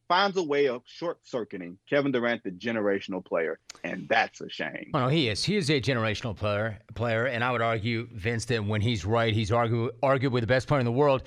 finds 0.08 0.36
a 0.36 0.42
way 0.42 0.68
of 0.68 0.82
short 0.86 1.18
circuiting 1.22 1.78
Kevin 1.88 2.12
Durant, 2.12 2.42
the 2.44 2.50
generational 2.50 3.24
player, 3.24 3.58
and 3.82 4.08
that's 4.08 4.40
a 4.40 4.48
shame. 4.48 4.90
Oh, 4.94 5.00
no, 5.00 5.08
he 5.08 5.28
is. 5.28 5.44
He 5.44 5.56
is 5.56 5.70
a 5.70 5.80
generational 5.80 6.36
player, 6.36 6.78
player, 6.94 7.26
and 7.26 7.42
I 7.42 7.50
would 7.52 7.62
argue, 7.62 8.08
Vince, 8.12 8.44
that 8.46 8.64
when 8.64 8.80
he's 8.80 9.04
right, 9.04 9.32
he's 9.32 9.52
argue, 9.52 9.90
arguably 10.02 10.40
the 10.40 10.46
best 10.46 10.68
player 10.68 10.80
in 10.80 10.86
the 10.86 10.92
world. 10.92 11.22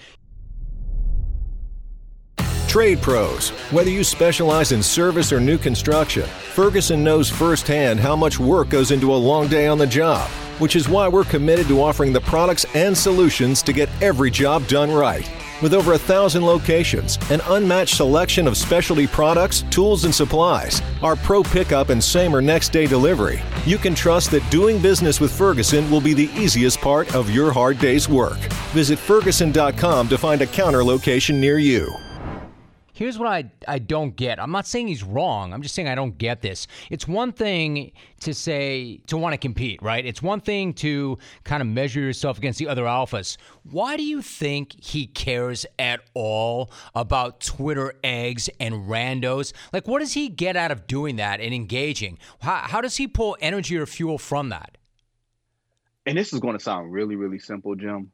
Trade 2.68 3.02
pros. 3.02 3.50
Whether 3.72 3.90
you 3.90 4.04
specialize 4.04 4.72
in 4.72 4.84
service 4.84 5.32
or 5.32 5.40
new 5.40 5.58
construction, 5.58 6.24
Ferguson 6.24 7.04
knows 7.04 7.30
firsthand 7.30 8.00
how 8.00 8.16
much 8.16 8.40
work 8.40 8.70
goes 8.70 8.92
into 8.92 9.14
a 9.14 9.16
long 9.16 9.48
day 9.48 9.68
on 9.68 9.78
the 9.78 9.88
job, 9.88 10.30
which 10.60 10.76
is 10.76 10.90
why 10.90 11.08
we're 11.08 11.24
committed 11.24 11.68
to 11.70 11.82
offering 11.82 12.12
the 12.12 12.22
products 12.22 12.66
and 12.76 12.96
solutions 12.96 13.64
to 13.64 13.74
get 13.74 13.90
every 14.02 14.30
job 14.30 14.68
done 14.68 14.92
right. 14.92 15.32
With 15.60 15.74
over 15.74 15.94
a 15.94 15.98
thousand 15.98 16.46
locations, 16.46 17.18
an 17.32 17.42
unmatched 17.48 17.96
selection 17.96 18.48
of 18.48 18.58
specialty 18.58 19.08
products, 19.08 19.64
tools, 19.72 20.06
and 20.06 20.14
supplies, 20.14 20.84
our 21.02 21.16
pro 21.16 21.42
pickup 21.42 21.90
and 21.90 22.04
same 22.04 22.36
or 22.36 22.44
next 22.44 22.70
day 22.70 22.86
delivery, 22.86 23.42
you 23.66 23.80
can 23.80 23.96
trust 23.96 24.30
that 24.32 24.48
doing 24.52 24.80
business 24.80 25.20
with 25.20 25.36
Ferguson 25.36 25.90
will 25.90 26.02
be 26.02 26.14
the 26.14 26.30
easiest 26.36 26.80
part 26.80 27.14
of 27.16 27.32
your 27.32 27.52
hard 27.52 27.80
day's 27.80 28.08
work. 28.08 28.38
Visit 28.74 29.00
Ferguson.com 29.00 30.08
to 30.08 30.18
find 30.18 30.44
a 30.44 30.48
counter 30.48 30.84
location 30.84 31.42
near 31.42 31.58
you. 31.58 31.98
Here's 32.98 33.20
what 33.20 33.28
I, 33.28 33.52
I 33.68 33.78
don't 33.78 34.16
get. 34.16 34.40
I'm 34.40 34.50
not 34.50 34.66
saying 34.66 34.88
he's 34.88 35.04
wrong. 35.04 35.54
I'm 35.54 35.62
just 35.62 35.76
saying 35.76 35.88
I 35.88 35.94
don't 35.94 36.18
get 36.18 36.42
this. 36.42 36.66
It's 36.90 37.08
one 37.08 37.32
thing 37.32 37.92
to 38.22 38.34
say, 38.34 39.02
to 39.06 39.18
want 39.18 39.34
to 39.34 39.38
compete, 39.38 39.80
right? 39.84 40.04
It's 40.04 40.20
one 40.20 40.42
thing 40.42 40.74
to 40.76 41.20
kind 41.44 41.62
of 41.62 41.68
measure 41.68 42.00
yourself 42.00 42.40
against 42.40 42.58
the 42.58 42.68
other 42.68 42.86
alphas. 42.86 43.38
Why 43.70 43.98
do 43.98 44.04
you 44.04 44.24
think 44.24 44.84
he 44.84 45.06
cares 45.06 45.64
at 45.78 46.00
all 46.16 46.72
about 46.96 47.40
Twitter 47.40 47.94
eggs 48.04 48.50
and 48.60 48.90
randos? 48.90 49.54
Like, 49.72 49.88
what 49.88 50.00
does 50.00 50.14
he 50.14 50.28
get 50.28 50.56
out 50.56 50.72
of 50.72 50.88
doing 50.88 51.18
that 51.18 51.40
and 51.40 51.54
engaging? 51.54 52.18
How, 52.40 52.56
how 52.64 52.82
does 52.82 52.98
he 52.98 53.08
pull 53.08 53.38
energy 53.40 53.78
or 53.78 53.86
fuel 53.86 54.18
from 54.18 54.50
that? 54.50 54.76
And 56.08 56.18
this 56.18 56.34
is 56.34 56.40
going 56.40 56.58
to 56.58 56.64
sound 56.64 56.92
really, 56.92 57.16
really 57.16 57.38
simple, 57.38 57.76
Jim. 57.76 58.12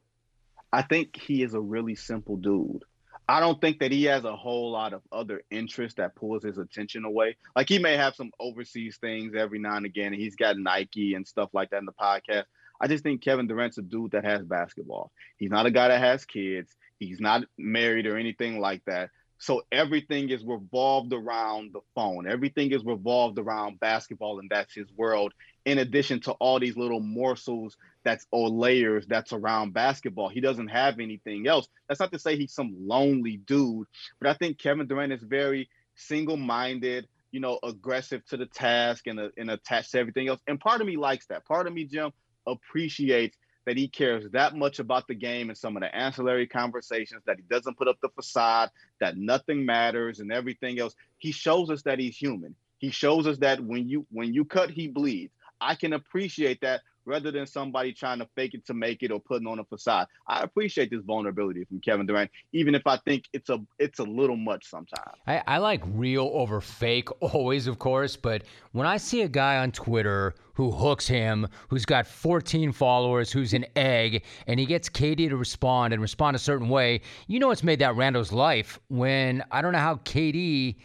I 0.70 0.82
think 0.82 1.16
he 1.16 1.42
is 1.42 1.54
a 1.54 1.60
really 1.60 1.94
simple 1.94 2.36
dude. 2.36 2.84
I 3.28 3.40
don't 3.40 3.60
think 3.60 3.78
that 3.78 3.90
he 3.90 4.04
has 4.04 4.24
a 4.24 4.36
whole 4.36 4.70
lot 4.70 4.92
of 4.92 5.00
other 5.10 5.42
interests 5.50 5.96
that 5.96 6.14
pulls 6.14 6.44
his 6.44 6.58
attention 6.58 7.04
away. 7.04 7.36
Like 7.56 7.68
he 7.68 7.78
may 7.78 7.96
have 7.96 8.14
some 8.14 8.30
overseas 8.38 8.98
things 8.98 9.34
every 9.34 9.58
now 9.58 9.76
and 9.76 9.86
again, 9.86 10.12
and 10.12 10.20
he's 10.20 10.36
got 10.36 10.58
Nike 10.58 11.14
and 11.14 11.26
stuff 11.26 11.48
like 11.54 11.70
that 11.70 11.78
in 11.78 11.86
the 11.86 11.92
podcast. 11.92 12.44
I 12.80 12.86
just 12.86 13.02
think 13.02 13.22
Kevin 13.22 13.46
Durant's 13.46 13.78
a 13.78 13.82
dude 13.82 14.12
that 14.12 14.24
has 14.24 14.44
basketball. 14.44 15.10
He's 15.38 15.50
not 15.50 15.64
a 15.64 15.70
guy 15.70 15.88
that 15.88 16.00
has 16.00 16.26
kids. 16.26 16.74
He's 16.98 17.20
not 17.20 17.44
married 17.56 18.06
or 18.06 18.18
anything 18.18 18.60
like 18.60 18.82
that. 18.86 19.10
So 19.44 19.60
everything 19.70 20.30
is 20.30 20.42
revolved 20.42 21.12
around 21.12 21.74
the 21.74 21.80
phone. 21.94 22.26
Everything 22.26 22.72
is 22.72 22.82
revolved 22.82 23.38
around 23.38 23.78
basketball, 23.78 24.38
and 24.38 24.48
that's 24.48 24.74
his 24.74 24.90
world. 24.96 25.34
In 25.66 25.76
addition 25.76 26.20
to 26.20 26.32
all 26.32 26.58
these 26.58 26.78
little 26.78 27.00
morsels 27.00 27.76
that's 28.04 28.26
or 28.30 28.48
layers 28.48 29.06
that's 29.06 29.34
around 29.34 29.74
basketball, 29.74 30.30
he 30.30 30.40
doesn't 30.40 30.68
have 30.68 30.98
anything 30.98 31.46
else. 31.46 31.68
That's 31.86 32.00
not 32.00 32.10
to 32.12 32.18
say 32.18 32.38
he's 32.38 32.54
some 32.54 32.74
lonely 32.88 33.36
dude, 33.36 33.86
but 34.18 34.30
I 34.30 34.32
think 34.32 34.58
Kevin 34.58 34.86
Durant 34.86 35.12
is 35.12 35.22
very 35.22 35.68
single-minded, 35.94 37.06
you 37.30 37.40
know, 37.40 37.58
aggressive 37.62 38.24
to 38.28 38.38
the 38.38 38.46
task 38.46 39.06
and, 39.08 39.20
uh, 39.20 39.28
and 39.36 39.50
attached 39.50 39.90
to 39.90 39.98
everything 39.98 40.26
else. 40.26 40.40
And 40.46 40.58
part 40.58 40.80
of 40.80 40.86
me 40.86 40.96
likes 40.96 41.26
that. 41.26 41.44
Part 41.44 41.66
of 41.66 41.74
me, 41.74 41.84
Jim, 41.84 42.12
appreciates 42.46 43.36
that 43.66 43.76
he 43.76 43.88
cares 43.88 44.24
that 44.32 44.54
much 44.56 44.78
about 44.78 45.06
the 45.08 45.14
game 45.14 45.48
and 45.48 45.58
some 45.58 45.76
of 45.76 45.82
the 45.82 45.94
ancillary 45.94 46.46
conversations, 46.46 47.22
that 47.26 47.36
he 47.36 47.42
doesn't 47.48 47.78
put 47.78 47.88
up 47.88 47.98
the 48.02 48.08
facade, 48.10 48.70
that 49.00 49.16
nothing 49.16 49.64
matters 49.64 50.20
and 50.20 50.32
everything 50.32 50.78
else. 50.78 50.94
He 51.18 51.32
shows 51.32 51.70
us 51.70 51.82
that 51.82 51.98
he's 51.98 52.16
human. 52.16 52.54
He 52.78 52.90
shows 52.90 53.26
us 53.26 53.38
that 53.38 53.60
when 53.60 53.88
you 53.88 54.06
when 54.10 54.34
you 54.34 54.44
cut, 54.44 54.70
he 54.70 54.88
bleeds. 54.88 55.32
I 55.60 55.74
can 55.74 55.94
appreciate 55.94 56.60
that 56.60 56.82
rather 57.06 57.30
than 57.30 57.46
somebody 57.46 57.92
trying 57.92 58.18
to 58.18 58.28
fake 58.34 58.54
it 58.54 58.66
to 58.66 58.74
make 58.74 59.02
it 59.02 59.10
or 59.10 59.20
putting 59.20 59.46
on 59.46 59.58
a 59.58 59.64
facade. 59.64 60.06
I 60.26 60.42
appreciate 60.42 60.90
this 60.90 61.02
vulnerability 61.02 61.64
from 61.64 61.80
Kevin 61.80 62.06
Durant, 62.06 62.30
even 62.52 62.74
if 62.74 62.86
I 62.86 62.96
think 62.98 63.24
it's 63.32 63.50
a 63.50 63.60
it's 63.78 63.98
a 63.98 64.04
little 64.04 64.36
much 64.36 64.68
sometimes. 64.68 65.16
I, 65.26 65.42
I 65.46 65.58
like 65.58 65.82
real 65.86 66.30
over 66.32 66.60
fake 66.60 67.08
always, 67.20 67.66
of 67.66 67.78
course, 67.78 68.16
but 68.16 68.42
when 68.72 68.86
I 68.86 68.96
see 68.96 69.22
a 69.22 69.28
guy 69.28 69.58
on 69.58 69.72
Twitter 69.72 70.34
who 70.54 70.70
hooks 70.70 71.06
him, 71.06 71.48
who's 71.68 71.84
got 71.84 72.06
14 72.06 72.72
followers, 72.72 73.32
who's 73.32 73.52
an 73.54 73.66
egg, 73.74 74.22
and 74.46 74.60
he 74.60 74.66
gets 74.66 74.88
KD 74.88 75.28
to 75.28 75.36
respond 75.36 75.92
and 75.92 76.00
respond 76.00 76.36
a 76.36 76.38
certain 76.38 76.68
way, 76.68 77.00
you 77.26 77.38
know 77.38 77.50
it's 77.50 77.64
made 77.64 77.80
that 77.80 77.96
rando's 77.96 78.32
life 78.32 78.78
when 78.88 79.42
I 79.50 79.62
don't 79.62 79.72
know 79.72 79.78
how 79.78 79.96
KD 79.96 80.76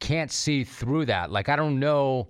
can't 0.00 0.30
see 0.30 0.64
through 0.64 1.06
that. 1.06 1.30
Like 1.30 1.48
I 1.48 1.56
don't 1.56 1.78
know 1.78 2.28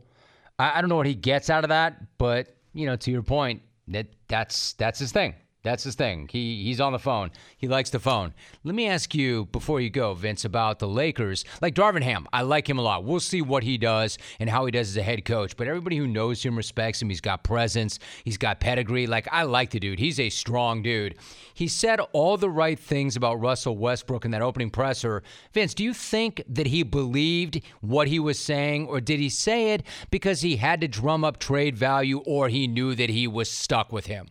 I, 0.58 0.78
I 0.78 0.80
don't 0.80 0.88
know 0.88 0.96
what 0.96 1.06
he 1.06 1.14
gets 1.14 1.50
out 1.50 1.64
of 1.64 1.68
that, 1.68 2.18
but 2.18 2.54
you 2.79 2.87
know, 2.87 2.97
to 2.97 3.11
your 3.11 3.23
point, 3.23 3.62
that 3.88 4.07
that's 4.29 4.75
that's 4.75 5.01
his 5.01 5.11
thing. 5.11 5.35
That's 5.64 5.83
his 5.83 5.97
thing. 5.97 6.29
He 6.31 6.62
he's 6.62 6.81
on 6.81 6.92
the 6.92 7.01
phone. 7.01 7.31
He 7.57 7.66
likes 7.66 7.90
the 7.90 7.99
phone. 7.99 8.33
Let 8.62 8.77
me 8.77 8.87
ask 8.87 9.12
you 9.12 9.47
before 9.47 9.81
you 9.81 9.90
go, 9.90 10.14
Vince, 10.14 10.44
about 10.44 10.79
the 10.79 10.87
Lakers. 10.87 11.44
Like 11.61 11.75
Darvin 11.75 12.03
Ham, 12.03 12.29
I 12.33 12.42
like 12.42 12.68
him 12.68 12.79
a 12.79 12.83
lot. 12.83 13.03
We'll 13.03 13.18
see 13.18 13.42
what 13.42 13.64
he 13.64 13.77
does 13.77 14.18
and 14.38 14.49
how 14.49 14.66
he 14.66 14.71
does 14.71 14.88
as 14.88 14.97
a 14.97 15.03
head 15.03 15.25
coach. 15.25 15.57
But 15.57 15.66
everybody 15.66 15.97
who 15.97 16.07
knows 16.07 16.44
him 16.44 16.57
respects 16.57 17.03
him. 17.03 17.09
He's 17.09 17.21
got 17.21 17.42
presence. 17.42 17.99
He's 18.25 18.38
got 18.38 18.61
pedigree. 18.61 19.09
Like 19.09 19.27
I 19.33 19.42
like 19.42 19.71
the 19.71 19.81
dude. 19.81 19.99
He's 19.99 20.21
a 20.21 20.31
strong 20.31 20.81
dude. 20.83 21.16
He 21.55 21.66
said 21.66 21.99
all 22.12 22.37
the 22.37 22.51
right 22.51 22.79
things 22.79 23.16
about 23.16 23.40
Russell 23.40 23.77
Westbrook 23.77 24.25
in 24.25 24.31
that 24.31 24.42
opening 24.42 24.71
presser. 24.71 25.25
Vince, 25.53 25.75
do 25.75 25.83
you 25.83 25.92
think 25.92 26.40
that 26.49 26.68
he 26.68 26.85
believed 26.85 27.61
what 27.81 28.07
he 28.07 28.21
was 28.21 28.38
saying, 28.38 28.87
or 28.87 29.01
did 29.01 29.18
he 29.18 29.29
say 29.29 29.73
it 29.73 29.83
because 30.12 30.42
he 30.42 30.57
had 30.57 30.81
to 30.83 30.88
drum 30.88 31.25
up 31.25 31.38
trade 31.38 31.77
value, 31.77 32.18
or 32.21 32.49
he 32.49 32.68
knew 32.68 32.94
that 32.94 33.11
he 33.11 33.27
was 33.27 33.51
stuck 33.51 33.92
with 33.92 34.07
him? 34.07 34.29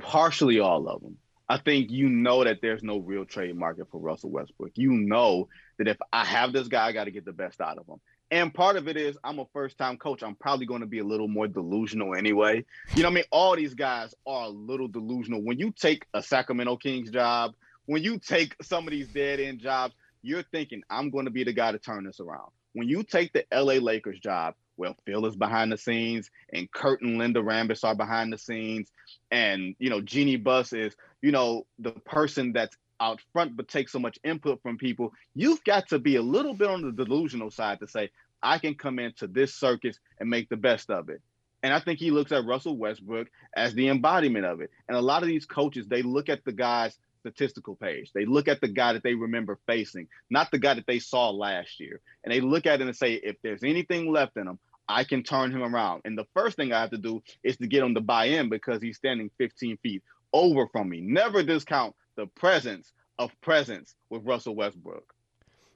Partially 0.00 0.60
all 0.60 0.88
of 0.88 1.02
them. 1.02 1.16
I 1.48 1.58
think 1.58 1.90
you 1.90 2.08
know 2.08 2.44
that 2.44 2.60
there's 2.62 2.82
no 2.82 2.98
real 2.98 3.24
trade 3.24 3.56
market 3.56 3.88
for 3.90 3.98
Russell 3.98 4.30
Westbrook. 4.30 4.72
You 4.76 4.92
know 4.92 5.48
that 5.78 5.88
if 5.88 5.96
I 6.12 6.24
have 6.24 6.52
this 6.52 6.68
guy, 6.68 6.86
I 6.86 6.92
got 6.92 7.04
to 7.04 7.10
get 7.10 7.24
the 7.24 7.32
best 7.32 7.60
out 7.60 7.76
of 7.76 7.88
him. 7.88 8.00
And 8.30 8.54
part 8.54 8.76
of 8.76 8.86
it 8.86 8.96
is 8.96 9.18
I'm 9.24 9.40
a 9.40 9.46
first 9.52 9.76
time 9.76 9.96
coach. 9.96 10.22
I'm 10.22 10.36
probably 10.36 10.66
going 10.66 10.82
to 10.82 10.86
be 10.86 11.00
a 11.00 11.04
little 11.04 11.26
more 11.26 11.48
delusional 11.48 12.14
anyway. 12.14 12.64
You 12.94 13.02
know 13.02 13.08
I 13.08 13.12
mean? 13.12 13.24
All 13.32 13.56
these 13.56 13.74
guys 13.74 14.14
are 14.26 14.44
a 14.44 14.48
little 14.48 14.86
delusional. 14.86 15.42
When 15.42 15.58
you 15.58 15.72
take 15.72 16.06
a 16.14 16.22
Sacramento 16.22 16.76
Kings 16.76 17.10
job, 17.10 17.54
when 17.86 18.04
you 18.04 18.20
take 18.20 18.54
some 18.62 18.86
of 18.86 18.92
these 18.92 19.08
dead 19.08 19.40
end 19.40 19.58
jobs, 19.58 19.94
you're 20.22 20.44
thinking, 20.44 20.82
I'm 20.88 21.10
going 21.10 21.24
to 21.24 21.32
be 21.32 21.42
the 21.42 21.52
guy 21.52 21.72
to 21.72 21.78
turn 21.78 22.04
this 22.04 22.20
around. 22.20 22.50
When 22.72 22.88
you 22.88 23.02
take 23.02 23.32
the 23.32 23.44
LA 23.52 23.74
Lakers 23.74 24.20
job, 24.20 24.54
well, 24.80 24.96
Phil 25.04 25.26
is 25.26 25.36
behind 25.36 25.70
the 25.70 25.76
scenes, 25.76 26.30
and 26.52 26.70
Kurt 26.72 27.02
and 27.02 27.18
Linda 27.18 27.40
Rambis 27.40 27.84
are 27.84 27.94
behind 27.94 28.32
the 28.32 28.38
scenes, 28.38 28.90
and 29.30 29.76
you 29.78 29.90
know, 29.90 30.00
Jeanie 30.00 30.36
Buss 30.36 30.72
is, 30.72 30.96
you 31.20 31.30
know, 31.30 31.66
the 31.78 31.92
person 31.92 32.52
that's 32.54 32.76
out 32.98 33.20
front 33.32 33.56
but 33.56 33.68
takes 33.68 33.92
so 33.92 33.98
much 33.98 34.18
input 34.24 34.62
from 34.62 34.78
people, 34.78 35.12
you've 35.34 35.62
got 35.64 35.88
to 35.88 35.98
be 35.98 36.16
a 36.16 36.22
little 36.22 36.54
bit 36.54 36.68
on 36.68 36.82
the 36.82 36.92
delusional 36.92 37.50
side 37.50 37.80
to 37.80 37.86
say, 37.86 38.10
I 38.42 38.58
can 38.58 38.74
come 38.74 38.98
into 38.98 39.26
this 39.26 39.54
circus 39.54 39.98
and 40.18 40.30
make 40.30 40.48
the 40.48 40.56
best 40.56 40.90
of 40.90 41.10
it. 41.10 41.20
And 41.62 41.74
I 41.74 41.80
think 41.80 41.98
he 41.98 42.10
looks 42.10 42.32
at 42.32 42.46
Russell 42.46 42.76
Westbrook 42.76 43.28
as 43.54 43.74
the 43.74 43.88
embodiment 43.88 44.46
of 44.46 44.62
it. 44.62 44.70
And 44.88 44.96
a 44.96 45.02
lot 45.02 45.22
of 45.22 45.28
these 45.28 45.44
coaches, 45.44 45.86
they 45.88 46.00
look 46.02 46.30
at 46.30 46.44
the 46.44 46.52
guy's 46.52 46.96
statistical 47.20 47.76
page. 47.76 48.12
They 48.14 48.24
look 48.24 48.48
at 48.48 48.60
the 48.60 48.68
guy 48.68 48.94
that 48.94 49.02
they 49.02 49.14
remember 49.14 49.58
facing, 49.66 50.08
not 50.30 50.50
the 50.50 50.58
guy 50.58 50.74
that 50.74 50.86
they 50.86 50.98
saw 50.98 51.30
last 51.30 51.78
year. 51.78 52.00
And 52.24 52.32
they 52.32 52.40
look 52.40 52.66
at 52.66 52.80
it 52.80 52.86
and 52.86 52.96
say, 52.96 53.14
if 53.14 53.36
there's 53.42 53.62
anything 53.62 54.10
left 54.10 54.36
in 54.36 54.48
him, 54.48 54.58
I 54.90 55.04
can 55.04 55.22
turn 55.22 55.50
him 55.52 55.62
around. 55.62 56.02
And 56.04 56.16
the 56.18 56.26
first 56.34 56.56
thing 56.56 56.72
I 56.72 56.80
have 56.80 56.90
to 56.90 56.98
do 56.98 57.22
is 57.42 57.56
to 57.58 57.66
get 57.66 57.82
him 57.82 57.94
to 57.94 58.00
buy 58.00 58.26
in 58.26 58.48
because 58.48 58.82
he's 58.82 58.96
standing 58.96 59.30
15 59.38 59.78
feet 59.78 60.02
over 60.32 60.66
from 60.68 60.88
me. 60.88 61.00
Never 61.00 61.42
discount 61.42 61.94
the 62.16 62.26
presence 62.26 62.92
of 63.18 63.30
presence 63.40 63.94
with 64.08 64.24
Russell 64.24 64.54
Westbrook. 64.54 65.14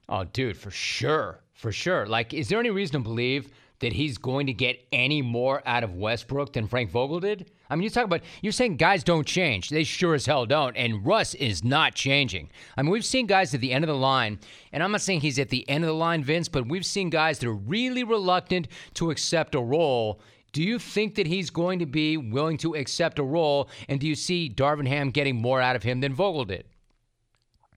Oh, 0.07 0.23
dude, 0.23 0.57
for 0.57 0.71
sure. 0.71 1.39
For 1.53 1.71
sure. 1.71 2.05
Like, 2.05 2.33
is 2.33 2.49
there 2.49 2.59
any 2.59 2.69
reason 2.69 2.93
to 2.93 2.99
believe 2.99 3.49
that 3.79 3.93
he's 3.93 4.17
going 4.17 4.47
to 4.47 4.53
get 4.53 4.79
any 4.91 5.21
more 5.21 5.61
out 5.65 5.83
of 5.83 5.95
Westbrook 5.95 6.53
than 6.53 6.67
Frank 6.67 6.91
Vogel 6.91 7.19
did? 7.19 7.51
I 7.69 7.75
mean, 7.75 7.83
you 7.83 7.89
talk 7.89 8.05
about, 8.05 8.21
you're 8.41 8.51
saying 8.51 8.77
guys 8.77 9.03
don't 9.03 9.25
change. 9.25 9.69
They 9.69 9.83
sure 9.83 10.13
as 10.13 10.25
hell 10.25 10.45
don't. 10.45 10.75
And 10.77 11.05
Russ 11.05 11.33
is 11.35 11.63
not 11.63 11.95
changing. 11.95 12.49
I 12.77 12.81
mean, 12.81 12.91
we've 12.91 13.05
seen 13.05 13.25
guys 13.25 13.53
at 13.53 13.61
the 13.61 13.73
end 13.73 13.83
of 13.83 13.87
the 13.87 13.95
line, 13.95 14.39
and 14.71 14.83
I'm 14.83 14.91
not 14.91 15.01
saying 15.01 15.21
he's 15.21 15.39
at 15.39 15.49
the 15.49 15.67
end 15.69 15.83
of 15.83 15.87
the 15.87 15.93
line, 15.93 16.23
Vince, 16.23 16.47
but 16.47 16.67
we've 16.67 16.85
seen 16.85 17.09
guys 17.09 17.39
that 17.39 17.47
are 17.47 17.53
really 17.53 18.03
reluctant 18.03 18.67
to 18.95 19.11
accept 19.11 19.55
a 19.55 19.61
role. 19.61 20.21
Do 20.53 20.63
you 20.63 20.79
think 20.79 21.15
that 21.15 21.27
he's 21.27 21.49
going 21.49 21.79
to 21.79 21.85
be 21.85 22.17
willing 22.17 22.57
to 22.59 22.75
accept 22.75 23.19
a 23.19 23.23
role? 23.23 23.69
And 23.89 23.99
do 23.99 24.07
you 24.07 24.15
see 24.15 24.49
Darvin 24.49 24.87
Ham 24.87 25.09
getting 25.09 25.35
more 25.35 25.59
out 25.59 25.75
of 25.75 25.83
him 25.83 25.99
than 25.99 26.13
Vogel 26.13 26.45
did? 26.45 26.65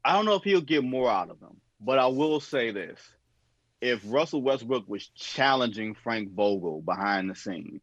I 0.05 0.12
don't 0.12 0.27
know 0.27 0.35
if 0.35 0.44
he'll 0.44 0.61
get 0.61 0.85
more 0.85 1.11
out 1.11 1.29
of 1.29 1.40
him, 1.40 1.61
but 1.81 1.98
I 1.98 2.07
will 2.07 2.40
say 2.40 2.70
this. 2.70 3.01
If 3.81 4.01
Russell 4.05 4.42
Westbrook 4.42 4.88
was 4.88 5.09
challenging 5.09 5.94
Frank 5.94 6.33
Vogel 6.33 6.83
behind 6.83 7.31
the 7.31 7.35
scenes, 7.35 7.81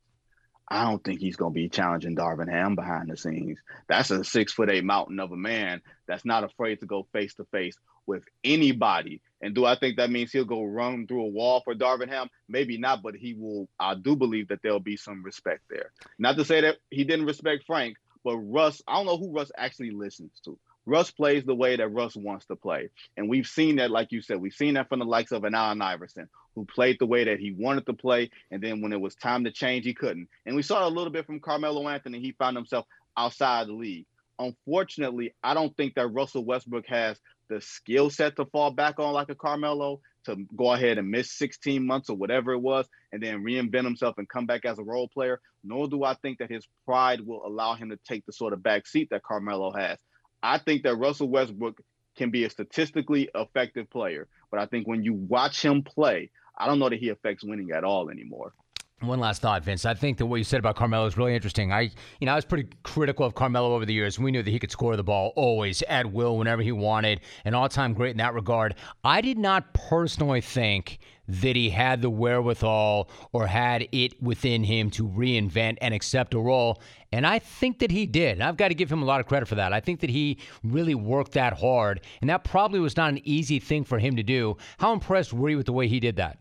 I 0.67 0.86
don't 0.86 1.04
think 1.04 1.19
he's 1.19 1.36
going 1.36 1.54
to 1.54 1.60
be 1.60 1.69
challenging 1.69 2.15
Darvin 2.15 2.49
Ham 2.49 2.75
behind 2.75 3.10
the 3.10 3.17
scenes. 3.17 3.60
That's 3.88 4.10
a 4.12 4.23
six 4.23 4.51
foot 4.51 4.71
eight 4.71 4.84
mountain 4.84 5.19
of 5.19 5.32
a 5.32 5.38
man 5.38 5.82
that's 6.08 6.25
not 6.25 6.43
afraid 6.43 6.80
to 6.80 6.86
go 6.86 7.08
face 7.13 7.36
to 7.36 7.45
face 7.45 7.78
with 8.08 8.23
anybody. 8.43 9.21
And 9.41 9.54
do 9.54 9.65
I 9.65 9.75
think 9.78 9.97
that 9.97 10.10
means 10.10 10.32
he'll 10.32 10.45
go 10.45 10.63
run 10.63 11.06
through 11.08 11.23
a 11.23 11.30
wall 11.30 11.62
for 11.63 11.75
Darvin 11.75 12.10
Ham? 12.10 12.30
Maybe 12.47 12.78
not, 12.78 13.04
but 13.04 13.15
he 13.15 13.34
will. 13.34 13.69
I 13.80 13.95
do 13.95 14.15
believe 14.15 14.47
that 14.47 14.60
there'll 14.63 14.80
be 14.80 14.97
some 14.97 15.23
respect 15.23 15.62
there. 15.69 15.91
Not 16.17 16.38
to 16.38 16.45
say 16.45 16.62
that 16.62 16.78
he 16.89 17.04
didn't 17.04 17.25
respect 17.25 17.65
Frank, 17.65 17.97
but 18.23 18.38
Russ, 18.38 18.82
I 18.88 18.95
don't 18.95 19.06
know 19.06 19.17
who 19.17 19.34
Russ 19.34 19.51
actually 19.56 19.91
listens 19.91 20.32
to. 20.45 20.58
Russ 20.86 21.12
plays 21.12 21.43
the 21.43 21.56
way 21.56 21.76
that 21.76 21.88
Russ 21.88 22.15
wants 22.15 22.45
to 22.48 22.56
play. 22.56 22.89
And 23.17 23.30
we've 23.30 23.48
seen 23.48 23.78
that, 23.78 23.91
like 23.91 24.12
you 24.12 24.21
said, 24.21 24.38
we've 24.38 24.54
seen 24.54 24.76
that 24.76 24.89
from 24.89 25.00
the 25.00 25.06
likes 25.06 25.32
of 25.32 25.43
an 25.43 25.56
Allen 25.56 25.82
Iverson, 25.82 26.30
who 26.54 26.65
played 26.65 26.98
the 27.00 27.08
way 27.08 27.24
that 27.24 27.39
he 27.39 27.52
wanted 27.52 27.86
to 27.88 27.93
play. 27.93 28.30
And 28.52 28.62
then 28.62 28.82
when 28.82 28.93
it 28.93 29.02
was 29.02 29.15
time 29.15 29.43
to 29.45 29.52
change, 29.52 29.86
he 29.86 29.93
couldn't. 29.93 30.30
And 30.45 30.56
we 30.56 30.62
saw 30.62 30.88
a 30.88 30.89
little 30.89 31.12
bit 31.12 31.26
from 31.26 31.39
Carmelo 31.39 31.88
Anthony. 31.88 32.19
He 32.19 32.34
found 32.34 32.56
himself 32.56 32.86
outside 33.17 33.67
the 33.67 33.74
league. 33.74 34.06
Unfortunately, 34.38 35.34
I 35.43 35.54
don't 35.54 35.76
think 35.76 35.95
that 35.95 36.08
Russell 36.08 36.45
Westbrook 36.45 36.86
has 36.88 37.19
the 37.50 37.62
skill 37.62 38.10
set 38.10 38.36
to 38.36 38.45
fall 38.45 38.71
back 38.71 39.00
on 39.00 39.13
like 39.13 39.30
a 39.30 39.36
Carmelo 39.36 40.02
to 40.26 40.36
go 40.56 40.74
ahead 40.74 40.98
and 40.98 41.10
miss 41.10 41.32
16 41.32 41.86
months 41.86 42.10
or 42.10 42.17
whatever 42.17 42.52
it 42.52 42.60
was 42.60 42.88
and 43.12 43.21
then 43.21 43.43
reinvent 43.43 43.86
himself 43.86 44.17
and 44.17 44.28
come 44.28 44.45
back 44.45 44.65
as 44.65 44.80
a 44.80 44.84
role 44.84 45.08
player. 45.08 45.39
Nor 45.63 45.88
do 45.88 46.04
I 46.04 46.15
think 46.15 46.39
that 46.39 46.52
his 46.52 46.67
pride 46.86 47.21
will 47.21 47.45
allow 47.45 47.76
him 47.76 47.89
to 47.89 48.00
take 48.08 48.26
the 48.26 48.34
sort 48.34 48.54
of 48.54 48.62
back 48.62 48.88
seat 48.88 49.10
that 49.12 49.24
Carmelo 49.24 49.71
has. 49.71 50.00
I 50.45 50.60
think 50.60 50.84
that 50.84 50.95
Russell 50.95 51.27
Westbrook 51.29 51.81
can 52.17 52.29
be 52.29 52.43
a 52.43 52.49
statistically 52.49 53.29
effective 53.34 53.89
player, 53.89 54.27
but 54.51 54.60
I 54.60 54.67
think 54.67 54.88
when 54.88 55.03
you 55.03 55.13
watch 55.13 55.63
him 55.63 55.81
play, 55.81 56.29
I 56.58 56.67
don't 56.67 56.79
know 56.79 56.89
that 56.89 56.99
he 56.99 57.10
affects 57.10 57.43
winning 57.43 57.71
at 57.71 57.84
all 57.84 58.10
anymore. 58.10 58.53
One 59.01 59.19
last 59.19 59.41
thought, 59.41 59.62
Vince. 59.63 59.86
I 59.86 59.93
think 59.93 60.17
that 60.19 60.25
what 60.25 60.38
you 60.38 60.45
said 60.45 60.60
about 60.60 60.77
Carmelo 60.77 61.05
is 61.05 61.17
really 61.17 61.36
interesting. 61.36 61.69
I, 61.71 61.91
you 62.19 62.25
know, 62.25 62.31
I 62.31 62.36
was 62.36 62.45
pretty 62.45 62.69
critical 62.84 63.25
of 63.25 63.36
Carmelo 63.36 63.75
over 63.75 63.86
the 63.86 63.93
years. 63.93 64.17
We 64.17 64.31
knew 64.31 64.41
that 64.41 64.49
he 64.49 64.58
could 64.58 64.71
score 64.71 64.95
the 64.95 65.03
ball 65.03 65.34
always 65.36 65.81
at 65.84 66.12
will 66.13 66.38
whenever 66.38 66.62
he 66.62 66.71
wanted, 66.71 67.19
an 67.43 67.53
all-time 67.53 67.93
great 67.93 68.12
in 68.12 68.17
that 68.17 68.34
regard. 68.34 68.75
I 69.03 69.19
did 69.19 69.38
not 69.38 69.73
personally 69.73 70.39
think 70.39 70.99
that 71.27 71.58
he 71.58 71.69
had 71.69 72.01
the 72.01 72.10
wherewithal 72.10 73.10
or 73.34 73.47
had 73.47 73.86
it 73.91 74.21
within 74.23 74.63
him 74.63 74.89
to 74.91 75.05
reinvent 75.05 75.77
and 75.81 75.93
accept 75.93 76.34
a 76.34 76.39
role. 76.39 76.81
And 77.12 77.27
I 77.27 77.39
think 77.39 77.79
that 77.79 77.91
he 77.91 78.05
did. 78.05 78.39
I've 78.39 78.58
got 78.58 78.69
to 78.69 78.75
give 78.75 78.89
him 78.89 79.01
a 79.01 79.05
lot 79.05 79.19
of 79.19 79.27
credit 79.27 79.47
for 79.47 79.55
that. 79.55 79.73
I 79.73 79.81
think 79.81 79.99
that 79.99 80.10
he 80.10 80.39
really 80.63 80.95
worked 80.95 81.34
that 81.34 81.60
hard. 81.60 81.99
And 82.21 82.29
that 82.29 82.45
probably 82.45 82.79
was 82.79 82.95
not 82.95 83.10
an 83.10 83.19
easy 83.27 83.60
thing 83.60 83.84
for 83.84 83.99
him 83.99 84.15
to 84.15 84.23
do. 84.23 84.55
How 84.77 84.93
impressed 84.93 85.34
were 85.34 85.49
you 85.49 85.58
with 85.58 85.65
the 85.65 85.73
way 85.73 85.89
he 85.89 85.99
did 85.99 86.15
that? 86.15 86.38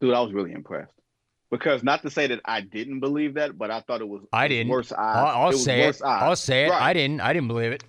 Dude, 0.00 0.12
I 0.12 0.20
was 0.20 0.32
really 0.32 0.52
impressed. 0.52 0.99
Because 1.50 1.82
not 1.82 2.02
to 2.02 2.10
say 2.10 2.28
that 2.28 2.40
I 2.44 2.60
didn't 2.60 3.00
believe 3.00 3.34
that, 3.34 3.58
but 3.58 3.70
I 3.70 3.80
thought 3.80 4.00
it 4.00 4.08
was 4.08 4.22
I 4.32 4.46
didn't. 4.46 4.70
worse 4.70 4.92
odds. 4.92 5.00
I'll, 5.00 5.42
I'll 5.46 5.50
it 5.50 5.58
say 5.58 5.88
it. 5.88 6.00
I'll 6.04 6.36
say 6.36 6.66
it. 6.66 6.70
Right. 6.70 6.82
I 6.82 6.92
didn't. 6.92 7.20
I 7.20 7.32
didn't 7.32 7.48
believe 7.48 7.72
it 7.72 7.82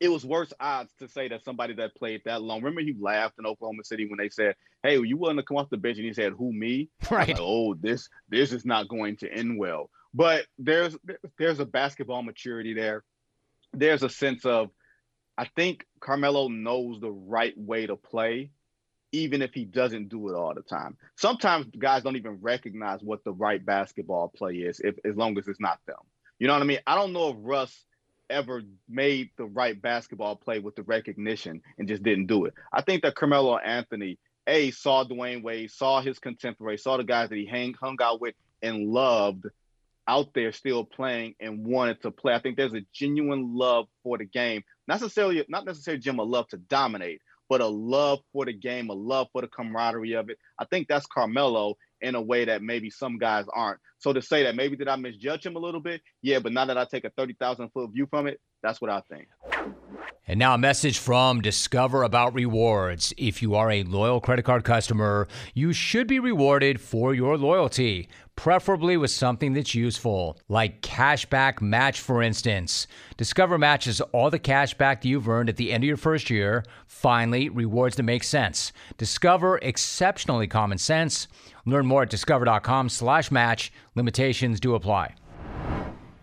it 0.00 0.08
was 0.08 0.24
worse 0.24 0.52
odds 0.60 0.92
to 0.98 1.08
say 1.08 1.28
that 1.28 1.44
somebody 1.44 1.74
that 1.74 1.94
played 1.94 2.22
that 2.24 2.42
long. 2.42 2.58
Remember, 2.58 2.80
he 2.80 2.94
laughed 2.98 3.38
in 3.38 3.46
Oklahoma 3.46 3.84
City 3.84 4.06
when 4.08 4.18
they 4.18 4.28
said, 4.28 4.54
"Hey, 4.82 4.98
you 4.98 5.16
willing 5.16 5.36
to 5.36 5.42
come 5.42 5.56
off 5.56 5.70
the 5.70 5.76
bench?" 5.76 5.96
And 5.96 6.06
he 6.06 6.12
said, 6.12 6.32
"Who 6.32 6.52
me?" 6.52 6.90
Right. 7.10 7.28
Like, 7.28 7.38
oh, 7.40 7.74
this 7.74 8.08
this 8.28 8.52
is 8.52 8.64
not 8.64 8.88
going 8.88 9.16
to 9.18 9.32
end 9.32 9.58
well. 9.58 9.90
But 10.14 10.46
there's 10.58 10.96
there's 11.38 11.60
a 11.60 11.66
basketball 11.66 12.22
maturity 12.22 12.74
there. 12.74 13.04
There's 13.72 14.02
a 14.02 14.08
sense 14.08 14.44
of, 14.44 14.70
I 15.36 15.44
think 15.56 15.84
Carmelo 16.00 16.48
knows 16.48 17.00
the 17.00 17.10
right 17.10 17.54
way 17.56 17.86
to 17.86 17.96
play, 17.96 18.50
even 19.12 19.42
if 19.42 19.54
he 19.54 19.64
doesn't 19.64 20.08
do 20.08 20.28
it 20.28 20.34
all 20.34 20.54
the 20.54 20.62
time. 20.62 20.96
Sometimes 21.16 21.66
guys 21.78 22.02
don't 22.02 22.16
even 22.16 22.38
recognize 22.40 23.00
what 23.02 23.24
the 23.24 23.32
right 23.32 23.64
basketball 23.64 24.28
play 24.28 24.54
is, 24.56 24.80
if 24.80 24.96
as 25.04 25.16
long 25.16 25.38
as 25.38 25.48
it's 25.48 25.60
not 25.60 25.78
them. 25.86 25.96
You 26.38 26.46
know 26.46 26.52
what 26.52 26.62
I 26.62 26.66
mean? 26.66 26.80
I 26.86 26.94
don't 26.94 27.12
know 27.12 27.30
if 27.30 27.36
Russ 27.40 27.84
ever 28.30 28.62
made 28.88 29.30
the 29.36 29.46
right 29.46 29.80
basketball 29.80 30.36
play 30.36 30.58
with 30.58 30.76
the 30.76 30.82
recognition 30.82 31.62
and 31.78 31.88
just 31.88 32.02
didn't 32.02 32.26
do 32.26 32.44
it. 32.44 32.54
I 32.72 32.82
think 32.82 33.02
that 33.02 33.14
Carmelo 33.14 33.56
Anthony, 33.56 34.18
A, 34.46 34.70
saw 34.70 35.04
Dwyane 35.04 35.42
Wade, 35.42 35.70
saw 35.70 36.00
his 36.00 36.18
contemporaries, 36.18 36.82
saw 36.82 36.98
the 36.98 37.04
guys 37.04 37.30
that 37.30 37.36
he 37.36 37.46
hang, 37.46 37.74
hung 37.74 37.96
out 38.02 38.20
with 38.20 38.34
and 38.62 38.88
loved 38.88 39.46
out 40.06 40.32
there 40.34 40.52
still 40.52 40.84
playing 40.84 41.34
and 41.38 41.66
wanted 41.66 42.00
to 42.02 42.10
play. 42.10 42.34
I 42.34 42.40
think 42.40 42.56
there's 42.56 42.74
a 42.74 42.84
genuine 42.92 43.54
love 43.54 43.86
for 44.02 44.16
the 44.16 44.24
game. 44.24 44.64
Not 44.86 45.00
necessarily, 45.00 45.44
not 45.48 45.66
necessarily 45.66 46.00
Jim 46.00 46.18
a 46.18 46.22
love 46.22 46.48
to 46.48 46.56
dominate, 46.56 47.20
but 47.48 47.60
a 47.60 47.66
love 47.66 48.20
for 48.32 48.44
the 48.44 48.52
game, 48.52 48.90
a 48.90 48.94
love 48.94 49.28
for 49.32 49.42
the 49.42 49.48
camaraderie 49.48 50.14
of 50.14 50.30
it. 50.30 50.38
I 50.58 50.64
think 50.64 50.88
that's 50.88 51.06
Carmelo 51.06 51.76
in 52.00 52.14
a 52.14 52.22
way 52.22 52.44
that 52.44 52.62
maybe 52.62 52.90
some 52.90 53.18
guys 53.18 53.46
aren't. 53.52 53.80
So 53.98 54.12
to 54.12 54.22
say 54.22 54.44
that 54.44 54.54
maybe 54.54 54.76
did 54.76 54.88
I 54.88 54.96
misjudge 54.96 55.44
him 55.44 55.56
a 55.56 55.60
little 55.60 55.80
bit? 55.80 56.00
Yeah, 56.22 56.38
but 56.38 56.52
now 56.52 56.66
that 56.66 56.78
I 56.78 56.84
take 56.84 57.04
a 57.04 57.10
30,000 57.10 57.70
foot 57.70 57.90
view 57.92 58.06
from 58.08 58.26
it, 58.26 58.40
that's 58.62 58.80
what 58.80 58.90
I 58.90 59.00
think. 59.00 59.28
And 60.26 60.38
now 60.38 60.54
a 60.54 60.58
message 60.58 60.98
from 60.98 61.40
Discover 61.40 62.02
about 62.02 62.34
rewards. 62.34 63.14
If 63.16 63.40
you 63.40 63.54
are 63.54 63.70
a 63.70 63.82
loyal 63.84 64.20
credit 64.20 64.44
card 64.44 64.62
customer, 64.62 65.26
you 65.54 65.72
should 65.72 66.06
be 66.06 66.18
rewarded 66.18 66.80
for 66.80 67.14
your 67.14 67.38
loyalty, 67.38 68.08
preferably 68.36 68.98
with 68.98 69.10
something 69.10 69.54
that's 69.54 69.74
useful, 69.74 70.38
like 70.48 70.82
cashback 70.82 71.62
match, 71.62 72.00
for 72.00 72.22
instance. 72.22 72.86
Discover 73.16 73.56
matches 73.56 74.02
all 74.12 74.28
the 74.28 74.38
cashback 74.38 75.02
you've 75.04 75.28
earned 75.28 75.48
at 75.48 75.56
the 75.56 75.72
end 75.72 75.82
of 75.82 75.88
your 75.88 75.96
first 75.96 76.28
year. 76.28 76.62
Finally, 76.86 77.48
rewards 77.48 77.96
that 77.96 78.02
make 78.02 78.24
sense. 78.24 78.72
Discover 78.98 79.58
exceptionally 79.62 80.46
common 80.46 80.76
sense. 80.76 81.26
Learn 81.64 81.86
more 81.86 82.02
at 82.02 82.10
discover.com 82.10 82.90
slash 82.90 83.30
match. 83.30 83.72
Limitations 83.94 84.60
do 84.60 84.74
apply. 84.74 85.14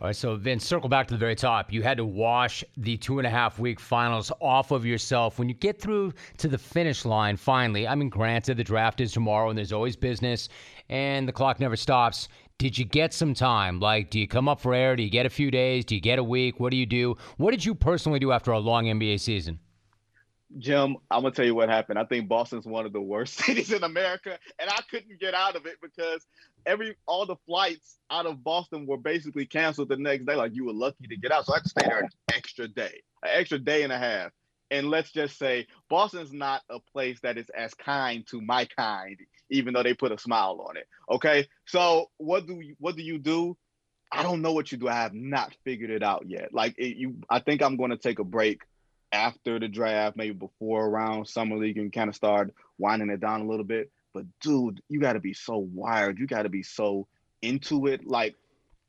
All 0.05 0.09
right, 0.09 0.15
so 0.15 0.35
Vince, 0.35 0.63
circle 0.63 0.87
back 0.87 1.07
to 1.07 1.15
the 1.15 1.17
very 1.17 1.33
top. 1.33 1.73
You 1.73 1.81
had 1.81 1.97
to 1.97 2.05
wash 2.05 2.63
the 2.77 2.95
two 2.95 3.17
and 3.17 3.25
a 3.25 3.29
half 3.31 3.57
week 3.57 3.79
finals 3.79 4.31
off 4.39 4.69
of 4.69 4.85
yourself. 4.85 5.39
When 5.39 5.49
you 5.49 5.55
get 5.55 5.81
through 5.81 6.13
to 6.37 6.47
the 6.47 6.59
finish 6.59 7.05
line, 7.05 7.37
finally, 7.37 7.87
I 7.87 7.95
mean, 7.95 8.09
granted, 8.09 8.57
the 8.57 8.63
draft 8.63 9.01
is 9.01 9.13
tomorrow 9.13 9.49
and 9.49 9.57
there's 9.57 9.71
always 9.71 9.95
business 9.95 10.47
and 10.89 11.27
the 11.27 11.31
clock 11.31 11.59
never 11.59 11.75
stops. 11.75 12.27
Did 12.59 12.77
you 12.77 12.85
get 12.85 13.15
some 13.15 13.33
time? 13.33 13.79
Like, 13.79 14.11
do 14.11 14.19
you 14.19 14.27
come 14.27 14.47
up 14.47 14.61
for 14.61 14.75
air? 14.75 14.95
Do 14.95 15.01
you 15.01 15.09
get 15.09 15.25
a 15.25 15.29
few 15.31 15.49
days? 15.49 15.85
Do 15.85 15.95
you 15.95 16.01
get 16.01 16.19
a 16.19 16.23
week? 16.23 16.59
What 16.59 16.69
do 16.69 16.77
you 16.77 16.85
do? 16.85 17.17
What 17.37 17.49
did 17.49 17.65
you 17.65 17.73
personally 17.73 18.19
do 18.19 18.31
after 18.31 18.51
a 18.51 18.59
long 18.59 18.85
NBA 18.85 19.19
season? 19.19 19.57
Jim, 20.59 20.97
I'm 21.09 21.23
gonna 21.23 21.31
tell 21.31 21.45
you 21.45 21.55
what 21.55 21.67
happened. 21.69 21.97
I 21.97 22.05
think 22.05 22.29
Boston's 22.29 22.67
one 22.67 22.85
of 22.85 22.93
the 22.93 23.01
worst 23.01 23.33
cities 23.43 23.73
in 23.73 23.83
America, 23.83 24.37
and 24.59 24.69
I 24.69 24.81
couldn't 24.89 25.19
get 25.19 25.33
out 25.33 25.55
of 25.55 25.65
it 25.65 25.77
because 25.81 26.27
every 26.65 26.95
all 27.05 27.25
the 27.25 27.35
flights 27.45 27.97
out 28.09 28.25
of 28.25 28.43
Boston 28.43 28.85
were 28.85 28.97
basically 28.97 29.45
canceled 29.45 29.89
the 29.89 29.97
next 29.97 30.25
day. 30.25 30.35
Like 30.35 30.55
you 30.55 30.65
were 30.65 30.73
lucky 30.73 31.07
to 31.07 31.17
get 31.17 31.31
out, 31.31 31.45
so 31.45 31.53
I 31.53 31.57
had 31.57 31.63
to 31.63 31.69
stay 31.69 31.85
there 31.87 31.99
an 31.99 32.09
extra 32.33 32.67
day, 32.67 33.01
an 33.23 33.29
extra 33.33 33.59
day 33.59 33.83
and 33.83 33.93
a 33.93 33.97
half. 33.97 34.31
And 34.71 34.89
let's 34.89 35.11
just 35.11 35.37
say 35.37 35.67
Boston's 35.89 36.33
not 36.33 36.61
a 36.69 36.79
place 36.79 37.19
that 37.21 37.37
is 37.37 37.47
as 37.55 37.73
kind 37.75 38.25
to 38.27 38.41
my 38.41 38.65
kind, 38.65 39.17
even 39.49 39.73
though 39.73 39.83
they 39.83 39.93
put 39.93 40.11
a 40.11 40.17
smile 40.17 40.65
on 40.67 40.77
it. 40.77 40.87
Okay, 41.09 41.47
so 41.65 42.09
what 42.17 42.47
do 42.47 42.59
you, 42.59 42.75
what 42.79 42.95
do 42.95 43.03
you 43.03 43.19
do? 43.19 43.55
I 44.11 44.23
don't 44.23 44.41
know 44.41 44.53
what 44.53 44.71
you 44.71 44.77
do. 44.77 44.87
I 44.87 44.95
have 44.95 45.13
not 45.13 45.55
figured 45.63 45.91
it 45.91 46.03
out 46.03 46.25
yet. 46.27 46.53
Like 46.53 46.75
it, 46.77 46.97
you, 46.97 47.17
I 47.29 47.39
think 47.39 47.61
I'm 47.61 47.77
going 47.77 47.91
to 47.91 47.97
take 47.97 48.19
a 48.19 48.23
break 48.23 48.61
after 49.11 49.59
the 49.59 49.67
draft, 49.67 50.17
maybe 50.17 50.33
before 50.33 50.85
around 50.85 51.27
summer 51.27 51.57
league, 51.57 51.77
and 51.77 51.93
kind 51.93 52.09
of 52.09 52.15
start 52.15 52.53
winding 52.77 53.09
it 53.09 53.19
down 53.19 53.41
a 53.41 53.47
little 53.47 53.65
bit. 53.65 53.91
But 54.15 54.25
dude, 54.39 54.81
you 54.87 55.01
got 55.01 55.13
to 55.13 55.19
be 55.19 55.33
so 55.33 55.57
wired. 55.57 56.17
You 56.17 56.25
got 56.25 56.43
to 56.43 56.49
be 56.49 56.63
so 56.63 57.05
into 57.41 57.87
it. 57.87 58.07
Like, 58.07 58.35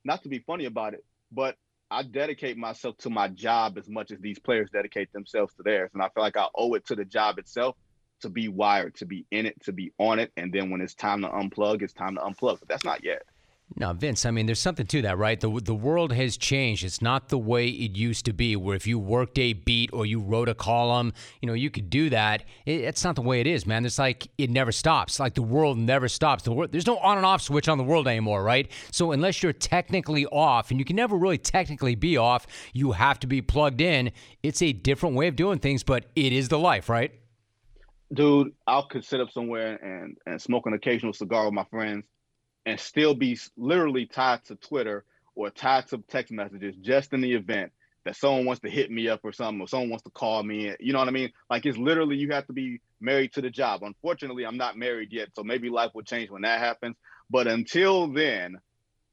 not 0.05 0.22
to 0.22 0.29
be 0.29 0.39
funny 0.39 0.66
about 0.66 0.95
it, 0.95 1.05
but 1.33 1.57
I 1.91 2.05
dedicate 2.05 2.57
myself 2.57 2.97
to 2.99 3.11
my 3.11 3.27
job 3.27 3.77
as 3.77 3.89
much 3.89 4.12
as 4.12 4.20
these 4.20 4.39
players 4.39 4.70
dedicate 4.72 5.12
themselves 5.12 5.53
to 5.55 5.64
theirs, 5.64 5.91
and 5.95 6.03
I 6.03 6.09
feel 6.11 6.22
like 6.22 6.37
I 6.37 6.47
owe 6.55 6.74
it 6.74 6.87
to 6.87 6.95
the 6.95 7.05
job 7.05 7.39
itself 7.39 7.77
to 8.20 8.29
be 8.29 8.47
wired, 8.47 8.95
to 8.97 9.05
be 9.05 9.27
in 9.33 9.47
it, 9.47 9.61
to 9.64 9.72
be 9.72 9.93
on 9.99 10.20
it, 10.20 10.31
and 10.37 10.53
then 10.53 10.70
when 10.70 10.81
it's 10.81 10.95
time 10.95 11.22
to 11.22 11.29
unplug, 11.29 11.83
it's 11.83 11.93
time 11.93 12.14
to 12.14 12.20
unplug. 12.20 12.61
But 12.61 12.68
that's 12.68 12.85
not 12.85 13.03
yet. 13.03 13.22
No, 13.75 13.93
Vince, 13.93 14.25
I 14.25 14.31
mean, 14.31 14.47
there's 14.47 14.61
something 14.61 14.87
to 14.87 15.03
that, 15.03 15.19
right? 15.19 15.39
The, 15.39 15.61
the 15.62 15.75
world 15.75 16.12
has 16.12 16.37
changed. 16.37 16.85
It's 16.85 17.03
not 17.03 17.29
the 17.29 17.39
way 17.39 17.67
it 17.67 17.97
used 17.97 18.25
to 18.27 18.33
be, 18.33 18.55
where 18.55 18.77
if 18.77 18.87
you 18.87 18.99
worked 18.99 19.39
a 19.39 19.55
beat 19.55 19.91
or 19.93 20.07
you 20.07 20.21
wrote 20.21 20.49
a 20.49 20.55
column, 20.55 21.12
you 21.43 21.49
know, 21.49 21.53
you 21.53 21.69
could 21.69 21.91
do 21.91 22.09
that. 22.11 22.45
It, 22.64 22.83
it's 22.83 23.03
not 23.03 23.17
the 23.17 23.23
way 23.23 23.41
it 23.41 23.47
is, 23.47 23.67
man. 23.67 23.85
It's 23.85 23.99
like 23.99 24.29
it 24.39 24.51
never 24.51 24.71
stops. 24.71 25.19
Like 25.19 25.35
the 25.35 25.43
world 25.43 25.79
never 25.79 26.09
stops. 26.09 26.45
The 26.45 26.69
there's 26.71 26.87
no 26.87 26.97
on 26.99 27.17
and 27.17 27.27
off 27.27 27.43
switch 27.43 27.69
on 27.69 27.77
the 27.77 27.85
world 27.85 28.07
anymore, 28.07 28.43
right? 28.43 28.71
So 28.93 29.11
unless 29.11 29.43
you're 29.43 29.53
technically 29.53 30.27
off, 30.27 30.71
and 30.71 30.79
you 30.79 30.85
can 30.85 30.97
never 30.97 31.17
really 31.17 31.39
technically 31.39 31.97
be 31.97 32.17
off, 32.17 32.47
you 32.73 32.93
have 32.93 33.19
to 33.21 33.27
be 33.27 33.43
plugged 33.43 33.81
in. 33.81 34.12
It's 34.45 34.62
a 34.62 34.73
different 34.73 35.17
way 35.17 35.27
of 35.27 35.35
doing 35.35 35.59
things, 35.59 35.83
but 35.83 36.07
it 36.14 36.33
is 36.33 36.49
the 36.49 36.59
life, 36.59 36.89
right? 36.89 37.12
Dude, 38.14 38.53
I 38.69 38.81
could 38.89 39.05
sit 39.05 39.21
up 39.21 39.33
somewhere 39.33 39.75
and, 39.75 40.17
and 40.25 40.41
smoke 40.41 40.67
an 40.67 40.73
occasional 40.73 41.12
cigar 41.12 41.47
with 41.47 41.55
my 41.55 41.64
friends 41.64 42.05
and 42.67 42.79
still 42.79 43.14
be 43.14 43.39
literally 43.57 44.07
tied 44.07 44.45
to 44.45 44.57
Twitter 44.57 45.05
or 45.35 45.51
tied 45.51 45.89
to 45.89 45.99
text 46.09 46.33
messages 46.33 46.75
just 46.81 47.12
in 47.12 47.21
the 47.21 47.33
event 47.33 47.73
that 48.05 48.17
someone 48.17 48.45
wants 48.45 48.61
to 48.62 48.71
hit 48.71 48.91
me 48.91 49.09
up 49.09 49.21
or 49.25 49.33
something 49.33 49.61
or 49.61 49.69
someone 49.69 49.91
wants 49.91 50.05
to 50.05 50.11
call 50.11 50.43
me. 50.43 50.75
You 50.79 50.93
know 50.93 50.99
what 50.99 51.09
I 51.09 51.12
mean? 51.12 51.33
Like 51.49 51.64
it's 51.67 51.79
literally 51.79 52.17
you 52.17 52.31
have 52.33 52.47
to 52.47 52.53
be 52.53 52.81
married 53.01 53.33
to 53.35 53.41
the 53.41 53.51
job. 53.51 53.83
Unfortunately, 53.83 54.45
I'm 54.45 54.57
not 54.57 54.77
married 54.77 55.12
yet, 55.12 55.29
so 55.35 55.43
maybe 55.43 55.71
life 55.71 55.93
will 55.95 56.03
change 56.03 56.31
when 56.31 56.43
that 56.43 56.61
happens. 56.61 56.97
But 57.31 57.47
until 57.47 58.12
then, 58.12 58.59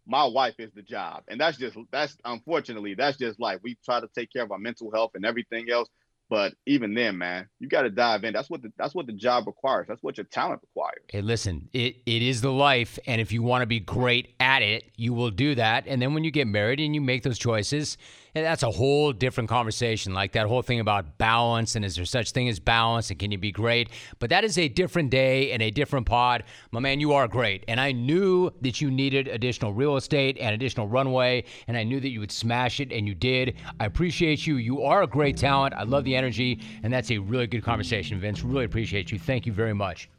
my 0.05 0.25
wife 0.25 0.55
is 0.59 0.71
the 0.73 0.81
job. 0.81 1.23
And 1.27 1.39
that's 1.39 1.57
just 1.57 1.77
that's 1.91 2.17
unfortunately 2.25 2.95
that's 2.95 3.17
just 3.17 3.39
life. 3.39 3.59
We 3.63 3.77
try 3.85 3.99
to 3.99 4.09
take 4.15 4.31
care 4.31 4.43
of 4.43 4.51
our 4.51 4.59
mental 4.59 4.91
health 4.91 5.11
and 5.15 5.25
everything 5.25 5.69
else. 5.71 5.89
But 6.29 6.53
even 6.65 6.93
then, 6.93 7.17
man, 7.17 7.47
you 7.59 7.67
got 7.67 7.83
to 7.83 7.89
dive 7.89 8.23
in. 8.23 8.33
That's 8.33 8.49
what 8.49 8.61
the 8.61 8.71
that's 8.77 8.95
what 8.95 9.05
the 9.05 9.13
job 9.13 9.45
requires. 9.45 9.87
That's 9.87 10.01
what 10.01 10.17
your 10.17 10.25
talent 10.25 10.61
requires. 10.61 11.03
Hey, 11.09 11.21
listen, 11.21 11.69
it, 11.73 11.97
it 12.05 12.21
is 12.21 12.41
the 12.41 12.51
life, 12.51 12.97
and 13.05 13.21
if 13.21 13.31
you 13.31 13.43
want 13.43 13.61
to 13.61 13.67
be 13.67 13.79
great 13.79 14.33
at 14.39 14.61
it, 14.61 14.85
you 14.95 15.13
will 15.13 15.31
do 15.31 15.53
that. 15.55 15.85
And 15.85 16.01
then 16.01 16.13
when 16.13 16.23
you 16.23 16.31
get 16.31 16.47
married 16.47 16.79
and 16.79 16.95
you 16.95 17.01
make 17.01 17.23
those 17.23 17.37
choices, 17.37 17.97
and 18.35 18.45
that's 18.45 18.63
a 18.63 18.71
whole 18.71 19.13
different 19.13 19.49
conversation. 19.49 20.13
Like 20.13 20.31
that 20.33 20.47
whole 20.47 20.61
thing 20.61 20.79
about 20.79 21.17
balance 21.17 21.75
and 21.75 21.85
is 21.85 21.95
there 21.95 22.05
such 22.05 22.31
thing 22.31 22.49
as 22.49 22.59
balance 22.59 23.09
and 23.09 23.19
can 23.19 23.31
you 23.31 23.37
be 23.37 23.51
great? 23.51 23.89
But 24.19 24.29
that 24.31 24.43
is 24.43 24.57
a 24.57 24.67
different 24.67 25.09
day 25.09 25.51
and 25.51 25.61
a 25.61 25.71
different 25.71 26.05
pod. 26.05 26.43
My 26.71 26.79
man, 26.79 26.99
you 26.99 27.13
are 27.13 27.27
great. 27.27 27.63
And 27.67 27.79
I 27.79 27.91
knew 27.91 28.51
that 28.61 28.81
you 28.81 28.89
needed 28.89 29.27
additional 29.27 29.73
real 29.73 29.97
estate 29.97 30.37
and 30.39 30.53
additional 30.53 30.87
runway, 30.87 31.43
and 31.67 31.77
I 31.77 31.83
knew 31.83 31.99
that 31.99 32.09
you 32.09 32.19
would 32.19 32.31
smash 32.31 32.79
it, 32.79 32.91
and 32.91 33.07
you 33.07 33.15
did. 33.15 33.55
I 33.79 33.85
appreciate 33.85 34.45
you. 34.47 34.57
You 34.57 34.83
are 34.83 35.03
a 35.03 35.07
great 35.07 35.37
talent. 35.37 35.73
I 35.73 35.83
love 35.83 36.03
the 36.03 36.15
energy, 36.15 36.59
and 36.83 36.91
that's 36.91 37.11
a 37.11 37.17
really 37.17 37.47
good 37.47 37.63
conversation, 37.63 38.19
Vince. 38.19 38.43
Really 38.43 38.65
appreciate 38.65 39.11
you. 39.11 39.19
Thank 39.19 39.45
you 39.45 39.53
very 39.53 39.73
much. 39.73 40.09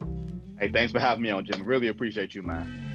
Hey, 0.58 0.70
thanks 0.70 0.92
for 0.92 1.00
having 1.00 1.22
me 1.22 1.30
on, 1.30 1.44
Jim. 1.44 1.64
Really 1.64 1.88
appreciate 1.88 2.34
you, 2.34 2.42
man. 2.42 2.93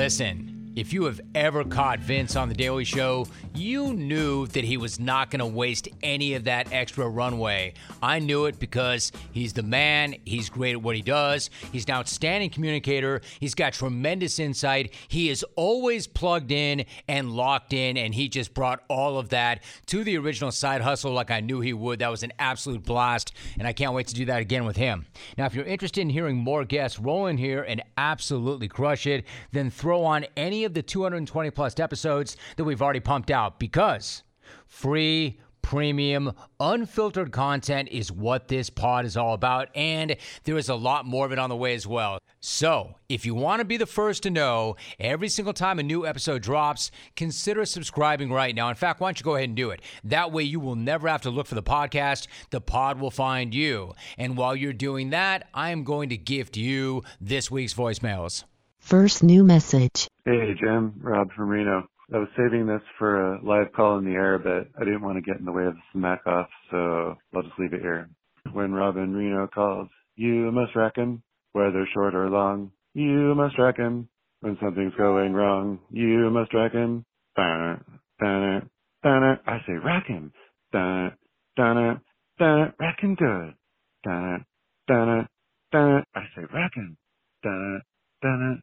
Listen. 0.00 0.49
If 0.80 0.94
you 0.94 1.04
have 1.04 1.20
ever 1.34 1.62
caught 1.62 1.98
Vince 1.98 2.36
on 2.36 2.48
The 2.48 2.54
Daily 2.54 2.84
Show, 2.84 3.26
you 3.54 3.92
knew 3.92 4.46
that 4.46 4.64
he 4.64 4.78
was 4.78 4.98
not 4.98 5.30
going 5.30 5.40
to 5.40 5.46
waste 5.46 5.88
any 6.02 6.32
of 6.32 6.44
that 6.44 6.72
extra 6.72 7.06
runway. 7.06 7.74
I 8.02 8.18
knew 8.18 8.46
it 8.46 8.58
because 8.58 9.12
he's 9.30 9.52
the 9.52 9.62
man. 9.62 10.14
He's 10.24 10.48
great 10.48 10.72
at 10.72 10.80
what 10.80 10.96
he 10.96 11.02
does. 11.02 11.50
He's 11.70 11.84
an 11.84 11.90
outstanding 11.90 12.48
communicator. 12.48 13.20
He's 13.40 13.54
got 13.54 13.74
tremendous 13.74 14.38
insight. 14.38 14.94
He 15.08 15.28
is 15.28 15.44
always 15.54 16.06
plugged 16.06 16.50
in 16.50 16.86
and 17.06 17.32
locked 17.32 17.74
in, 17.74 17.98
and 17.98 18.14
he 18.14 18.30
just 18.30 18.54
brought 18.54 18.82
all 18.88 19.18
of 19.18 19.28
that 19.28 19.62
to 19.88 20.02
the 20.02 20.16
original 20.16 20.50
side 20.50 20.80
hustle 20.80 21.12
like 21.12 21.30
I 21.30 21.40
knew 21.40 21.60
he 21.60 21.74
would. 21.74 21.98
That 21.98 22.10
was 22.10 22.22
an 22.22 22.32
absolute 22.38 22.84
blast, 22.84 23.34
and 23.58 23.68
I 23.68 23.74
can't 23.74 23.92
wait 23.92 24.06
to 24.06 24.14
do 24.14 24.24
that 24.24 24.40
again 24.40 24.64
with 24.64 24.78
him. 24.78 25.04
Now, 25.36 25.44
if 25.44 25.54
you're 25.54 25.66
interested 25.66 26.00
in 26.00 26.08
hearing 26.08 26.38
more 26.38 26.64
guests 26.64 26.98
roll 26.98 27.26
in 27.26 27.36
here 27.36 27.62
and 27.64 27.82
absolutely 27.98 28.68
crush 28.68 29.06
it, 29.06 29.26
then 29.52 29.68
throw 29.68 30.04
on 30.04 30.24
any 30.38 30.64
of 30.64 30.69
the 30.74 30.82
220 30.82 31.50
plus 31.50 31.78
episodes 31.78 32.36
that 32.56 32.64
we've 32.64 32.82
already 32.82 33.00
pumped 33.00 33.30
out 33.30 33.58
because 33.58 34.22
free 34.66 35.38
premium, 35.62 36.32
unfiltered 36.58 37.32
content 37.32 37.88
is 37.90 38.10
what 38.10 38.48
this 38.48 38.70
pod 38.70 39.04
is 39.04 39.16
all 39.16 39.34
about, 39.34 39.68
and 39.74 40.16
there 40.44 40.56
is 40.56 40.68
a 40.68 40.74
lot 40.74 41.06
more 41.06 41.26
of 41.26 41.32
it 41.32 41.38
on 41.38 41.48
the 41.48 41.56
way 41.56 41.74
as 41.74 41.86
well. 41.86 42.18
So, 42.40 42.94
if 43.08 43.26
you 43.26 43.34
want 43.34 43.60
to 43.60 43.64
be 43.64 43.76
the 43.76 43.86
first 43.86 44.22
to 44.22 44.30
know 44.30 44.76
every 44.98 45.28
single 45.28 45.52
time 45.52 45.78
a 45.78 45.82
new 45.82 46.06
episode 46.06 46.42
drops, 46.42 46.90
consider 47.14 47.64
subscribing 47.64 48.32
right 48.32 48.54
now. 48.54 48.68
In 48.68 48.74
fact, 48.74 49.00
why 49.00 49.08
don't 49.08 49.20
you 49.20 49.24
go 49.24 49.34
ahead 49.36 49.48
and 49.50 49.56
do 49.56 49.70
it? 49.70 49.80
That 50.04 50.32
way, 50.32 50.42
you 50.42 50.60
will 50.60 50.76
never 50.76 51.08
have 51.08 51.22
to 51.22 51.30
look 51.30 51.46
for 51.46 51.54
the 51.54 51.62
podcast, 51.62 52.26
the 52.50 52.60
pod 52.60 52.98
will 52.98 53.10
find 53.10 53.54
you. 53.54 53.94
And 54.16 54.36
while 54.36 54.56
you're 54.56 54.72
doing 54.72 55.10
that, 55.10 55.48
I 55.52 55.70
am 55.70 55.84
going 55.84 56.08
to 56.08 56.16
gift 56.16 56.56
you 56.56 57.02
this 57.20 57.50
week's 57.50 57.74
voicemails. 57.74 58.44
First 58.90 59.22
new 59.22 59.44
message. 59.44 60.08
Hey, 60.24 60.52
Jim. 60.58 60.94
Rob 61.00 61.28
from 61.36 61.48
Reno. 61.48 61.86
I 62.12 62.18
was 62.18 62.26
saving 62.36 62.66
this 62.66 62.82
for 62.98 63.34
a 63.34 63.40
live 63.40 63.72
call 63.72 63.98
in 63.98 64.04
the 64.04 64.14
air, 64.18 64.36
but 64.36 64.66
I 64.76 64.84
didn't 64.84 65.02
want 65.02 65.16
to 65.16 65.22
get 65.22 65.38
in 65.38 65.44
the 65.44 65.52
way 65.52 65.64
of 65.64 65.74
the 65.74 65.80
smack 65.92 66.26
off, 66.26 66.48
so 66.72 67.14
I'll 67.32 67.42
just 67.42 67.56
leave 67.56 67.72
it 67.72 67.82
here. 67.82 68.10
When 68.52 68.72
Robin 68.72 69.14
Reno 69.14 69.46
calls, 69.46 69.86
you 70.16 70.50
must 70.50 70.74
reckon, 70.74 71.22
whether 71.52 71.86
short 71.94 72.16
or 72.16 72.28
long, 72.30 72.72
you 72.92 73.32
must 73.36 73.56
reckon. 73.60 74.08
When 74.40 74.58
something's 74.60 74.94
going 74.98 75.34
wrong, 75.34 75.78
you 75.92 76.28
must 76.30 76.52
reckon. 76.52 77.04
Banner, 77.36 77.84
banner, 78.18 78.68
banner. 79.04 79.40
I 79.46 79.58
say 79.68 79.74
reckon. 79.74 80.32
Banner, 80.72 81.16
banner, 81.56 82.02
banner. 82.40 82.74
Reckon 82.80 83.14
good. 83.14 83.54
Banner, 84.02 84.44
banner, 84.88 85.28
banner. 85.70 86.04
I 86.12 86.22
say 86.34 86.42
reckon. 86.52 86.96
Banner, 87.44 87.82
banner, 88.20 88.56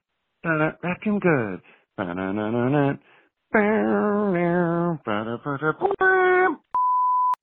Reckon 0.44 1.20
good. 1.20 1.62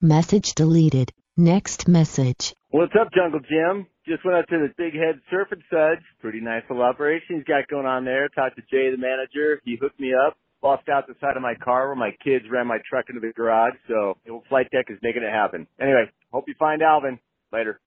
Message 0.01 0.53
deleted. 0.55 1.11
Next 1.37 1.87
message. 1.87 2.53
What's 2.69 2.93
up, 2.99 3.09
Jungle 3.13 3.41
Jim? 3.41 3.87
Just 4.07 4.23
went 4.23 4.37
out 4.37 4.47
to 4.49 4.57
the 4.57 4.73
Big 4.77 4.93
Head 4.93 5.19
Surf 5.29 5.49
and 5.51 5.61
Suds. 5.69 6.01
Pretty 6.21 6.39
nice 6.39 6.63
little 6.69 6.83
operation 6.83 7.37
he's 7.37 7.43
got 7.43 7.67
going 7.67 7.85
on 7.85 8.05
there. 8.05 8.29
Talked 8.29 8.55
to 8.55 8.61
Jay, 8.61 8.91
the 8.91 8.97
manager. 8.97 9.59
He 9.65 9.77
hooked 9.81 9.99
me 9.99 10.13
up. 10.13 10.37
Lost 10.63 10.87
out 10.87 11.07
the 11.07 11.15
side 11.19 11.35
of 11.35 11.41
my 11.41 11.55
car 11.55 11.87
where 11.87 11.95
my 11.95 12.11
kids 12.23 12.45
ran 12.49 12.67
my 12.67 12.77
truck 12.89 13.05
into 13.09 13.19
the 13.19 13.33
garage. 13.33 13.73
So 13.87 14.17
the 14.25 14.31
old 14.31 14.43
flight 14.47 14.67
deck 14.71 14.85
is 14.89 14.97
making 15.01 15.23
it 15.23 15.31
happen. 15.31 15.67
Anyway, 15.79 16.05
hope 16.31 16.45
you 16.47 16.55
find 16.57 16.81
Alvin. 16.81 17.19
Later. 17.51 17.79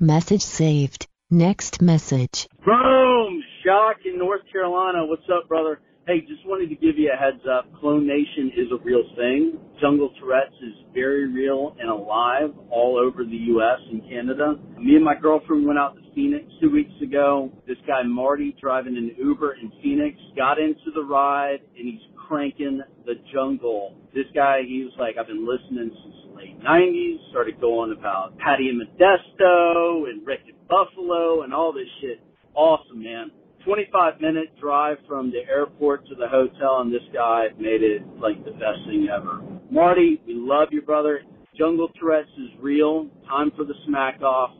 Message 0.00 0.42
saved. 0.42 1.06
Next 1.34 1.82
message. 1.82 2.46
Boom! 2.64 3.42
Shock 3.66 4.06
in 4.06 4.20
North 4.20 4.42
Carolina. 4.52 5.04
What's 5.04 5.26
up, 5.36 5.48
brother? 5.48 5.80
Hey, 6.06 6.20
just 6.20 6.46
wanted 6.46 6.68
to 6.68 6.76
give 6.76 6.96
you 6.96 7.10
a 7.12 7.18
heads 7.18 7.42
up. 7.50 7.66
Clone 7.80 8.06
Nation 8.06 8.52
is 8.56 8.70
a 8.70 8.80
real 8.84 9.02
thing. 9.16 9.58
Jungle 9.80 10.14
Tourette's 10.20 10.54
is 10.62 10.74
very 10.94 11.26
real 11.26 11.74
and 11.80 11.90
alive 11.90 12.54
all 12.70 12.96
over 12.96 13.24
the 13.24 13.50
U.S. 13.50 13.80
and 13.90 14.08
Canada. 14.08 14.54
Me 14.78 14.94
and 14.94 15.04
my 15.04 15.16
girlfriend 15.20 15.66
went 15.66 15.76
out 15.76 15.96
to 15.96 16.02
Phoenix 16.14 16.44
two 16.60 16.70
weeks 16.70 16.94
ago. 17.02 17.50
This 17.66 17.78
guy 17.84 18.04
Marty 18.04 18.54
driving 18.60 18.96
an 18.96 19.16
Uber 19.18 19.54
in 19.54 19.72
Phoenix 19.82 20.16
got 20.36 20.60
into 20.60 20.94
the 20.94 21.02
ride 21.02 21.58
and 21.76 21.88
he's 21.88 22.13
cranking 22.26 22.80
the 23.06 23.14
jungle. 23.32 23.96
This 24.14 24.26
guy, 24.34 24.60
he 24.66 24.84
was 24.84 24.92
like, 24.98 25.16
I've 25.18 25.26
been 25.26 25.46
listening 25.46 25.90
since 26.02 26.14
the 26.26 26.36
late 26.36 26.60
90s, 26.60 27.30
started 27.30 27.60
going 27.60 27.92
about 27.92 28.36
Patty 28.38 28.68
and 28.68 28.80
Modesto 28.80 30.08
and 30.08 30.26
Rick 30.26 30.40
and 30.46 30.68
Buffalo 30.68 31.42
and 31.42 31.52
all 31.52 31.72
this 31.72 31.88
shit. 32.00 32.20
Awesome, 32.54 33.02
man 33.02 33.30
25 33.64 34.20
minute 34.20 34.48
drive 34.60 34.98
from 35.08 35.30
the 35.30 35.40
airport 35.50 36.06
to 36.06 36.14
the 36.14 36.28
hotel, 36.28 36.80
and 36.80 36.92
this 36.92 37.02
guy 37.12 37.46
made 37.58 37.82
it 37.82 38.02
like 38.18 38.44
the 38.44 38.50
best 38.52 38.84
thing 38.86 39.08
ever. 39.14 39.40
Marty, 39.70 40.20
we 40.26 40.34
love 40.34 40.68
you, 40.70 40.82
brother. 40.82 41.22
Jungle 41.56 41.88
Tourette's 41.98 42.28
is 42.36 42.50
real. 42.60 43.08
Time 43.28 43.50
for 43.56 43.64
the 43.64 43.74
smack 43.86 44.20
off. 44.22 44.50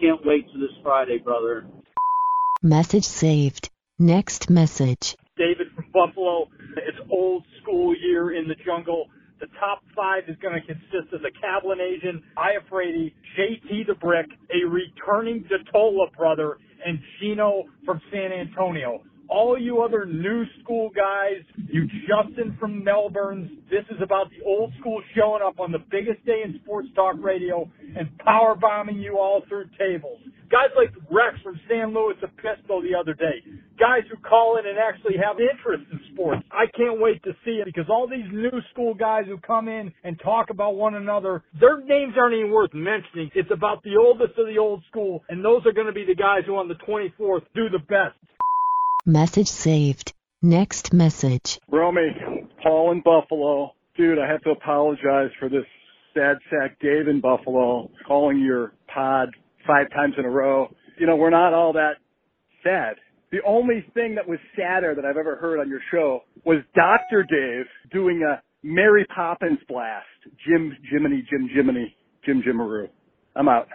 Can't 0.00 0.20
wait 0.24 0.50
to 0.52 0.58
this 0.58 0.70
Friday, 0.82 1.18
brother. 1.18 1.66
Message 2.62 3.04
saved. 3.04 3.70
Next 3.98 4.48
message. 4.48 5.16
David 5.36 5.68
from 5.74 5.86
Buffalo. 5.92 6.48
It's 6.76 6.98
old 7.10 7.44
school 7.60 7.94
year 7.96 8.36
in 8.36 8.48
the 8.48 8.54
jungle. 8.64 9.08
The 9.40 9.46
top 9.58 9.82
five 9.94 10.24
is 10.28 10.36
going 10.40 10.54
to 10.54 10.64
consist 10.64 11.12
of 11.12 11.22
the 11.22 11.30
Cablinasian, 11.42 12.22
Iafrate, 12.38 13.12
JT 13.36 13.86
the 13.86 13.94
Brick, 13.94 14.26
a 14.50 14.66
returning 14.66 15.44
Datola 15.44 16.12
brother, 16.16 16.58
and 16.86 16.98
Gino 17.18 17.64
from 17.84 18.00
San 18.12 18.32
Antonio. 18.32 19.02
All 19.28 19.58
you 19.58 19.82
other 19.82 20.04
new 20.04 20.44
school 20.62 20.90
guys, 20.94 21.42
you 21.56 21.88
Justin 22.06 22.56
from 22.60 22.84
Melbourne's, 22.84 23.50
this 23.70 23.84
is 23.90 24.00
about 24.02 24.30
the 24.30 24.44
old 24.44 24.72
school 24.80 25.02
showing 25.16 25.42
up 25.42 25.60
on 25.60 25.72
the 25.72 25.82
biggest 25.90 26.24
day 26.24 26.42
in 26.44 26.60
sports 26.62 26.88
talk 26.94 27.16
radio 27.18 27.68
and 27.96 28.16
power 28.18 28.54
bombing 28.54 28.96
you 28.96 29.18
all 29.18 29.42
through 29.48 29.66
tables. 29.78 30.20
Guys 30.50 30.70
like 30.76 30.90
Rex 31.10 31.40
from 31.42 31.58
San 31.68 31.94
Luis 31.94 32.16
Obispo 32.22 32.82
the 32.82 32.94
other 32.94 33.14
day. 33.14 33.42
Guys 33.80 34.02
who 34.10 34.16
call 34.18 34.58
in 34.58 34.66
and 34.66 34.78
actually 34.78 35.14
have 35.16 35.36
interest 35.40 35.84
in 35.90 35.98
sports. 36.12 36.42
I 36.52 36.66
can't 36.76 37.00
wait 37.00 37.22
to 37.24 37.32
see 37.44 37.58
it 37.58 37.64
because 37.64 37.86
all 37.88 38.06
these 38.06 38.30
new 38.30 38.60
school 38.72 38.94
guys 38.94 39.24
who 39.26 39.38
come 39.38 39.68
in 39.68 39.92
and 40.04 40.20
talk 40.22 40.50
about 40.50 40.76
one 40.76 40.94
another, 40.94 41.42
their 41.58 41.80
names 41.82 42.14
aren't 42.16 42.34
even 42.34 42.52
worth 42.52 42.74
mentioning. 42.74 43.30
It's 43.34 43.50
about 43.50 43.82
the 43.82 43.96
oldest 43.96 44.38
of 44.38 44.46
the 44.46 44.58
old 44.58 44.82
school, 44.88 45.24
and 45.28 45.44
those 45.44 45.66
are 45.66 45.72
going 45.72 45.88
to 45.88 45.92
be 45.92 46.04
the 46.04 46.14
guys 46.14 46.42
who 46.46 46.56
on 46.56 46.68
the 46.68 46.74
24th 46.86 47.42
do 47.54 47.68
the 47.68 47.80
best. 47.80 48.14
Message 49.06 49.48
saved. 49.48 50.14
Next 50.40 50.94
message. 50.94 51.58
Romy, 51.70 52.08
Paul 52.62 52.92
in 52.92 53.02
Buffalo. 53.02 53.74
Dude, 53.98 54.18
I 54.18 54.26
have 54.26 54.40
to 54.42 54.50
apologize 54.50 55.28
for 55.38 55.50
this 55.50 55.66
sad 56.14 56.38
sack 56.48 56.78
Dave 56.80 57.06
in 57.08 57.20
Buffalo 57.20 57.90
calling 58.06 58.38
your 58.38 58.72
pod 58.92 59.28
five 59.66 59.90
times 59.90 60.14
in 60.16 60.24
a 60.24 60.30
row. 60.30 60.74
You 60.98 61.06
know, 61.06 61.16
we're 61.16 61.28
not 61.28 61.52
all 61.52 61.74
that 61.74 61.96
sad. 62.62 62.96
The 63.30 63.40
only 63.46 63.84
thing 63.92 64.14
that 64.14 64.26
was 64.26 64.38
sadder 64.56 64.94
that 64.94 65.04
I've 65.04 65.18
ever 65.18 65.36
heard 65.36 65.60
on 65.60 65.68
your 65.68 65.80
show 65.90 66.20
was 66.46 66.58
Dr. 66.74 67.24
Dave 67.24 67.66
doing 67.92 68.22
a 68.22 68.40
Mary 68.62 69.04
Poppins 69.14 69.58
blast. 69.68 70.06
Jim 70.48 70.74
Jiminy, 70.90 71.26
Jim 71.28 71.50
Jiminy, 71.54 71.94
Jim 72.24 72.42
Jimaroo. 72.42 72.88
I'm 73.36 73.50
out. 73.50 73.68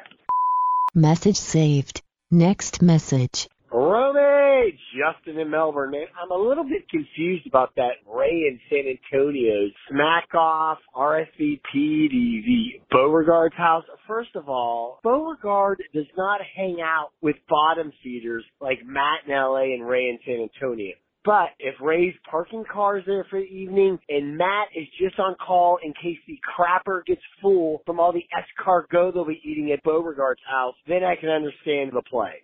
Message 0.95 1.37
saved. 1.37 2.01
Next 2.31 2.81
message. 2.81 3.47
Romy, 3.71 4.77
Justin 4.97 5.39
in 5.39 5.51
Melbourne, 5.51 5.91
man. 5.91 6.07
I'm 6.21 6.31
a 6.31 6.35
little 6.35 6.63
bit 6.63 6.89
confused 6.89 7.45
about 7.45 7.75
that 7.75 8.01
Ray 8.07 8.47
in 8.47 8.59
San 8.69 8.85
Antonio's 8.87 9.71
smack 9.89 10.33
off 10.33 10.79
RSVP 10.95 11.59
the 11.73 12.41
the 12.45 12.81
Beauregard's 12.89 13.55
house. 13.55 13.83
First 14.07 14.35
of 14.35 14.49
all, 14.49 14.99
Beauregard 15.03 15.83
does 15.93 16.07
not 16.17 16.41
hang 16.55 16.77
out 16.81 17.09
with 17.21 17.35
bottom 17.47 17.91
feeders 18.03 18.43
like 18.59 18.79
Matt 18.83 19.27
in 19.27 19.33
LA 19.33 19.75
and 19.75 19.87
Ray 19.87 20.09
in 20.09 20.17
San 20.25 20.47
Antonio. 20.51 20.95
But 21.23 21.49
if 21.59 21.75
Ray's 21.81 22.15
parking 22.31 22.63
cars 22.71 23.03
there 23.05 23.25
for 23.29 23.39
the 23.39 23.45
evening 23.45 23.99
and 24.09 24.37
Matt 24.37 24.69
is 24.75 24.87
just 24.99 25.19
on 25.19 25.35
call 25.35 25.77
in 25.83 25.93
case 25.93 26.17
the 26.27 26.39
crapper 26.57 27.05
gets 27.05 27.21
full 27.41 27.83
from 27.85 27.99
all 27.99 28.13
the 28.13 28.23
escargot 28.33 29.13
they'll 29.13 29.25
be 29.25 29.41
eating 29.43 29.71
at 29.71 29.83
Beauregard's 29.83 30.41
house, 30.49 30.75
then 30.87 31.03
I 31.03 31.15
can 31.15 31.29
understand 31.29 31.91
the 31.93 32.01
play. 32.09 32.41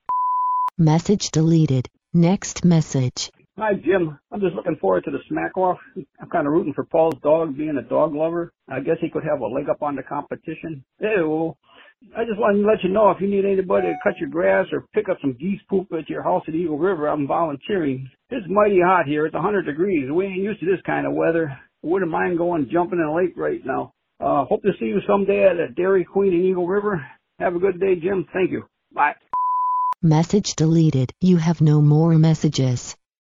Message 0.77 1.31
deleted. 1.31 1.87
Next 2.13 2.65
message. 2.65 3.31
Hi, 3.57 3.75
Jim. 3.75 4.19
I'm 4.29 4.41
just 4.41 4.55
looking 4.55 4.75
forward 4.75 5.05
to 5.05 5.11
the 5.11 5.19
smack 5.29 5.55
off. 5.57 5.77
I'm 6.19 6.29
kind 6.29 6.45
of 6.45 6.51
rooting 6.51 6.73
for 6.73 6.83
Paul's 6.83 7.15
dog 7.23 7.55
being 7.55 7.77
a 7.77 7.81
dog 7.81 8.13
lover. 8.13 8.51
I 8.67 8.81
guess 8.81 8.97
he 8.99 9.09
could 9.09 9.23
have 9.23 9.39
a 9.39 9.45
leg 9.47 9.69
up 9.69 9.81
on 9.81 9.95
the 9.95 10.03
competition. 10.03 10.83
Ew. 10.99 11.55
I 12.17 12.25
just 12.25 12.37
wanted 12.37 12.63
to 12.63 12.67
let 12.67 12.83
you 12.83 12.89
know 12.89 13.09
if 13.11 13.21
you 13.21 13.29
need 13.29 13.45
anybody 13.45 13.87
to 13.87 13.95
cut 14.03 14.17
your 14.19 14.27
grass 14.27 14.65
or 14.73 14.85
pick 14.93 15.07
up 15.07 15.17
some 15.21 15.37
geese 15.39 15.61
poop 15.69 15.87
at 15.97 16.09
your 16.09 16.23
house 16.23 16.43
at 16.49 16.53
Eagle 16.55 16.77
River, 16.77 17.07
I'm 17.07 17.25
volunteering. 17.25 18.09
It's 18.29 18.45
mighty 18.49 18.81
hot 18.81 19.05
here. 19.05 19.25
It's 19.25 19.33
100 19.33 19.61
degrees. 19.65 20.11
We 20.11 20.25
ain't 20.25 20.43
used 20.43 20.59
to 20.59 20.65
this 20.65 20.81
kind 20.85 21.07
of 21.07 21.13
weather. 21.13 21.57
Wouldn't 21.83 22.11
mind 22.11 22.37
going 22.37 22.67
jumping 22.69 22.99
in 22.99 23.05
a 23.05 23.15
lake 23.15 23.35
right 23.37 23.61
now. 23.65 23.93
Uh, 24.19 24.43
hope 24.43 24.61
to 24.63 24.73
see 24.77 24.87
you 24.87 24.99
someday 25.07 25.45
at 25.45 25.55
a 25.55 25.69
Dairy 25.69 26.03
Queen 26.03 26.33
in 26.33 26.43
Eagle 26.43 26.67
River. 26.67 27.05
Have 27.39 27.55
a 27.55 27.59
good 27.59 27.79
day, 27.79 27.95
Jim. 27.95 28.25
Thank 28.33 28.51
you. 28.51 28.65
Bye. 28.93 29.15
Message 30.05 30.55
deleted. 30.55 31.11
You 31.19 31.37
have 31.37 31.61
no 31.61 31.81
more 31.81 32.15
messages. 32.19 32.95